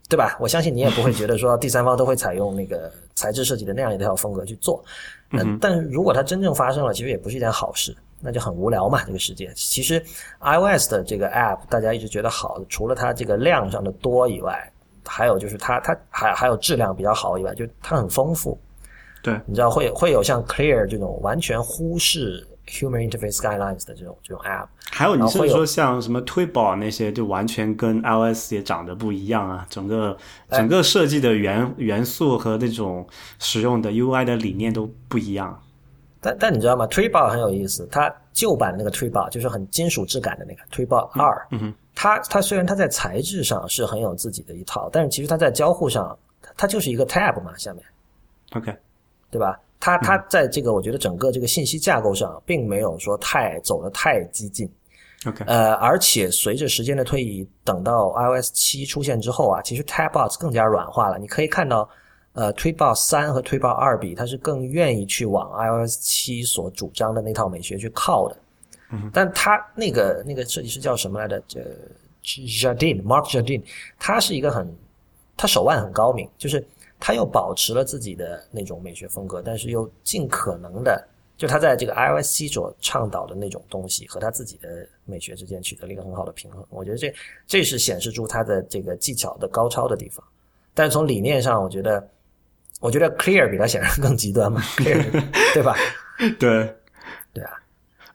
[0.09, 0.37] 对吧？
[0.39, 4.83] 我相信你也不会觉得说第三方都会采用那个材质设计的那样一套风格去做。
[5.31, 9.03] 嗯，但如果它真正发生了，其实也不是一件好事，那就很无聊嘛。
[9.05, 9.99] 这个世界其实
[10.39, 14.71] iOS 的这个 app 大家一直觉得好，除了它这个量上的多以外。
[15.09, 18.59] 还有就是它，它还还有质量比较好以外，就它很丰富。
[19.23, 24.67] 对，你知道会会有像 Clear 这种完全忽视 Human Interface Guidelines 的这种这种 App。
[24.91, 29.65] 还有你是说像什么推宝那些，就完全跟 iOS 也长得不一样啊？
[29.69, 30.17] 整个
[30.49, 33.07] 整个设计的元元素和那种
[33.39, 35.61] 使用的 UI 的理念都不一样。
[36.19, 36.87] 但但你知道吗？
[36.87, 41.47] 推宝很有意思，它旧版那个推宝就是很金属质感的那个推宝二。
[41.93, 46.17] 它它虽然它在材质上是很有自己的一套，但是其实它在交互上，
[46.55, 47.83] 它就是一个 tab 嘛，下面
[48.53, 48.75] ，OK，
[49.29, 49.59] 对吧？
[49.79, 54.69] 它它在这个我觉得整个这个信息架构上，并没有说太走的太激进
[55.25, 61.17] ，OK，呃，而且随着时间的推移，等到 iOS 七出现之后啊，其实 tab box 更加软化了。
[61.17, 61.87] 你可以看到，
[62.33, 68.37] 呃，Tweetbot 三和 Tweetbot 二比，它是更愿意去往 iOS 七所主张的那套美学去靠的。
[69.11, 71.43] 但他那个那个设计师叫什么来着？
[71.47, 71.59] 这
[72.23, 73.61] Jardine，Mark Jardine，
[73.97, 74.73] 他是一个很，
[75.37, 76.65] 他手腕很高明，就是
[76.99, 86.65] 他又保持了自己的那种美学风格，但是又尽可能的，就他在这个 iOS 七所倡导的那种东西和他自己的美学之间取得了一个很好的平衡。
[86.69, 87.13] 我觉得这
[87.45, 90.23] 这是显示出他的这个技巧的高超的地方。
[90.73, 92.09] 但是从理念上，我觉得，
[92.79, 95.03] 我觉得 Clear 比他显然更极端嘛，Clear
[95.53, 95.75] 对吧？
[96.39, 96.75] 对，
[97.33, 97.51] 对啊。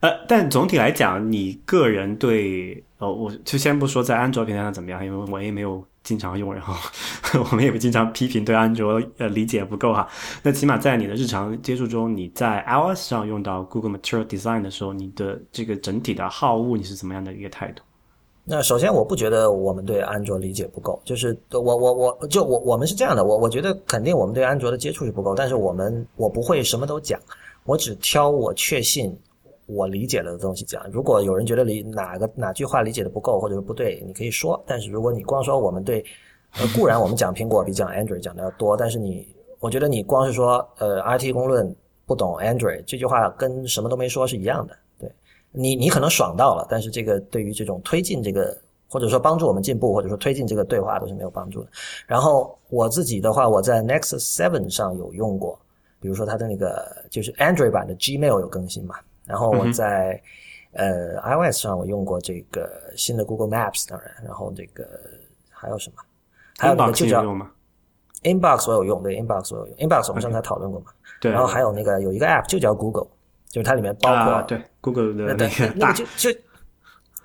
[0.01, 6.75] 呃，但总体来讲，你个人对，哦，我就先不说在安卓平台上怎么样，因为我也没有经常用，然后
[7.51, 10.09] 我们也不经常批评对安卓呃理解不够哈。
[10.43, 17.83] 那起码在你的日常接触中，你在 iOS 上用到 Google Material Design 的时候，你的这个整体的好恶，你是怎么样的一个态度？
[18.45, 27.21] 那首先，我不觉得我们对安卓理解不够，就是我我我就我我们是这样的，我我觉得肯定我们对安卓的接触是不够，但是我们我不会什么都讲，
[27.65, 29.17] 我只挑我确信。
[29.67, 34.63] 我理解了的东西讲，如果有人觉得理哪个哪句话理解的不够或者是不对，你可以说。
[34.67, 36.05] 但是如果你光说我们对，
[36.59, 39.27] 呃，固然我们讲苹果比讲 Android 讲的要多，但是你，
[39.61, 44.77] 我觉得你光是说呃 IT 公论不懂 Android 这句话跟什么都没说是一样的。
[44.99, 45.11] 对
[45.53, 48.57] 你，你可能爽到了，但是这个对于这种推进这个
[48.89, 51.71] 或者说帮助我们进步或者说推进这个对话都是没有帮助的。
[52.07, 55.59] 然后我自己的话，我在 Nexus Seven 上有用过，
[56.01, 58.97] 比如说它的那个就是 Android 版的 Gmail 有更新嘛。
[59.33, 60.21] 然后我在
[60.73, 64.87] 呃 iOS 上我用过这个新的 Google Maps，当然，然后这个
[65.51, 65.97] 还有什么？
[66.59, 67.25] 还有那个就叫
[68.25, 70.93] Inbox 我有用，对 Inbox 我有用，Inbox 我们上次讨论过嘛？
[71.19, 71.33] 对。
[71.33, 73.09] 然后还有那个有一个 App 就叫 Google，
[73.49, 76.39] 就是它里面包括对 Google 的那个那个就就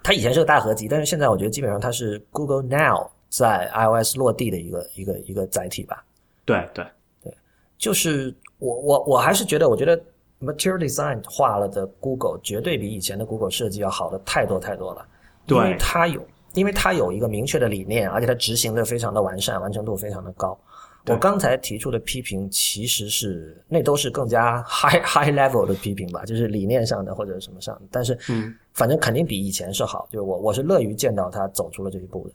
[0.02, 6.06] 它以前是个大合集，但是现在我觉得基本上它是 Google Now 在 iOS 落地的一个一个一个载体吧。
[6.46, 6.86] 对对
[7.22, 7.36] 对，
[7.78, 10.02] 就是我我我还是觉得，我觉得。
[10.42, 15.06] Material Design 画了的 Google 绝对比以前的 Google 设计要好的太多太多了，
[15.48, 20.58] 因为它有，因为它有一个明确的理念，而且它执行的非常的完善，完成度非常的高。
[21.08, 32.34] 我刚才提出的批评其实是那都是更加 high high level 的批评吧，就是理念上的或者什么上，但是嗯，反正肯定比以前是好，就是我我是乐于见到它走出了这一步的。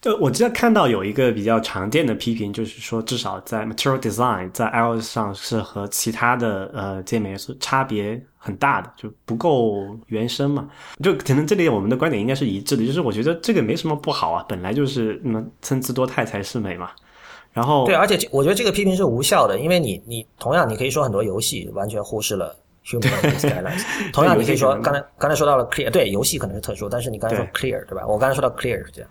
[0.00, 10.68] 就我记得看到有一个比较常见的批评，就是说至少在 Material Design 在 iOS 上是和其他的呃界面是差别很大的，就不够原生嘛。
[11.02, 16.90] 就可能这里我们的观点应该是一致的，就是我觉得这个没什么不好啊，本来就是那么参差多态才是美嘛。
[17.52, 22.54] 然后对，而且我觉得这个批评是无效的，因为你你同样你可以说很多游戏完全忽视了
[22.86, 28.06] Human Guidelines，同样你可以说刚才刚才说到了 Clear，对游戏可能是特殊，但是你刚才说 Clear 对吧？
[28.06, 29.10] 我刚才说到 Clear 是这样。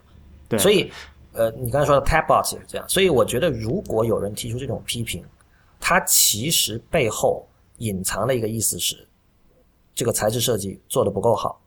[0.59, 0.91] 所以，
[1.33, 2.87] 呃，你刚才说的 Tabbox 也是这样。
[2.87, 5.23] 所以我觉得，如果有人提出这种批评，
[5.79, 7.45] 它其实背后
[7.77, 9.07] 隐藏的一个意思是，
[9.95, 11.59] 这个材质设计做的不够好。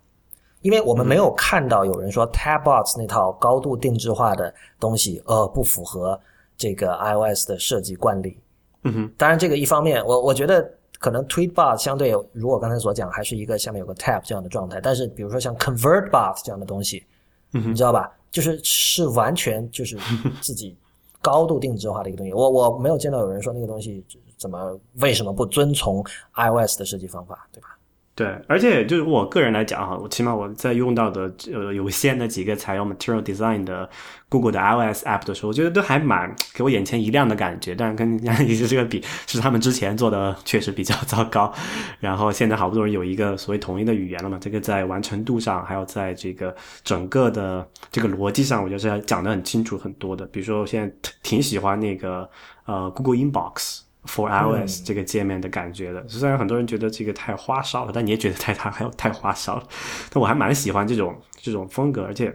[0.63, 6.19] 因为我们没有看到有人说 Tabbox 那套高度定制化的东西，呃，不符合
[6.57, 8.39] 这个 iOS 的设计惯例。
[8.85, 9.13] 嗯哼。
[9.17, 10.69] 当然，这个一方面，我我觉得
[10.99, 14.81] 可能 Tweetbot 相对，如果刚才所讲，还是一个下面有个 Tab 这样的状态。
[14.81, 17.05] 但是，比如说像 ConvertBot 这样的东西。
[17.53, 18.13] 嗯哼你知道吧？
[18.31, 19.97] 就是是完全就是
[20.43, 20.77] 自己
[21.23, 22.33] 高度定制化的一个东西。
[22.33, 24.05] 我我没有见到有人说那个东西
[24.37, 26.05] 怎么为什么不遵从
[26.35, 27.78] iOS 的设计方法，对吧？
[28.19, 33.89] 对，而且就是我个人来讲哈，我起码我在用到的呃有限的几个采用 Material Design 的
[34.29, 37.77] Google 的 iOS App 的时候，我觉得都还蛮给我眼前一亮的感觉。
[37.77, 41.55] 但是跟一直这个比，是他们之前做的确实比较 糟糕。
[42.01, 46.53] 然后现在好不容易有一个所谓统一的语言了嘛，这个在完成度上，还有在这个
[46.83, 50.27] 整个的这个逻辑上，我觉得是讲的很清楚很多的。
[50.27, 50.93] 比如说，我现在
[51.23, 52.29] 挺喜欢那个
[52.67, 53.83] 呃 Google Inbox。
[54.09, 59.69] For iOS 这个界面的感觉的，虽然很多人觉得这个太花哨了，但你也觉得太它还有太花哨了。
[60.11, 62.35] 但我还蛮喜欢这种这种风格，而且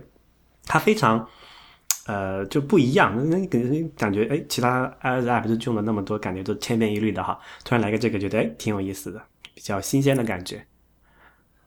[0.68, 1.28] 它非常
[2.06, 3.28] 呃就不一样。
[3.28, 7.40] 那感感觉哎，其他 iOS app 就用了那么多，感觉都千篇一律的哈。
[7.66, 9.20] 突然来个这个，觉得哎挺有意思的，
[9.56, 10.64] 比较新鲜的感觉。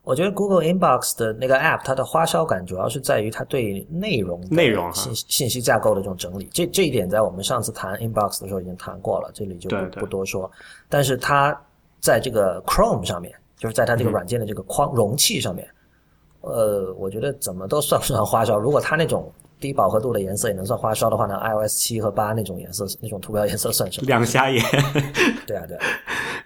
[0.06, 6.48] 我觉得 Google Inbox 的那个 App，它的花哨感主要是在于它对内容、内容信信息架构的这种整理。
[6.52, 10.48] 这这一点在我们上次谈 Inbox 的时候已经谈过了，这里就不不多说。
[10.88, 11.60] 但是它
[11.98, 15.68] 在这个 Chrome 上面，就是在它这个软件的这个框容器上面，
[16.42, 18.56] 呃，我觉得怎么都算不上花哨。
[18.56, 19.28] 如果它那种
[19.58, 24.06] 低饱和度的颜色也能算花哨的话呢，iOS 七和八那种颜色，那种图标颜色算什么？
[24.06, 24.62] 两瞎眼。
[25.48, 25.76] 对啊，对，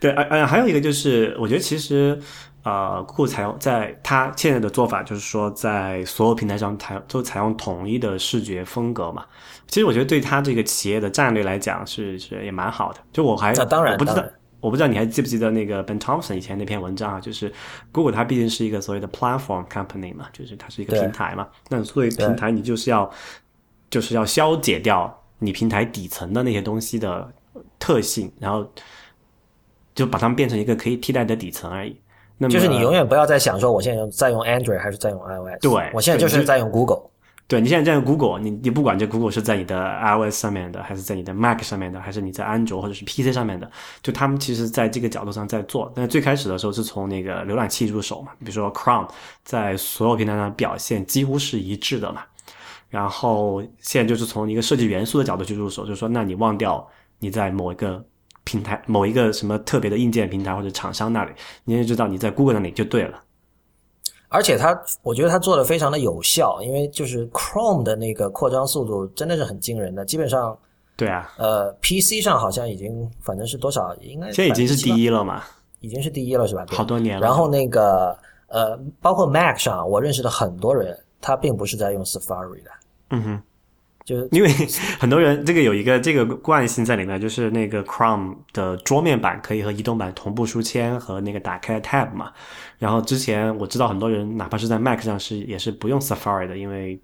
[0.00, 2.18] 对，呃呃，还有一个就是，我觉得其实。
[2.62, 9.24] 呃，Google 采用在它现在的做法，就是说在所有平台上采都采用统一的视觉风格嘛。
[9.66, 13.00] 其实我觉得对它这个企业的战略来讲，是是也蛮好的。
[13.12, 14.24] 就我还当然我不知道，
[14.60, 17.20] 我不知道你还记不记得那个 Ben Thompson 以前那篇文章啊？
[17.20, 17.50] 就是
[17.92, 21.48] Google 它毕竟是一个所谓的 platform company 嘛，就是它是一个平台嘛。
[21.68, 23.10] 那作为平台，你就是要
[23.88, 27.32] 就是要消解掉你平台底层的那些东西的
[27.78, 28.70] 特性，然后
[29.94, 31.96] 就把它们变成一个可以替代的底层而已。
[32.48, 35.60] 就是你永远不要再想说，我现在用在用 Android 还是在用 iOS？
[35.60, 37.02] 对，我现在就是在用 Google。
[37.46, 43.68] 对你现在在用 Google，你你不管这 Google 是在你的 iOS 上面的，还是在你的 Mac 上面的，还是你在安卓或者是 PC 上面的，
[44.02, 45.90] 就他们其实在这个角度上在做。
[45.94, 49.08] 但是最开始的时候是从那个浏览器入手嘛，比如说 Chrome
[49.42, 52.22] 在所有平台上表现几乎是一致的嘛。
[52.88, 56.88] 然后现在就是从一个设计元素的角度去入手，就是说，那你忘掉
[57.18, 58.02] 你在某一个。
[58.50, 61.30] 平台某一个什么特别的硬件平台或者厂商那里，
[61.62, 63.22] 你也知道你在 Google 那里就对了。
[64.28, 70.58] 而且它，我觉得它做的非常的有效，因为就是 Chrome 的那个扩张速度真的是很惊人的，基本上。
[70.96, 71.32] 对啊。
[71.38, 75.44] 呃，PC 上好像已经反正是多少，应该现在已经是第一了嘛？
[75.78, 76.66] 已经是第一了是吧？
[76.70, 77.24] 好多年了。
[77.24, 82.70] 然后那个呃，包括 Mac 上，我认识的很多人，他并不是在用 Safari 的。
[83.10, 83.42] 嗯哼。
[84.10, 84.50] 就是因为
[84.98, 92.32] 很多人这个有一个这个惯性在里面，就是那个 Chrome 的桌面版可以和移动版同步书签和那个打开 Tab 嘛。
[92.80, 97.00] 然后之前我知道很多人哪怕是在 Mac 上是也是不用 Safari 的，因为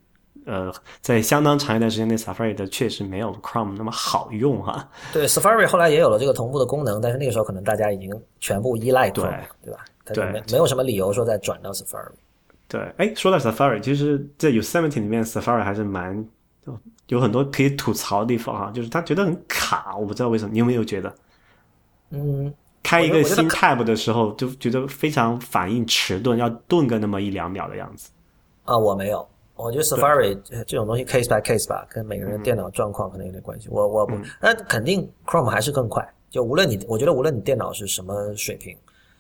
[0.47, 4.89] 呃在相当长一段时间内 Safari 的确实没有 Chrome 那么好用哈。
[5.13, 9.85] 对，Safari 后来也有了这个同步的功能，但是那个时候可能大家已经全部依赖 Chrome，对吧？
[10.13, 12.11] 对，没没有什么理由说再转到 Safari。
[12.67, 16.27] 对，哎，说到 Safari，其实在 Yosemite 里面 Safari 还是蛮。
[17.09, 21.15] 有很多可以吐槽的地方啊，就是他觉得很卡，我不知道为什么，你有没有觉得？
[22.11, 22.53] 嗯，
[22.83, 28.11] 开一个新 tab 的时候就觉得非常反应迟钝，要顿个那么一两秒的样子。
[28.65, 30.37] 啊，我没有，我觉得 Safari
[30.67, 33.69] 这种东西 case by case 吧，跟每个人的电脑状况可能有点关系。
[33.71, 36.05] 我我不，那肯定 Chrome 还是更快。
[36.31, 38.77] 就无论你，我觉得无论你电脑是什么水平，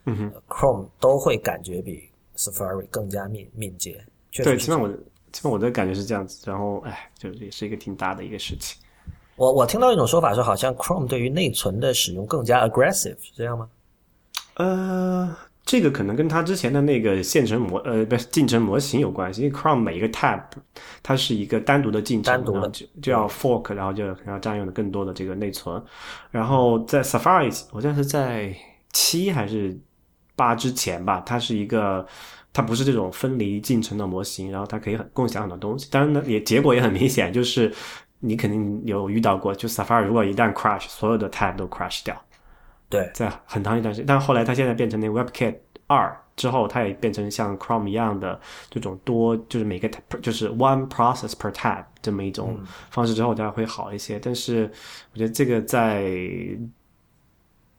[0.06, 4.04] 嗯哼，Chrome 都会感觉比 Safari 更加敏敏捷。
[4.32, 4.90] 对，起码我。
[5.36, 8.80] 基本我的感觉是这样子，然后哎，就也是一个挺大的一个事情。
[9.36, 13.68] 我我听到一种说法说，好像 Chrome 对于内存的使用更加 aggressive，是这样吗？
[14.54, 19.42] 呃，这个可能跟它之前的那个线程模呃不是进程模型有关系。
[19.42, 20.40] 因为 Chrome 每一个 tab
[21.02, 25.84] 它是一个单独的进程，单独的就就要 fork，然后就要占用的更多的这个内存。
[26.30, 28.56] 然后在 Safari，我记得是在
[28.90, 29.78] 七还是
[30.36, 32.06] 八之前吧，它是一个。
[32.52, 35.86] 它不是这种分离进程的模型，然后它可以很共享很多东西。
[35.90, 37.70] 当然呢，也结果也很明显，就是
[38.20, 42.18] 你肯定有遇到过，就 Safari 如果一旦 crash，所有的 tab 都 crash 掉。
[42.88, 45.54] 对，在很长一段时间，但后来它现在变成那 WebKit
[45.86, 49.86] 二之后，它也变成像 Chrome 一样的这种多，就是每个
[50.22, 52.58] 就是 one process per tab 这么一种
[52.88, 54.18] 方式之后，它会好一些。
[54.18, 54.62] 但是
[55.12, 56.10] 我觉得这个在。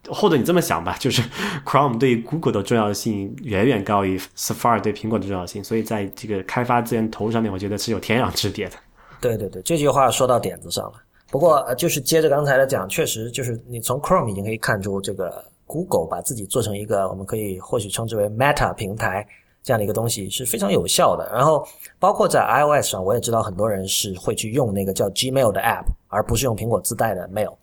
[0.09, 1.21] 或者你这么想吧， 就是
[1.65, 8.75] Chrome 对 Google 的重要性远远高于 Safari 对苹果的重要性，所以在这个开发资源投入上面，我觉得是有天壤之别的。
[9.19, 10.93] 对对对，这句话说到点子上了。
[11.29, 19.27] 不过，就是接着刚才的讲，确实就是你从 Chrome 已经可以看出，这个 Google 把自己做成一个我们可以或许称之为 Meta 平台，
[19.61, 21.29] 这样的一个东西是非常有效的。
[21.33, 21.67] 然后
[21.99, 27.53] 包括在 iOS 上，我也知道很多人是会去用那个叫 Gmail 的 app，而不是用苹果自带的 Mail。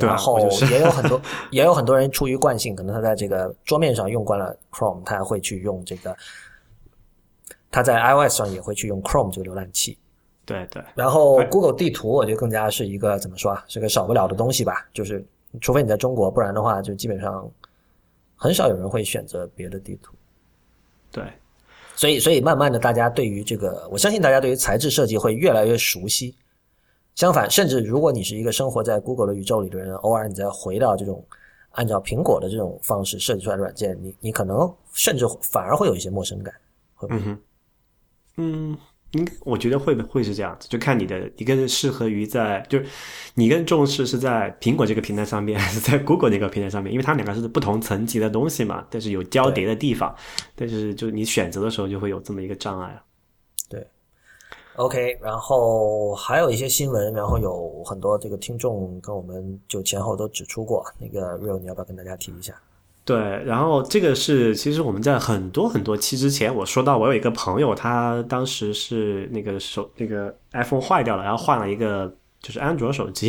[0.00, 0.38] 然后
[0.70, 1.20] 也有很多
[1.50, 6.16] 也有很多人出于惯性，可能他在这个桌面上用惯了 Chrome，他会去用这个。
[7.70, 9.98] 他在 iOS 上也会去用 Chrome 这个浏览器。
[10.46, 10.82] 对对。
[10.94, 14.88] 然后 Google 地图，我觉得更加是一个怎么说啊，是个少不了的东西吧。
[14.94, 15.22] 就是
[15.60, 17.46] 除非你在中国，不然的话，就基本上
[18.36, 20.14] 很少有人会选择别的地图。
[21.12, 21.24] 对。
[21.94, 26.34] 所以，所以慢慢的，大家对于这个，我相信大家对于材质设计会越来越熟悉。
[27.18, 31.26] 相反，甚至如果你是一个生活在 Google 的宇宙里的人，偶尔你再回到这种
[31.72, 36.54] 按照苹果的这种方式设计出来的软件，你你可能甚至反而会有一些陌生感。
[37.08, 37.38] 嗯哼，
[38.36, 38.78] 嗯，
[39.10, 42.86] 应该我觉得会会是这样子，就看你的你更适合于在，就是
[43.34, 46.92] 你更重视是在苹果这个平台上面，还是在 Google 那个平台上面？
[46.92, 50.14] 因为它们两个是不同层级的东西嘛，但是有交叠的地方，
[50.54, 53.02] 但是就你选择的时候就会有这么一个障碍。
[54.78, 62.54] OK，然后还有一些新闻，然后有很多这个听众跟我们就前后都指出过，那个 Real，你要不要跟大家提一下？
[63.04, 72.14] 对，然后这个是其实我们在很多很多期之前，我说到我有一个朋友，他当时是那个手那个 iPhone 坏掉了，然后换了一个
[72.48, 73.28] 就是安卓手机，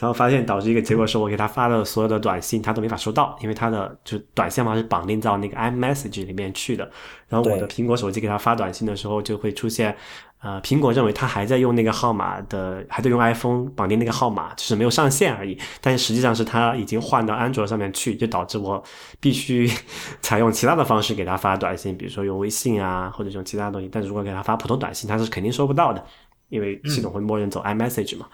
[0.00, 6.90] 然后发现导致一个结果是我给他发的所有的短信他都没法收到，因为他的就短信嘛是绑定到那个 iMessage 里面去的，
[7.28, 9.96] 然后我的苹果手机给他发短信的时候就会出现。
[10.38, 15.58] 呃，苹果认为他还在用那个号码的，还在用 iPhone 绑定那个号码，只是没有上线而已。
[15.80, 18.80] 但是实际上是他已经换到安卓上面去，就导致我
[19.18, 19.68] 必须
[20.20, 23.88] 采用其他的方式给他发短信，比如说用微信啊，或者用其他东西。
[23.90, 26.04] 但是如果给他发普通短信，他是肯定收不到的，
[26.48, 28.26] 因为系统会默认走 iMessage 嘛。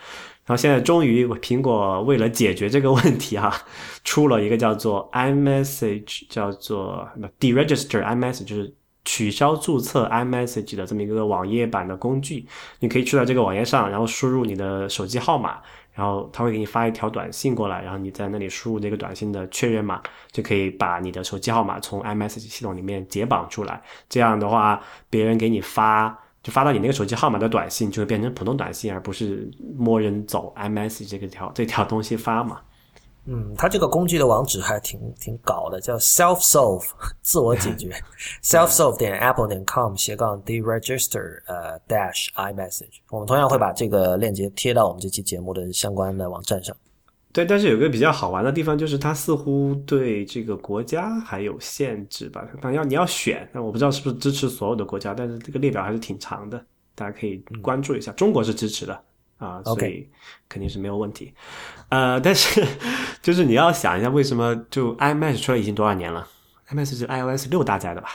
[0.44, 3.54] 然后现在终于苹果为了解决这个问题哈，
[4.04, 7.08] 出了一个叫做 iMessage，叫做
[7.40, 8.74] deregister iMessage，就是。
[9.04, 12.46] 取消注册 iMessage 的这么一个网页版的工具，
[12.78, 15.58] 你可以去到这个网页上，然后输入你的手机号码，
[15.92, 20.00] 然后他会给你发一条短信过来，然后你在那里输入那个短信的确认码，
[20.30, 23.82] 就可以把你的手机号码从 iMessage 系统里面解绑出来。
[24.08, 32.60] 这样的话，别人给你发就发到你那个手机号码的短信，就会变成普通短信，而不是默认走 iMessage 这个条这条东西发嘛。
[33.24, 36.84] 嗯，它这个工具的网址还挺挺搞的，叫 self solve
[37.22, 37.94] 自我解决，
[38.42, 42.98] self solve 点 apple 点 com 斜杠 deregister 呃 dash iMessage。
[43.10, 46.76] 我们同样会把这个链接贴到我们这期节目的相关的网站上。
[47.32, 52.46] 对，但是有个比较好玩的地方，就是它似乎对这个国家还有限制吧？
[52.60, 56.62] 反正要你要选，那我不知道是不是支持所有的国家，但是这个列表还是挺长的，
[56.94, 58.12] 大家可以关注一下。
[58.12, 59.02] 中国是支持的。
[59.38, 60.08] 啊，所以
[60.48, 61.34] 肯定是没有问题，
[61.88, 62.64] 呃，但是
[63.20, 66.24] 就是你要想一下，为什么就 iMessage 出来已经多少年了
[66.68, 68.08] ？iMessage 是 iOS 六搭载的吧？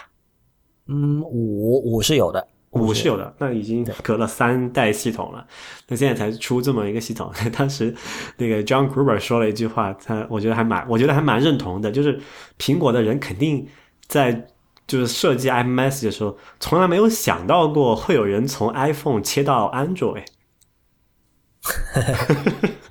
[0.86, 2.47] 嗯，五五是有的，
[2.78, 5.46] 五是有的，那已经隔了三代系统了，
[5.88, 7.32] 那现在才出这么一个系统。
[7.58, 7.96] 当时
[8.38, 12.20] 那个 John Gruber 说了一句话，他我觉得还蛮，我觉得还蛮认同的，就是
[12.58, 13.68] 苹果的人肯定
[14.08, 14.48] 在
[14.86, 20.26] 就是设计 iMessage 的时候，从来没有想到过会有人从 iPhone 切到 Android。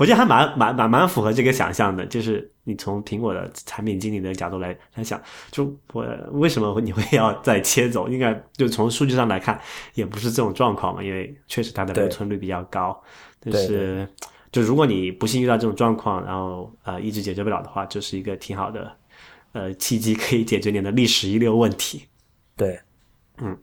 [0.00, 5.20] 我觉得还蛮蛮蛮蛮符合这个想象的，就是你从苹果的产品经理的角度来来想，
[5.50, 8.08] 就我为什么你会要再切走？
[8.08, 9.60] 应该就从数据上来看，
[9.94, 13.00] 也不是这种状况嘛，因为确实它的留存率比较高。
[13.40, 14.08] 但是，
[14.50, 18.96] 就如果你不幸遇到这种状况，然后呃一直解决不了的话，就是一个挺好的
[19.52, 22.04] 呃契机，可以解决你的历史遗留问题。
[22.56, 22.80] 对，
[23.38, 23.56] 嗯，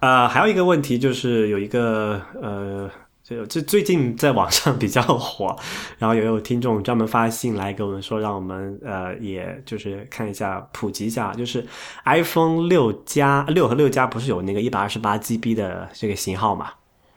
[0.00, 2.90] 呃，还有一个问题就是有一个呃。
[3.30, 5.56] 就这最近在网上比较火，
[5.98, 11.64] 然后也有听众专门发信来给我们说，让我们呃，也就是看一下普及一下，就是
[12.04, 16.72] iPhone 六加六和六加不是有那个一百二十八 GB 的这个型号嘛？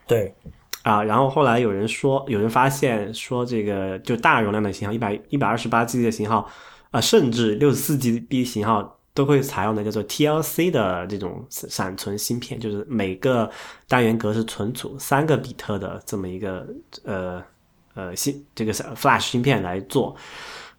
[0.05, 0.35] 对，
[0.83, 6.47] 啊，然后后来有人说，有人发现说这个就大容量的型号一百一百二十八 GB 的型号
[6.91, 8.99] 啊，甚至六十四 GB 型号。
[9.13, 13.49] 都会采用的叫做 TLC 的这种闪存芯片，就是每个
[13.87, 16.65] 单元格是存储三个比特的这么一个
[17.03, 17.41] 呃
[17.93, 20.15] 呃芯这个 Flash 芯片来做，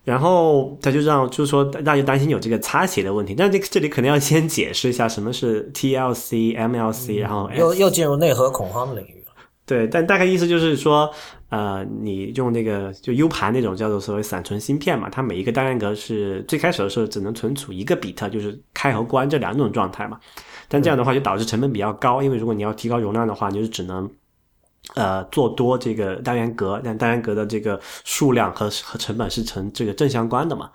[0.03, 9.21] 然后他就让就是说大家担心有这个擦写的问题，但这这里可能要先解释一下什么是 TLC、MLC，然后又又进入内核恐慌的领域。
[9.67, 11.11] 对，但大概意思就是说，
[11.55, 20.19] 呃，你用那个就 U 盘那种叫做所谓闪存芯片嘛，它每一个单元格是最开始的时候只能存储一个比特，就是开和关这两种状态嘛。
[20.67, 24.11] 但这样的话就导致成本比较高，因为如果你要提高容量的话，你就只能
[24.97, 30.69] 呃，做多这个单元格，但单元格的这个数量和和成本是成这个正相关的嘛。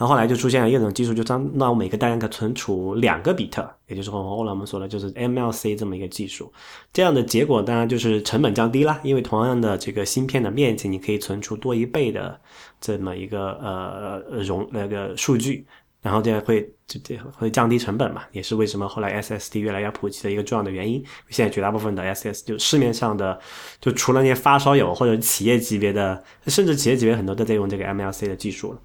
[0.00, 6.50] 然后后来就出现了一种技术，就当让每个单元格存储两个比特，也就是后来我们说的，就是 MLC 这么一个技术。
[6.90, 12.40] 这样的结果当然就是成本降低啦，因为同样的这个芯片的面积，你可以存储多一倍的
[12.80, 15.66] 这么一个呃容那个数据。
[16.00, 21.04] 然后这样会就这会降低成本嘛，也是为什么后来 SSD 越来越普及的一个重要的原因。
[21.28, 23.38] 现在绝大部分的 SS 就市面上的，
[23.82, 28.78] 就除了那些发烧友或者企业级别的，甚至企业级别很多都在用这个 MLC 的技术了。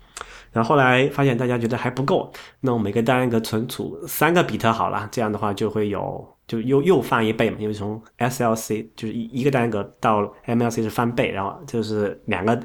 [0.56, 2.32] 然后后来发现大家觉得还不够，
[2.62, 12.58] 那我每个单元格存储三个比特好了，这样的话就会有就又又翻一倍嘛，因为从 SLC 就是一一个单元格到 MLC 是翻倍，然后就是两个。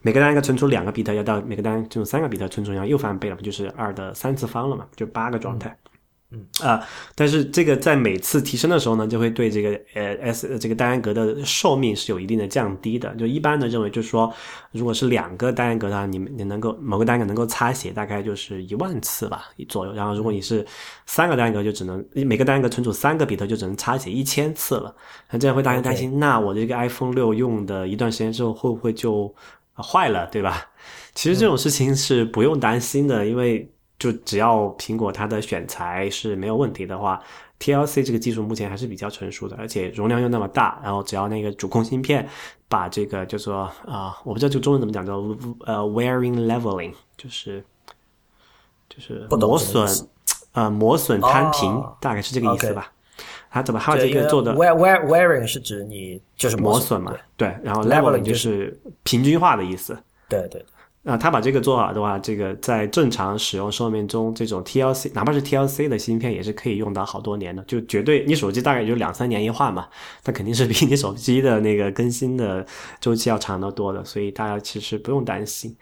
[0.00, 4.86] 每个单元格存储两个比特，要到每个单元存储三个比特，存储然后又翻倍了，不就是二的三次方了嘛？
[4.96, 5.76] 就八个状态。
[6.60, 13.14] 啊，但是这个在每次提升的时候呢，就会对这个呃 S 这个单元格的寿命是有一定的降低的。
[13.14, 14.30] 就一般的认为，就是说，
[14.72, 19.92] 如果是两个单元格的话，你你能够某个单元格能够擦写大概就是一万次吧左右。
[19.94, 20.66] 然后如果你是
[21.06, 24.94] 三个单元格，就只能每个单元格存储三个比特，就只能擦写一千次了。
[25.30, 29.34] 那这样会大家担心，那我这个 iPhone 六用的一段时间之后，会不会就？
[29.80, 30.66] 坏了，对吧？
[31.14, 37.20] 其实这种事情是不用担心的，因为就只要苹果它的选材是没有问题的话
[37.58, 42.28] ，TLC 这个技术目前还是比较成熟的，而且容量又那么大，然后只要那个主控芯片
[42.68, 45.14] 把这个叫做啊，我不知道这个中文怎么讲，叫
[45.66, 47.64] 呃 wearing leveling，就是
[48.88, 50.08] 就是磨损
[50.52, 52.92] 呃磨损摊平，大概是这个意思吧。
[53.50, 57.12] 它怎么还有这个做的？wear wear wearing 是指你就是磨损嘛？
[57.36, 59.98] 对，然后 leveling 就是平均化的意思。
[60.28, 60.64] 对对。
[61.02, 69.88] 那他把这个做好的话，这个在正常使用寿命中，这种 TLC 哪怕是 TLC 的芯片也是可以用到好多年的，就绝对你手机大概也就两三年一换嘛，
[70.24, 72.66] 那肯定是比你手机的那个更新的
[73.00, 75.74] 周期要长得多的，所以大家其实不用担心。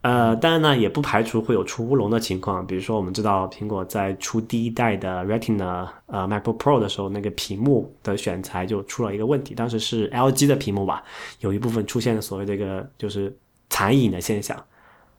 [0.00, 2.64] 呃，当然呢，也不排除会有出乌龙的情况。
[2.64, 9.56] 比如说，我们知道苹果在出第一代的 Retina 呃 MacBook Pro 的时候，那个屏幕的选材就出了一个问题。
[9.56, 11.02] 当时是 LG 的屏幕吧，
[11.40, 13.36] 有一部分出现了所谓这个就是
[13.68, 14.64] 残影的现象。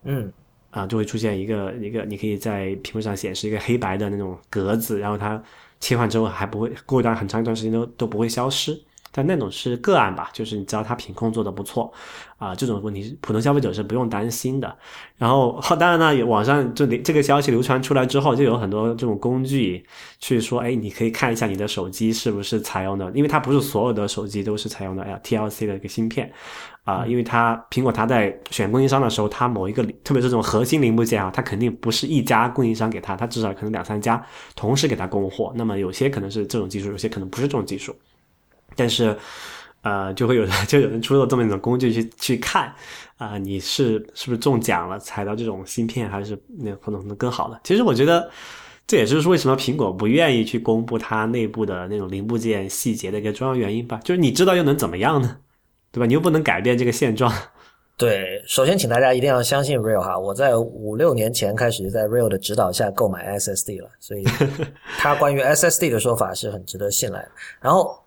[0.04, 0.32] 嗯，
[0.72, 5.42] 啊，就会出现一个一个，你可以在屏幕上显示一个黑白的那种格子，然后它
[5.80, 8.82] 切换之后还不会过一段很长一段时间都都不会消失。
[9.12, 11.92] 但那种是个案吧，就是你知道它品控做的不错，
[12.38, 14.76] 啊，这种问题普通消费者是不用担心的。
[15.18, 19.86] 然后 当然呢，网上这里这个消息流传出来之后，就有很多这种工具
[20.20, 26.32] 去说，哎，你可以看一下你的手机是不是采用的，因为它不是所有的手机都是采用的 L TLC 的一个芯片，
[26.84, 34.24] 啊，因为它苹果它在选供应商的时候，它某一个特别是这种核心零部件啊，它肯定不是一家供应商给它，它至少可能两三家
[34.56, 35.52] 同时给它供货。
[35.56, 37.96] 那么有些可能是这种技术，有些可能不是这种技术。
[38.80, 39.16] 但是，
[39.82, 42.74] 呃，就会有人 就有人出了这么一种工具去去看，
[43.18, 47.60] 啊，你是是不是中奖了，踩到这种芯片，还是那可能能更好的？
[47.64, 48.32] 其实我觉得，
[48.88, 54.00] 这也就是为什么苹果不愿意去公布它内部的那种零部件细节的一个重要原因吧。
[54.04, 55.38] 就是你知道又能怎么样呢？
[55.92, 56.06] 对吧？
[56.06, 57.32] 你又不能改变这个现状。
[57.98, 64.24] 对，首先请大家一定要相信 Real 哈，我在五六年前开始在 Real 的指导下购买 SSD 了，所以
[64.98, 67.28] 他关于 SSD 的说法是很值得信赖。
[67.62, 67.98] 然后。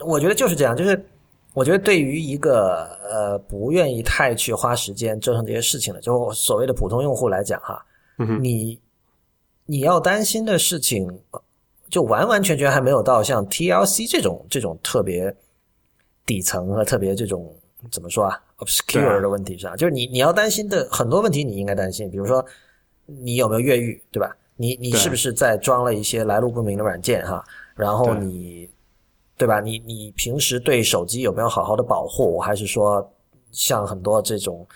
[0.00, 1.04] 我觉得就是这样，就是
[1.52, 7.80] 我觉得对于一个呃不愿意太去花时间折腾这些事情的，就所谓的普通用户来讲哈，
[8.40, 8.80] 你
[9.64, 11.08] 你要担心的事情，
[11.88, 15.32] 就完完全全还没有到像 TLC 这种这种特别
[16.26, 17.54] 底层和特别这种
[17.90, 22.44] 怎么说啊 obscure 的问题上，就是你你要担心的很多问题，你应该担心，比如说
[23.06, 24.36] 你有没有越狱，对吧？
[24.56, 27.44] 你你是不是在装了一些来路不明的软件哈？
[27.76, 28.68] 然后你。
[29.36, 29.60] 对吧？
[29.60, 32.38] 你你平时对手机有没有好好的保护？
[32.38, 33.04] 还是说，
[33.50, 34.66] 像很多这种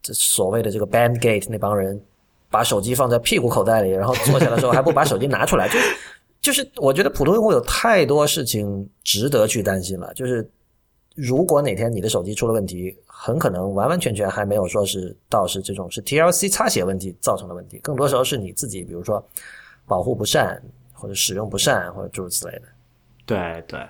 [0.00, 2.00] 这所谓的这个 Bandgate 那帮人，
[2.48, 5.68] 把手机放在屁股口袋里，然后坐下的时候还不把手机拿出来？
[5.68, 5.78] 就
[6.40, 10.12] 就是我觉得普通用户有太多事情值得去担心了。
[10.14, 10.48] 就是
[11.14, 19.24] 如果哪天你的手机出了问题，很可能完完全全还没有说是到是这种是 TLC 擦写问题造成的问题，更多时候是你自己，比如说
[19.86, 20.60] 保护不善，
[20.92, 22.62] 或者使用不善，或者诸如此类的。
[23.32, 23.80] 对对，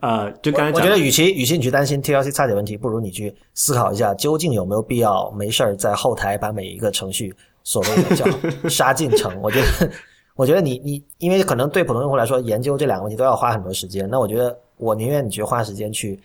[0.00, 7.34] 呃，就刚才我觉得，与其与其你去担心 TLC 差点问题，不如你去思考一下，究竟有没有必要没事儿在后台把每一个程序
[7.64, 8.24] 所谓的叫
[8.70, 9.36] 杀进程？
[9.42, 9.90] 我觉得，
[10.36, 14.08] 我觉得你你，因为可能对普通用户来说，研究这两个问题都要花很多时间。
[14.08, 16.20] 那我觉得，我宁愿你去花时间去，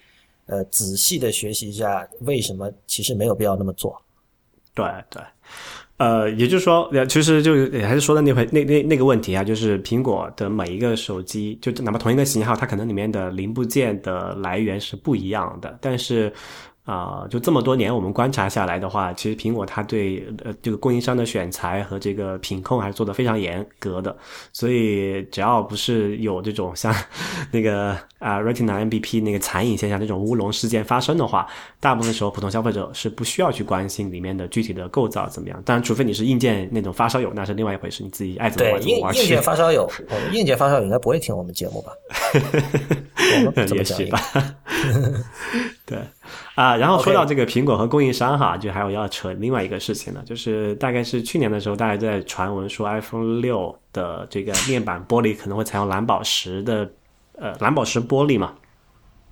[0.45, 3.99] 呃，仔细的学习一下为什么其实没有必要那么做。
[4.75, 5.23] 对对。
[5.99, 7.53] 呃，也就是说，其实就
[7.85, 16.33] 还是说的那回那那那个问题啊，就是苹果的每一个手机，就哪怕同一个型号，它可能里面的零部件的来源是不一样的，但是。
[16.89, 24.17] 啊，就这么多年我们观察下来的话，其实苹果它对呃这个供应商的选材和这个品控还是做的非常严格的，
[24.51, 26.91] 所以只要不是有这种像
[27.51, 31.45] 那个 啊 Retina MVP 那个残影现象这种乌龙事件发生的话，
[31.79, 35.61] 大部分时候普通消费者是不需要去关心里面的具体的构造怎么样。
[35.63, 39.87] 当然，除非你是硬件那种发烧友，那是另外一回事，你自己爱怎么玩怎么玩硬件发烧友，
[40.33, 41.91] 硬件发烧友应该不会听我们节目吧？
[43.75, 44.19] 也许吧。
[45.89, 45.97] 对
[46.53, 56.87] 啊，然后说到这个苹果和供应商哈，就还有要扯另外一个事情了，就是大概是去年的时候，大家在传闻说 iPhone 六的这个面板玻璃可能会采用蓝宝石的
[57.39, 58.53] 呃蓝宝石玻璃嘛。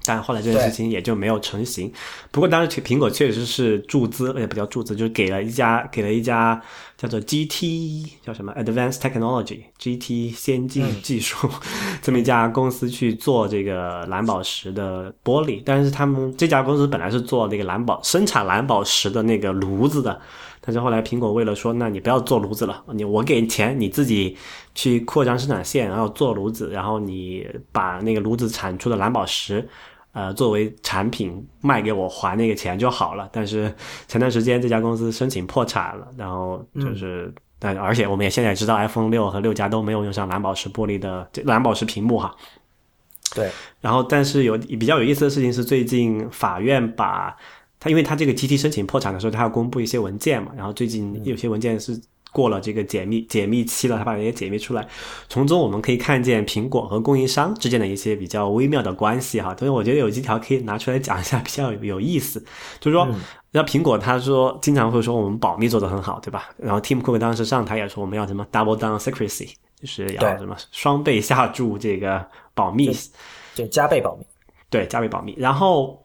[0.07, 1.91] 但后来这件事情也就没有成型。
[2.31, 6.61] 不过当时苹果确实是注资，也不叫注资，就是给了一家给了一家
[6.95, 11.49] 叫做 GT 叫什么 Advanced Technology GT 先进技术
[12.01, 15.61] 这么一家公司去做这个蓝宝石的玻璃。
[15.65, 20.21] 但是他们这家公司本来是做那个蓝宝生产蓝宝石的那个炉子的。
[20.59, 24.35] 但是后来苹果为了说，那你不要做炉子了，你我给钱，你自己
[24.75, 29.69] 去扩张生产线，然后做炉子，然后你把那个炉子产出的蓝宝石。
[30.17, 33.29] 呃，作为产品卖给我还那个钱就好了。
[33.31, 33.71] 但是
[34.09, 42.35] 前段时间这家公司申请破产了，然后就是，但而且我们也现在知道，iPhone 六和六加都没有用上蓝宝石玻璃的蓝宝石屏幕哈。
[43.35, 43.51] 对。
[43.79, 47.37] 然后，但是有比较有意思的事情是，最近法院把
[47.79, 52.01] 它，因为它这个集体申请破产的时候，它要公布一些文件嘛，然后最近有些文件是。
[52.31, 54.87] 过了这个解密解密期了，他把这些解密出来，
[55.27, 59.55] 从中我们可以看见苹果和供应商之间的一些比较微妙的关系哈。
[59.57, 62.39] 所以我觉得有几条可以拿出来讲一下，比较有意思。
[62.79, 63.07] 就是说，
[63.51, 66.49] 那苹果他说经常会说我们保密做得很好，对吧？
[66.57, 72.91] 然后 Tim Cook 当时上台也说我们要什么 double down secrecy，就是要什么双倍下注这个保密，
[73.55, 74.25] 就加倍保密，
[74.69, 75.35] 对，加倍保密。
[75.37, 76.01] 然后。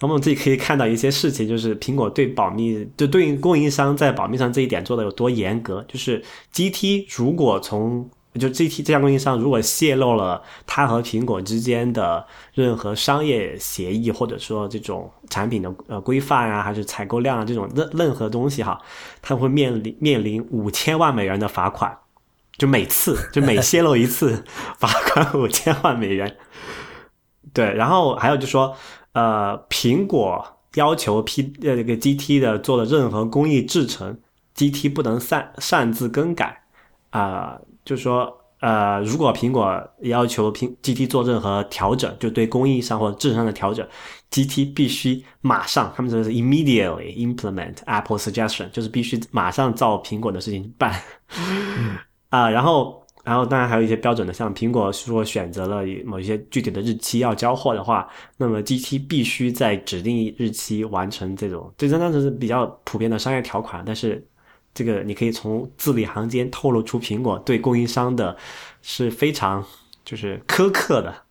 [0.00, 5.82] 我们自己可以看到一些事情，就是苹果对保密，就对应供应商在保密上这一点做的有多严格。
[5.88, 6.22] 就是
[6.52, 18.78] GT 如果从就 GT 这家供应商如果泄露了它和苹果之间的任何商业协议，或者说这种产品的呃规范啊，还是采购量啊这种任任何东西哈，
[19.22, 21.96] 它会面临面临五千万美元的罚款，
[22.58, 24.44] 就每次就每泄露一次
[24.78, 26.36] 罚款五千万美元。
[27.54, 28.76] 对，然后还有就说。
[29.14, 34.16] 呃，苹果要求 P 呃这个 GT 的做的任何工艺制成
[34.54, 36.62] ，GT 不能擅擅自更改
[37.10, 37.58] 啊。
[37.84, 43.86] 就是说，呃，如果苹果要求苹 GT 做任何调整，就对工艺上或者制成上的调整
[44.30, 50.92] ，GT 必须马上，他们说是 immediately implement Apple suggestion，就是必须马上照苹果的事情办
[52.30, 53.03] 啊，然后。
[53.24, 58.06] 然后，当然还有一些标准的，像苹果说选择了某一些具体的日期要交货的话，
[58.36, 63.82] 那么 GT 必须在指定日期完成这种，这当然是比较普遍的商业条款。
[63.86, 64.22] 但是，
[64.74, 68.36] 这个你可以从字里行间透露出苹果对供应商的
[68.82, 69.64] 是非常
[70.04, 71.23] 就是苛刻的。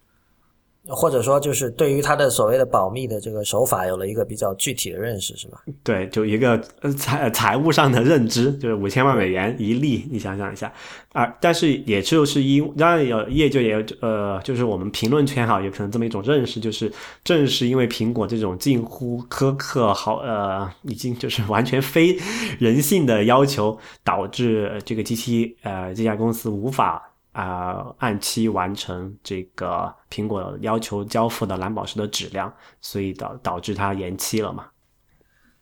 [0.88, 5.64] 或者说，就是对于他的所谓的保密的这个手法有了一个比较具体的认识，是吧？
[5.82, 6.58] 对，就一个
[6.98, 10.72] 财财务上的认知，就是五千万美元一例，你想想一下
[11.14, 11.26] 啊。
[11.40, 16.92] 但是也就是因，当然有业界也有呃，就是我们评论圈哈，有可能这么一种认识，就是
[17.24, 22.18] 正是因为苹果这种近乎苛刻、好呃，已经就是完全非
[22.60, 27.02] 人性的要求，导致这个机器呃这家公司无法。
[27.34, 34.68] 啊，按期完成这个苹果要求交付的蓝宝石的质量，所以导导致它延期了嘛？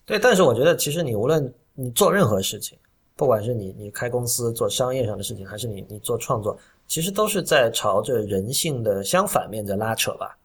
[0.06, 2.77] 对，但是我觉得，其实你无论你做任何事情，
[3.15, 6.57] 不管是你你开公司做商业上的事情，还是你你做创作，
[6.88, 10.38] 其实都是在朝着人性的相反面在拉扯吧？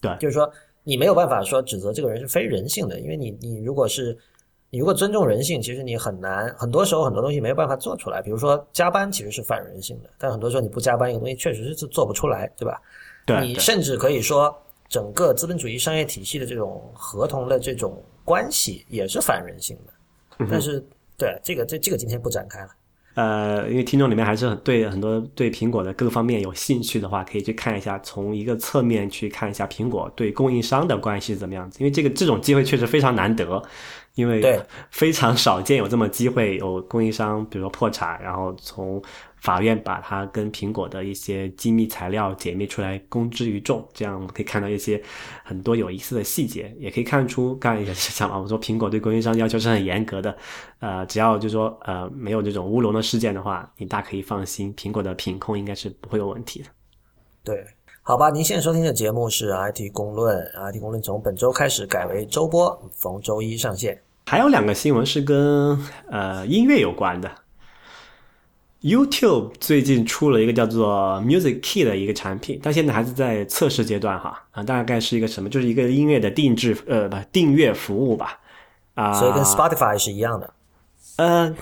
[0.00, 0.52] 对，就是说
[0.84, 4.18] 你没有办法说指责这个人是非人性的，因为你你如果是。
[4.72, 8.22] 你如果尊重人性，其实你很难，很多时候很多东西没有办法做出来。
[8.22, 12.80] 比如说加班其实是反人性的，但很多时候你不加班，一个东西确实是做不出来，对吧？
[13.26, 13.38] 对。
[13.46, 14.50] 你甚至可以说，
[14.88, 20.46] 整个资本主义商业体系的这种合同的这种关系也是反人性的。
[20.50, 20.82] 但是，
[21.18, 22.68] 对这个这这个今天不展开了。
[23.14, 31.78] 呃，因为听众里面还是很对很多对苹果的各个方面有兴趣的话，可以去看一下，从一个侧面去看一下苹果对供应商的关系怎么样子。
[31.80, 33.62] 因为这个这种机会确实非常难得。
[34.14, 34.60] 因为对
[34.90, 39.02] 非常少见有这么机会，有供应商比如说破产，然后从
[39.36, 45.02] 法院把它跟苹果的一些机密材料解密出来公之于众，这样我们可以看到一些
[45.42, 50.36] 很多有意思的细节，也可以看出刚才也是讲了，我说苹果对供应商要求是很严格的，
[50.78, 56.68] 呃，只要就说呃没有这种乌龙的事件的话，你大可以放心，苹果的品控应该是不会有问题的。
[57.42, 57.66] 对，
[58.04, 64.02] 好吧，您现在收听的节目是 IT 公论，IT 公论从本周开始改为周播，逢周一上线。
[64.26, 65.78] 还有两个新闻是跟
[66.10, 67.30] 呃音乐有关的。
[68.80, 78.40] YouTube 最近出了一个叫做 Music Key 的一个产品，但现在还是在测试阶段哈啊，大概是一个什么，就是一个音乐的定制呃不订阅服务吧
[78.94, 80.52] 啊，所以跟 Spotify 是一样的。
[81.18, 81.54] 呃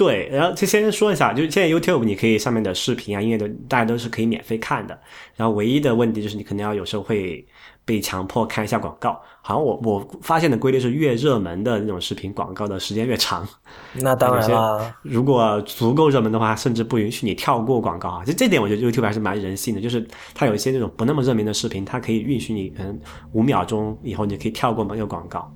[0.00, 4.98] 对，然后就先说一下，就是现在 YouTube 你可以上面的视频啊、音乐都大家都是可以免费看的，
[5.36, 7.46] 然后唯一的问题就是你可能要有时候会
[7.84, 13.46] 被强迫看一下广告，好像我我发现的规律是越热门的那种视频广告的时间越长。
[14.00, 18.24] 那当然啦，如果足够热门的话，甚至不允许你跳过广告啊。
[18.24, 22.98] 就这点，我觉得 YouTube 还是蛮人性的，就是它有一些那种不那么热门的视频，它可以允许你可能
[23.32, 25.54] 五秒钟以后你可以跳过某个广告。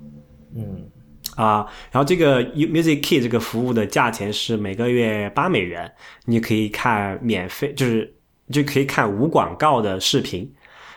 [0.55, 0.85] 嗯，
[1.37, 5.93] 啊，然后这个 U- Music Key 这个服务的价钱是每个月八美元，
[6.27, 8.15] 你可以看免费，就是
[8.53, 10.51] 就可以看无广告的视频，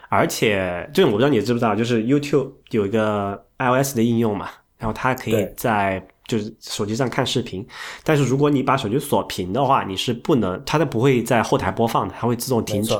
[0.09, 7.65] 而且这种我不知道你知不知道，就是 YouTube 有一个 iOS 的应用嘛，然后它可以在就是手机上看视频，
[8.03, 12.93] 但是如果你把手机锁屏的话，你是不能，它都不会在后台播放的，它会自动停止。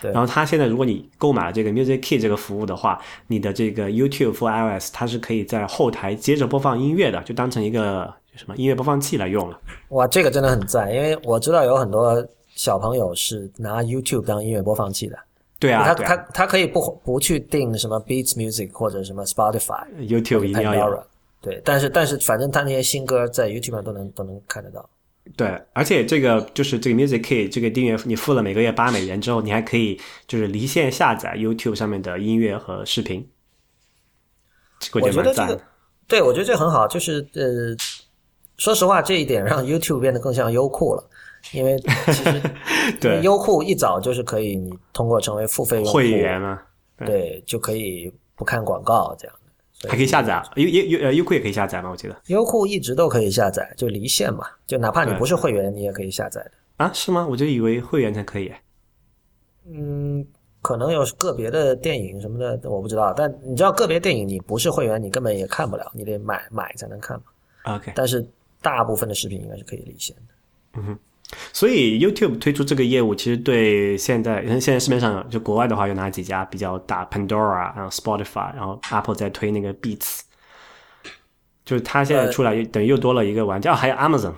[0.00, 9.58] 对然后它现在，如果你购买了这个 Music Key 这个服务的话，你的这个 YouTube for iOS 它是可以在后台接着播放音乐的，就当成一个什么音乐播放器来用了。
[9.88, 15.18] 哇，这个真的很赞，因为我知道有很多小朋友是拿 YouTube 当音乐播放器的。
[15.58, 21.02] 对啊，他他他可以不不去定什么 Beats Music 或者什么 Spotify、，YouTube 一定要有。
[21.40, 24.86] 对，但是但是反正他那些新歌在 YouTube 上都能都能看得到。
[25.36, 33.28] 对，而且这个就是这个 Music Key 这个订阅，你付了每个月八美元之后，你还可以就是离线下载 YouTube 上面的音乐和视频。
[34.92, 35.60] 我我觉得这个，
[36.06, 37.74] 对我觉得这很好，就是呃，
[38.56, 41.10] 说实话，这一点让 YouTube 变得更像优酷了，
[41.52, 42.42] 因为其实
[43.00, 43.20] 对。
[43.22, 46.62] 优酷一早就是可以你通过成为付费会员嘛，
[46.98, 49.36] 对就可以不看广告这样
[49.88, 51.90] 还可以下载啊，优优优呃优酷也可以下载吗？
[51.90, 56.52] 我记得优酷一直都可以下载，就离线嘛，就哪怕你不是会员，你也可以下载的。
[56.78, 57.26] 啊，是吗？
[57.26, 58.52] 我就以为会员才可以。
[59.68, 60.26] 嗯，
[60.62, 63.12] 可能有个别的电影什么的，我不知道。
[63.12, 67.76] 但你知道，个别电影你不是会员，你根本也看不了，你得买买才能看嘛。
[67.76, 68.26] OK，但是
[68.62, 70.82] 大部分的视频应该是可以离线的。
[71.52, 80.20] 所以 YouTube 推出这个业务，其实对现在现在市面上就国外的话有哪几家比较大？Pandora，然后 Spotify，然后 Apple 在推那个 Beats，
[81.64, 84.34] 就是它现在出来等于又多了一个玩家，哦，还有 Amazon。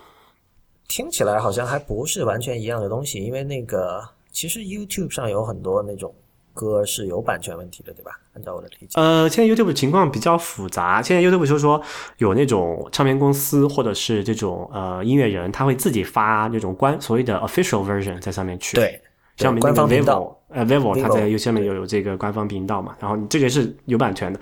[0.89, 4.03] 听起来好像还不是完全一样的东西，因为那个
[4.33, 6.15] 其实 YouTube 上有很多那种
[6.59, 8.11] 歌是有版权问题的，对吧？
[8.35, 9.01] 按照我的理解。
[9.01, 11.01] 呃，现在 YouTube 情况比较复杂。
[11.01, 11.81] 现在 YouTube 就是说
[12.17, 19.01] 有那种唱片公司或者是这种呃音乐人，他会自己发那种官所谓的 official version 在上面去。，对，
[19.37, 24.41] 像我们那个官方频 vivo 道，呃 vivo 它在 vivo，YouTube 上面有有这个官方频道嘛，然后你这个是有版权的。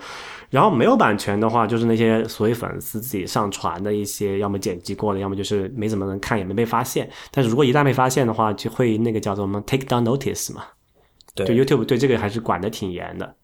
[0.49, 7.09] 然后没有版权的话，就是那些所谓粉丝自己上传的一些，要么剪辑过的，要么就是没怎么能看，也没被发现。
[7.31, 10.63] 但是如果一旦被发现的话，就会那个叫做什么 take down notice 嘛。
[11.45, 13.35] 对就 YouTube 对这个还是管的挺严的。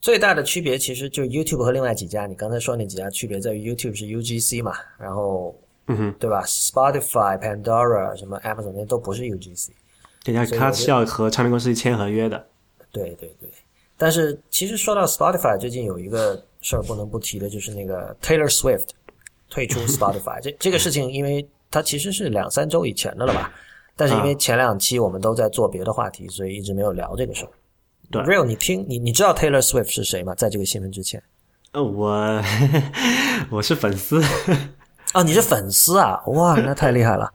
[0.00, 5.54] 最大的区别其实就是 YouTube 和另外几家，你刚才说那几家区别在于 YouTube 是 UGC 嘛，然后
[5.88, 9.68] 嗯哼，对吧？Spotify、Pandora 什么 Amazon 那些都不是 UGC。
[10.24, 12.46] 人家所以我觉得他是要和唱片公司签合约的。
[12.92, 13.48] 对对对，
[13.96, 18.88] 但是其实说到 Spotify，最近有一个事儿不能不提的，就是那个 Taylor Swift
[19.50, 23.52] 退出 Spotify 这这个事情，因为它其实是两三周以前的了吧，
[24.00, 27.50] 但是因为前两期我们都在做别的话题，所以一直没有聊这个事儿。
[28.10, 30.34] 对 Real，你听你你知道 Taylor Swift 是谁吗？
[30.34, 31.22] 在这个新闻之前，
[31.72, 32.42] 呃，我
[33.52, 34.24] 我是粉丝，
[35.12, 36.18] 哦，你是粉丝啊？
[36.28, 37.30] 哇，那太厉害了。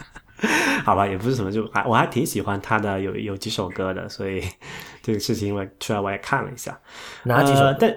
[0.84, 4.44] 好吧，也不是什么，就还我还挺喜欢他的有有几首歌的，所以
[5.02, 6.78] 这个事情我出来我也看了一下。
[7.22, 7.60] 哪几首？
[7.60, 7.96] 呃、但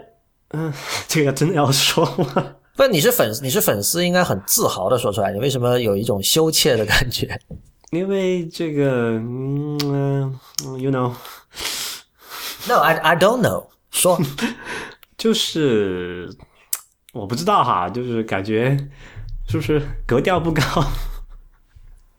[0.52, 0.74] 嗯、
[1.10, 2.56] 这个真的要说吗？
[2.78, 5.34] 不，你是粉你是粉丝，应该很自豪的说出来。
[5.34, 7.38] 你为什么有一种羞怯的感觉？
[7.92, 9.78] 因为这个，嗯、
[10.64, 14.20] 呃 y o u know，No, I I don't know 说。
[15.18, 16.30] 就是
[17.12, 18.78] 我不知道哈，就是感觉
[19.48, 20.62] 是不是格调不高？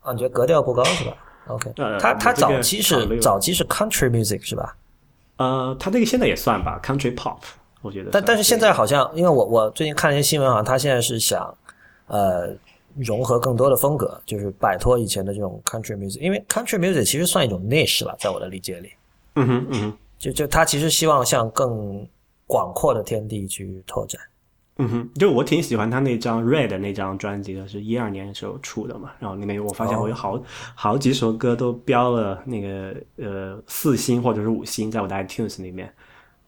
[0.01, 1.17] 啊，你觉得格调不高是吧
[1.47, 4.77] ？OK，呃他他早期是早期是 country music 是吧？
[5.37, 7.39] 呃，他那个现在也算吧，country pop。
[7.81, 8.11] 我觉得。
[8.11, 11.57] 但但是现在好像，因为我我最近看了一些新闻，好像他现在是想
[12.09, 12.55] 呃
[12.97, 18.91] 融合更多的风格，就是摆脱以前的这种 country music，因为 country music 其实算一种 niche 了，在我的理解里。
[19.35, 22.07] 嗯哼嗯哼，就就他其实希望向更
[22.47, 24.21] 广阔的天地去拓展。
[24.77, 29.13] 嗯哼，就我挺喜欢他那张 Red 那张专辑的，是一二年的时候出的嘛。
[29.19, 30.43] 然后里面我发现我有好、
[30.75, 35.93] 好几首歌都标了那个呃四星或者是五星，在我的 iTunes 里面。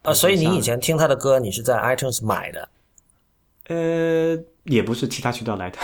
[0.03, 2.69] 啊，所以你以前听他的歌，你是在 iTunes 买的
[3.69, 5.79] 呃，也不是其他渠道来的。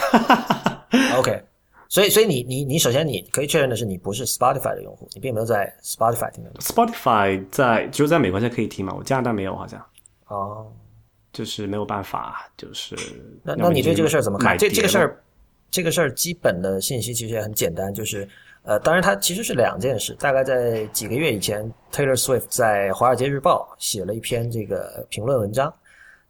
[1.19, 1.43] OK，
[1.89, 6.51] 所以所以你你你首先你可以确认的是，你不是 Spotify 的用户，你并没有在 Spotify 听的。
[6.61, 9.85] Spotify 在只有在美国才可以听嘛，我加拿大没有，好像
[10.29, 10.67] 哦，
[11.33, 12.97] 就是没有办法，就是
[13.43, 14.57] 那那你对这个事儿怎么看？
[14.57, 15.23] 这这个事儿，
[15.71, 18.27] 这个事儿基本的信息其实也很简单，就是
[18.63, 20.15] 呃，当然它其实是两件事。
[20.19, 25.73] 大概在几个月以前，Taylor Swift 在《华尔街日报》写了一篇这个评论文章，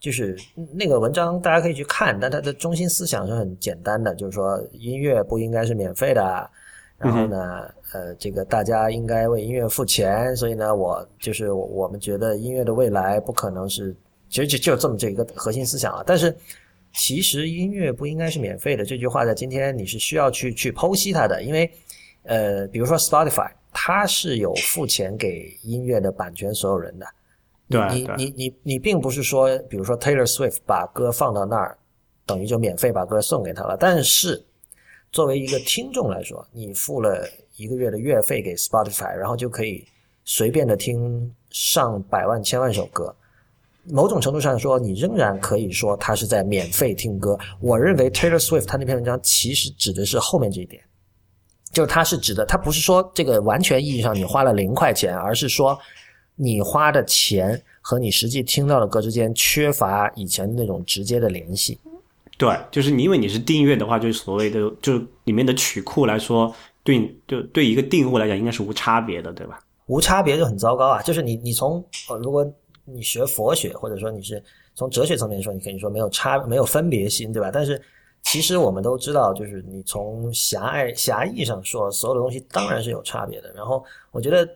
[0.00, 0.36] 就是
[0.72, 6.50] 那个文章大家可以去看，但它的中心思想是很简单的，就是说音乐不应该是免费的。
[6.98, 13.94] 然后呢，呃，这个大家应该为音乐付钱，所以呢，我就是我我们觉得音乐的未来不可能是，
[14.28, 16.02] 其实就就这么这一个核心思想啊。
[16.04, 16.36] 但是
[16.92, 21.70] 其实音乐不应该是免费的，这句话在今天你是需要去去剖析它的，因为
[22.24, 27.06] 呃，比如说 Spotify，它是有付钱给音乐的版权所有人的。
[27.68, 31.76] 对你你你你并不是说，比如说 Taylor Swift 把歌放到那儿，
[32.24, 33.76] 等于就免费把歌送给他了。
[33.78, 34.42] 但是
[35.12, 39.86] 作为一个听众来说，你付了一个月的月费给 Spotify，然后就可以
[40.24, 43.14] 随便的听上百万、千万首歌。
[43.90, 47.38] 某种程度上说，你仍然可以说他是在免费听歌。
[47.60, 50.82] 我认为 Taylor Swift 他那篇文章其实指的是后面这一点，
[51.72, 55.78] 就是他是指的，他不是说这个完全意义上你花了零块钱，而是说
[56.38, 61.78] 你花的钱和你实际听到的歌之间缺乏以前那种直接的联系。
[62.38, 66.54] 对，就是你因为你是订阅的话，就是所谓的就里面的曲库来说，
[66.84, 69.58] 对就对一个订户来讲应该是无差别的，对吧？
[69.86, 71.02] 无差别就很糟糕啊！
[71.02, 72.46] 就是你你从呃，如果
[72.84, 74.40] 你学佛学，或者说你是
[74.74, 77.50] 从哲学层面说，你可以说没有差没有分别心，对吧？
[77.52, 77.82] 但是
[78.22, 83.52] 其实我们都知道，就是你从狭隘狭义上说，所有的东西当然是有差别的。
[83.54, 84.48] 然后我觉得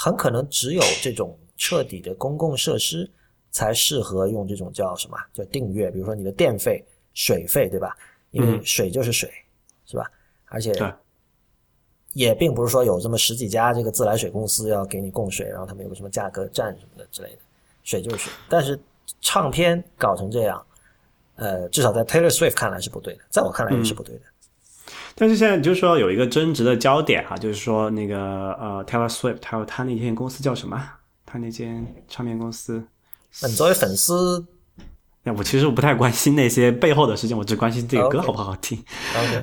[0.00, 3.10] 很可能只有这种彻底的公共设施
[3.50, 6.84] 才适合用这种叫什么叫订阅，比如说你的电费、
[7.14, 7.96] 水费，对吧？
[8.30, 9.28] 因为嗯水就是水，
[9.86, 10.08] 是吧？
[10.44, 10.72] 而且
[12.12, 17.38] 也并不是说有这么十几家这个自来水公司要给你供水，然后他们有个什么价格战什么的之类的，
[17.82, 18.32] 水就是水。
[18.48, 18.78] 但是
[19.20, 20.64] 唱片搞成这样，
[21.34, 24.22] 呃，至少在 Taylor Swift 看来是不对的，在我看来也是不对的。
[25.20, 30.80] 但是现在就是说有一个争执的焦点哈、就是说那个呃 Taylor Swift 还有他那间公司叫什么？
[31.26, 32.84] 他那间唱片公司，
[33.42, 34.46] 那作为粉丝
[35.36, 38.82] 我其实我不太关心那些背后的事情，我只关心这个歌好不好听。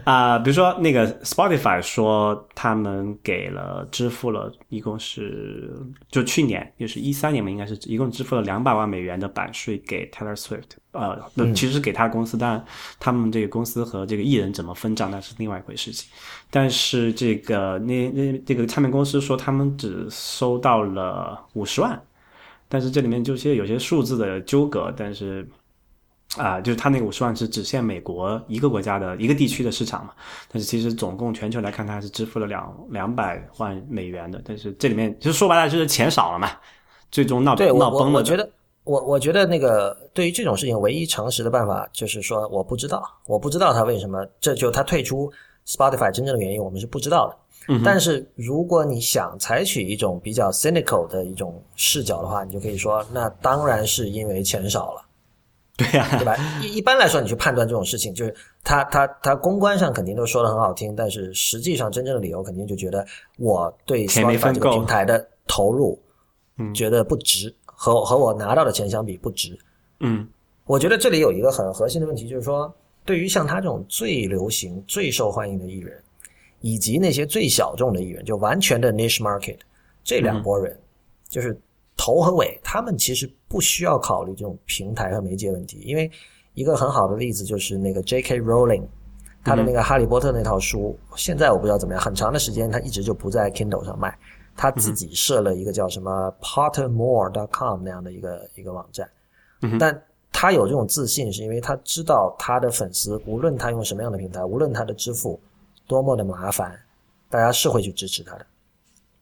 [0.04, 5.72] 啊、比如说那个 Spotify 说他们给了支付了一共是
[6.10, 12.66] 就去年就是一三年嘛，应该是一共支付了两百万美元的版税给 Taylor Swift，呃，那其实是给他公司，当然
[13.00, 16.10] 他们这个公司和这个艺人怎么分账那是另外一回事情。
[16.50, 22.02] 但是这个那那这个唱片公司说他们只收到了五十万，
[22.70, 25.48] 但是这里面就些有些数字的纠葛，但是。
[26.38, 30.14] 啊，就是他那个五十万是只限美国一个国家的一个地区的市场嘛，
[30.52, 36.50] 但是其实总共全球来看，他是支付了两两百万美元的，但是这里面其实说白了就是钱少了嘛，
[37.12, 38.18] 最终闹闹崩了的。
[38.20, 38.50] 我觉得
[38.84, 45.32] 我我觉得那个对于这种事情，唯一诚实的办法就是说我不知道，我不知道他为什么，这就他退出
[45.68, 47.38] Spotify 真正的原因，我们是不知道的。
[47.68, 55.02] 嗯但是如果你想采取一种比较 cynical 的一种视角的话，你就可以说，那当然是因为钱少了。
[55.78, 56.36] 对呀、对吧？
[56.62, 58.34] 一一般来说，你去判断这种事情，就是
[58.64, 63.06] 他他他公关上肯定都说的很好听，但是实际上真正的理由肯定就觉得
[63.38, 66.02] 我对钱没 Spotify 分这个平台的投入，
[66.58, 69.58] 嗯觉得不值，和和我拿到的钱相比不值。
[70.00, 70.28] 嗯
[70.66, 72.74] 我觉得这里有一个很核心的问题，就是说，
[73.04, 76.02] 对于像他这种最流行、最受欢迎的艺人，
[76.62, 79.58] 以及那些最小众的艺人，就完全的 niche market，
[80.04, 80.76] 这两拨人，
[81.30, 81.56] 就是
[81.98, 86.10] 头和尾，他们其实不需要考虑这种平台和媒介问题，因为
[86.54, 88.40] 一个很好的例子就是那个 J.K.
[88.42, 88.84] Rowling，
[89.44, 94.18] 他的那个《哈利波特》那套书，现在我不知道怎么样，很长的时间他一直就不在 Kindle 上卖，
[94.56, 99.10] 他自己设了一个叫什么 Pottermore.com 那样的一个一个网站，
[99.80, 105.40] 但他有这种自信，是因为他知道他的粉丝，无论他用什么样的平台，无论他的支付
[105.88, 106.78] 多么的麻烦，
[107.30, 108.46] 大家是会去支持他的。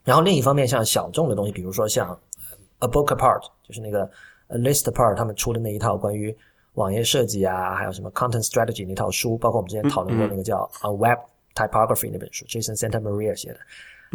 [0.04, 4.10] 然后另一方面，像小众的东西，比如说像呃 A Book Apart，就是那个
[4.50, 6.36] Listapart 他们出的那一套关于
[6.74, 11.20] 网页设计啊，还有什么 Content Strategy 那套书，包括我们之前讨论过那个叫 A《Web
[11.56, 13.60] Typography》那本书，Jason Santa Maria 写的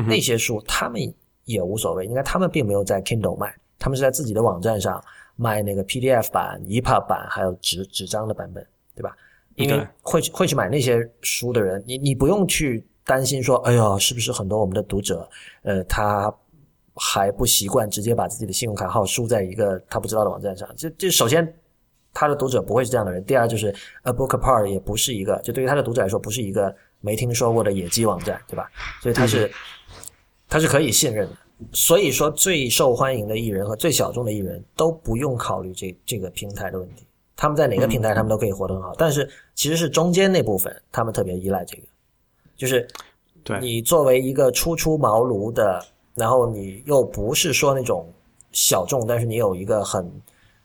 [0.06, 1.00] 那些书，他们
[1.44, 5.02] 也无所谓，应该他们并没有在 Kindle 卖，他们是在自己的网站上
[5.36, 9.16] 卖那个 PDF 版、EPUB 版，还有纸纸张的版本，对吧？
[9.54, 15.28] 因为会会去买那些书的人，你你不用去担心说，哎呦，是不是很多我们的读者，
[15.62, 16.32] 呃，他
[16.98, 20.68] 还不习惯直接把自己的信用卡号输在一个他不知道的网站上？
[20.76, 21.54] 这这首先。
[22.14, 23.22] 他的读者不会是这样的人。
[23.24, 23.72] 第二就是
[24.02, 28.68] A Book Apart 也不是一个，就对于他的读者来说，不是一个没听说过的野鸡网站，对吧？
[29.00, 29.48] 所以他是，
[30.48, 31.36] 他是可以信任的。
[31.72, 37.06] 所以说，最受欢迎的艺人和最小众的艺人都不用考虑这这个平台的问题。
[37.36, 38.92] 他们在哪个平台，他们都可以活得很好。
[38.96, 41.82] 但是其实是中间那部分，他们特别依赖这个，
[42.56, 42.88] 就是
[43.44, 45.80] 对你作为一个初出茅庐的，
[46.18, 48.06] 然后你又不是说那种
[48.52, 50.10] 小众，但是你有一个很。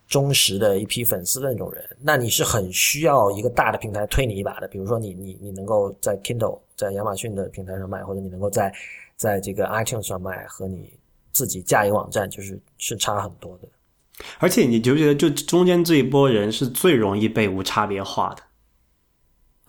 [0.05, 4.67] 忠实的一批粉丝的那种人，那你是很需要一个大的平台推你一把的。
[4.67, 8.71] 比如说，你你你能够在 Kindle 在亚马逊的平台上卖，或者你能够在
[9.15, 10.93] 在这个 iTunes 上卖，和你
[11.31, 13.67] 自己架一个网站，就是是差很多的。
[14.37, 18.43] 而且，你觉不觉得，就中间这一波人是最容易被无差别化的？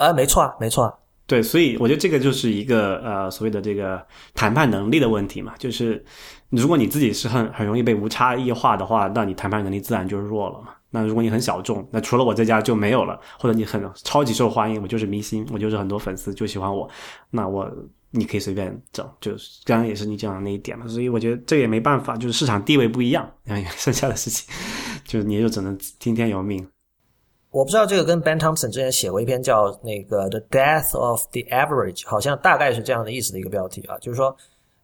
[0.05, 0.98] 啊，没错啊，没错啊。
[1.26, 6.05] 对，所以我觉得这个就是一个呃所谓的这个谈判能力的问题嘛，就是
[6.51, 10.74] 如果你自己是很很容易被无差异化的话，那你谈判能力自然就弱了嘛。
[10.90, 16.88] 那如果你很小众，那除了我在家就没有了，或者你很超级受欢迎，我就是明星，我就是很多粉丝就喜欢我，
[17.30, 17.68] 那我
[18.10, 20.86] 你可以随便整，就是刚刚也是你讲的那一点嘛。
[20.86, 23.28] 所以我觉得这也没办法，就是市场地位不一样，
[23.76, 24.55] 剩下的事情
[25.05, 26.64] 就是你就只能听天由命。
[27.55, 34.36] 我不知道这个跟 Ben Thompson 之前写过一篇叫那个 The Death of the Average，好像大概是这样的意思的一个标题啊，就是说，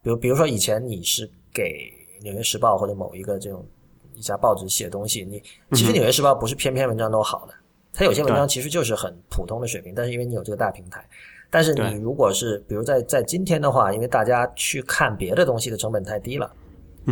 [0.04, 1.92] 比如比如说以前你是给
[2.22, 3.66] 纽约时报或者某一个这种
[4.14, 5.42] 一家报纸写东西，你
[5.76, 7.54] 其实纽约时报不是篇篇文章都好的，
[7.92, 11.04] 它有些文章其实就是很普通的水平，但是因为你有这个大平台，
[11.50, 16.48] 但是你如果是比如在在今天的话，因为大家去看别的东西的成本太低了，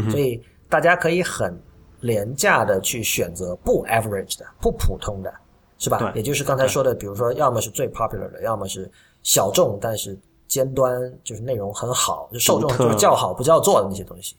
[0.08, 1.60] 所以大家可以很
[1.98, 5.34] 廉价的去选择不 average 的不普通的。
[5.78, 6.12] 是吧？
[6.14, 8.90] 也就是刚才说的，比如说，要么是最 popular 的，要么是
[9.22, 14.36] 小众但是尖端，就是内容很好，就受众就是叫好不叫座的那些东西。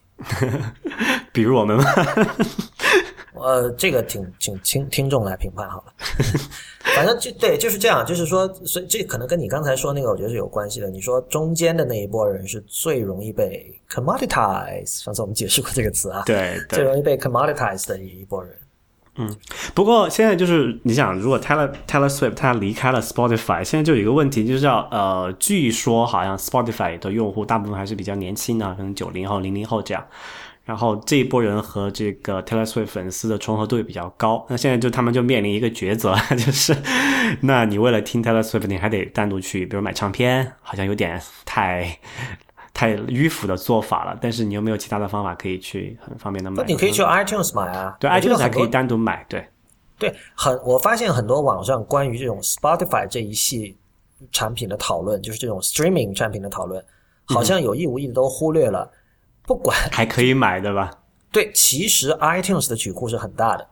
[1.31, 1.83] 比如我们吗？
[3.41, 5.93] 呃，这个请请听听众来评判好了。
[6.93, 8.05] 反正就对，就是这样。
[8.05, 10.89] 就是说，所以这可能跟你刚才说那个，我觉得是有关系的。
[10.89, 18.53] 你说中间的那一波人是最容易被 commoditize，上次我们解释过这个词啊，对，最容易被 commoditize 的一波人。
[19.15, 19.35] 嗯，
[19.73, 30.05] 不过现在就是你想，如果 Taylor Taylor Swift 他离开了 Spotify，现在就有一个问题，就是要呃，据说好像 Spotify 的用户大部分还是比较年轻的，可能九零后、零零后这样。
[30.63, 34.45] 然后这一波人和这个 Taylor Swift 粉丝的重合度也比较高。
[34.49, 36.77] 那现在就他们就面临一个抉择， 就是
[37.41, 41.97] 那你为了听 Taylor Swift，你还得单独去，比如买唱片，好像有点太。
[42.79, 46.63] 太迂腐的做法了，但是你有没有其他的方法可以去很方便的买？
[46.65, 49.45] 你可以去 iTunes 买啊，对，iTunes 还可以单独买，对，
[49.97, 53.75] 对，很，我发现很多网上关于这种 Spotify 这一系
[54.31, 56.81] 产品的讨论，就是这种 streaming 产品的讨论，
[57.25, 58.89] 好像有意无意的都忽略了，
[59.41, 60.89] 不管还可以买对吧？
[61.33, 63.67] 对，其实 iTunes 的曲库是很大的，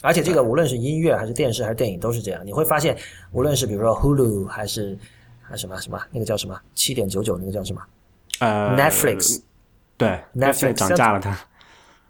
[0.00, 2.96] 而且这个无论是音乐还是电视还是电影都是这样，你会发现，
[3.32, 4.98] 无论是比如说 Hulu 还是
[5.42, 7.82] 还什么什么那个叫什么七点九九那个叫什么？
[8.40, 9.40] 呃，Netflix，
[9.96, 11.38] 对，Netflix 涨价了，它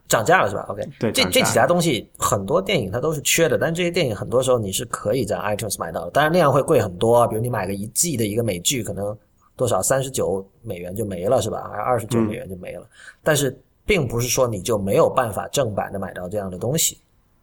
[0.08, 7.26] 涨价了是吧？OK，对，这这几家东西很多电影它都是缺的，但这些电影很多时候你是可以在 iTunes 买到的，当然那样会贵很多。
[7.26, 9.16] 比如你买个一季的一个美剧，可能
[9.56, 11.68] 多少三十九美元就没了是吧？
[11.72, 12.86] 还二十九美元就没了。
[13.22, 16.98] 但是并不是说你就没有办法正版的买到这样的东西。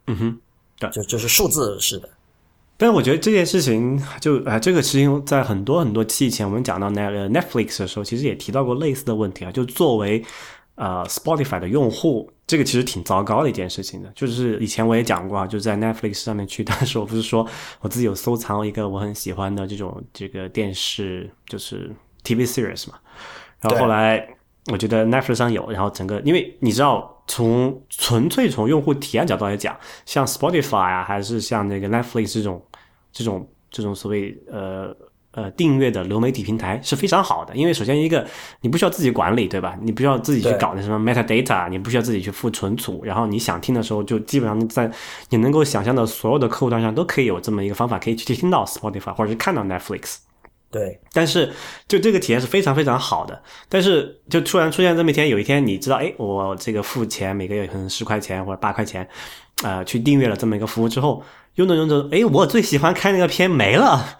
[0.06, 0.40] 嗯哼，
[0.78, 2.08] 对，就就是数字式的。
[2.84, 9.50] 但是我觉得这件事情，就啊，这个事情在很多很多期以前，我们讲到那个 Netflix 的时候，其实也提到过类似的问题啊。
[9.50, 10.22] 就作为
[10.74, 14.12] 呃 Spotify 的用户，这个其实挺糟糕的一件事情的。
[14.14, 17.48] 就是以前我也讲过啊，就在 Netflix 上面去，但是我不是说
[17.80, 21.90] 我自己有收藏一个我很喜欢的这种这个电视，就是
[22.22, 22.98] TV series 嘛。
[23.62, 24.28] 然后后来
[24.70, 27.12] 我觉得 Netflix 上有，然后整个因为你知道。
[27.26, 29.74] 从纯粹从用户体验角度来讲，
[30.04, 32.62] 像 Spotify 啊，还是像那个 Netflix 这种
[33.14, 34.94] 这种这种所谓呃
[35.30, 37.56] 呃订阅的流媒体平台是非常好的。
[37.56, 38.26] 因为首先一个
[38.60, 39.78] 你不需要自己管理，对吧？
[39.80, 44.90] 你不需要自己去搞那什么 metadata，你不需要自己去付存储，然后你想听的时候，就基本上在
[45.30, 50.16] 你能够想象的所有的客户端上都可以有这么一个方法，可以去听到 Spotify 或者是看到 Netflix。
[50.70, 51.52] 对，但是
[51.86, 53.40] 就这个体验是非常非常好的。
[53.68, 59.08] 但是就突然出现这么一天，有一天你知道，哎，我这个付钱每个月可能十块钱或者八块钱，
[59.62, 61.22] 呃，去订阅了这么一个服务之后，
[61.54, 64.18] 用着用着，哎，我最喜欢看那个片没了，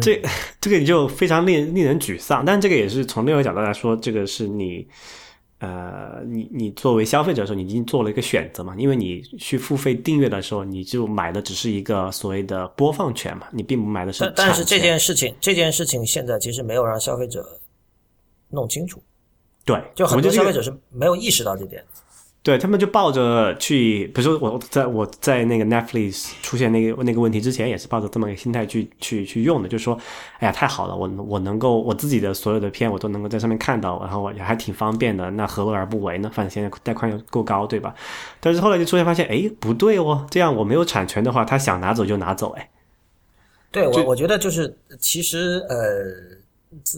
[0.00, 0.22] 这
[0.60, 2.44] 这个你就非常令令人沮丧。
[2.44, 4.86] 但这个也是从另外一个角度来说，这个是你。
[5.60, 8.76] 呃，你你作为消费者的时候，你已经做了一个选择嘛？
[8.78, 14.32] 因为你去付费订阅的时候，你就买的只是一个所谓的播放权嘛，你并不买的是。
[14.36, 17.44] 但是这件事情，这件事情现在其实没有让消费者
[18.50, 19.02] 弄清楚。
[19.64, 21.84] 对，就很多消费者是没有意识到这点。
[22.48, 29.94] 对他们就抱着去，比如说我在我在那个 Netflix 出现那个那个问题之前，也是抱着这么一个心态去去去用的，就是说，
[30.38, 36.30] 哎呀，太好了，我我能够我自己的所有的片我都能够在上面看到，然后也还挺方便的，那何乐而不为呢？
[36.32, 37.94] 反正现在带宽又够高，对吧？
[38.40, 42.70] 但是后来就出现发现，哎，不对哦，这样我没有产权的话，他想拿走就拿走，哎，
[43.70, 46.47] 对我我觉得就是其实呃。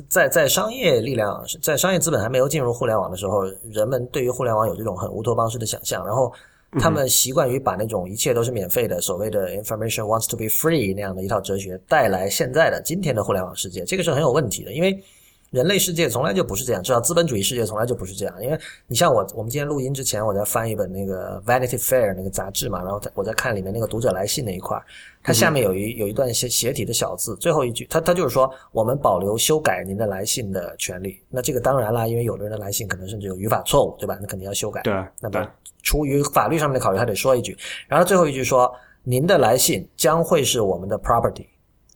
[0.08, 6.32] 在在商业力量，在商业资本还没有进入互联网的时候，人们对于互联网有这种很乌托邦式的想象，然后
[6.80, 15.02] 他们习惯于把那种一切都是免费的，所谓的 information wants to be free 那样的一套哲学带来现在的今天的互联网世界，这个是很有问题的，因为。
[15.50, 18.34] 人类世界从来就不是这样，至少资本主义世界从来就不是这样。
[18.42, 24.80] 因为你像我，我们今天录音之前，我在翻一本那个《Vanity Fair》那个杂志嘛，然后我在看里面那个读者来信那一块
[25.22, 31.20] 它下面有一有一段写写体的小字，最后一句，它它就是说，我们保留修改您的来信的权利。
[31.28, 34.16] 那这个当然啦，因为有的人的来信可能甚至有语法错误，对吧？
[34.20, 34.80] 那肯定要修改。
[34.82, 35.44] 对，那么
[35.82, 37.58] 出于法律上面的考虑，他得说一句。
[37.88, 38.72] 然后最后一句说，
[39.02, 41.46] 您的来信将会是我们的 property。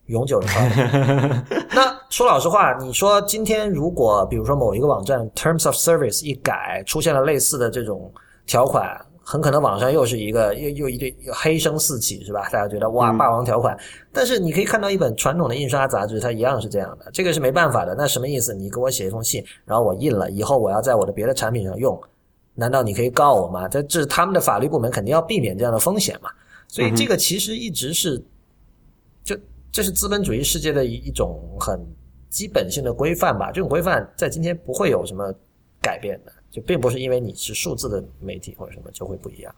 [0.06, 8.08] 永久的 property 那说老实话，你说今天如果比如说某一个网站 Terms of Service 一改，出现了类似的这种
[8.46, 12.48] 条款，很可能网上又是一个又又一堆黑声四起，是吧？
[12.50, 13.76] 大家觉得哇，霸王条款。
[14.12, 17.10] 但是你可以看到一本传统的印刷杂志，它一样是这样的。
[17.12, 17.96] 这个是没办法的。
[17.96, 18.54] 那什么意思？
[18.54, 22.00] 你给我写一封信，然后我印了，以后我要在我的别的产品上用，
[22.54, 23.66] 难道你可以告我吗？
[23.66, 26.30] 这这是他们的法律部门肯定要避免这样的风险嘛。
[26.68, 28.22] 所以这个其实一直是
[29.24, 29.36] 就。
[29.72, 31.84] 这是资本主义世界的一一种很
[32.34, 33.52] 基本性的规范吧？
[33.52, 35.32] 这种规范在今天不会有什么
[35.80, 39.54] 改变的，就并不是因为你是数字的媒体或者什么就会不一样。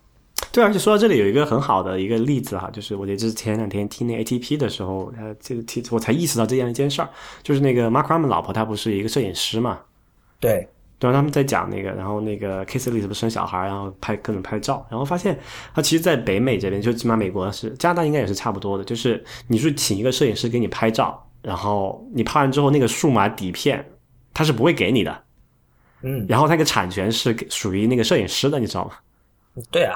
[0.53, 7.09] 对，而且说到这里有一个很好的一个例子哈，就是我觉得这是前两天听那 ATP 的时候，呃，这个提我才意识到这样一件事儿，
[7.43, 9.81] 就是那个 Mark Raman 老婆她不是一个摄影师嘛？
[10.39, 10.69] 对。
[10.98, 15.39] 然后他们在讲那个，然后那个 K C 里是不是生小孩，然后拍各种拍照，然后发现
[15.74, 23.89] 他其实，在北美这边，就起码美国是，加拿大应该也是差不多的，就是你是请一个摄影师给你拍照，然后你拍完之后，那个数码底片
[24.35, 25.23] 他是不会给你的，
[26.02, 28.90] 嗯，然后那个产权是属于那个摄影师的，你知道吗？
[29.70, 29.94] 对啊。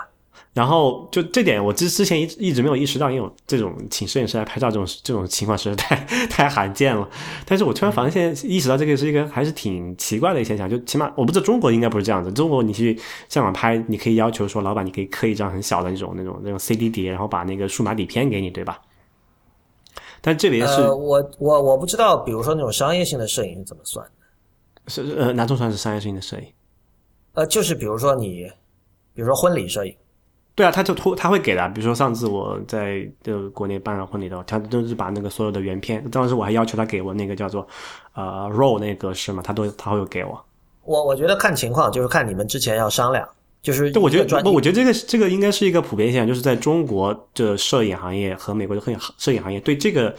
[0.53, 5.97] 然后就这点，我之之前一一直没有意识到，因为这种请摄影师来拍照这种这种情况实在太
[6.29, 7.09] 太罕见了。
[7.45, 10.71] 但是我突然发现，意识到这个是一个还是挺奇怪的一现象。
[10.71, 12.33] 就起码我不知道中国应该不是这样子。
[12.33, 12.97] 中国你去
[13.29, 18.81] 香港拍，你可以要求说，老板你可以刻一张很小的那种那种那种 CD 碟，然后把那个数码底片给你，对吧？
[20.21, 24.13] 但这边是，我我我不知道，比如说那种商业性的摄影是怎么算的？
[24.91, 26.45] 是呃，哪种算是商业性的摄影？
[27.35, 28.51] 呃，就是比如说你，
[29.15, 29.95] 比如说婚礼摄影。
[30.57, 31.67] 对啊，他就托他会给的。
[31.71, 37.67] 比如说上次我在就国内办了婚礼的，他都是把那个所有的原片，当时我还要求他给我那个叫做
[38.15, 40.45] 呃 RAW 那个格式嘛，他都他会有给我。
[40.85, 43.27] 我我觉得看情况，就是看你们之前要商量，
[43.63, 50.15] 就是我觉得不，我觉得这个这个应该是一个普遍现象，就是在中国的摄影行业和美国的摄影摄影行业对这个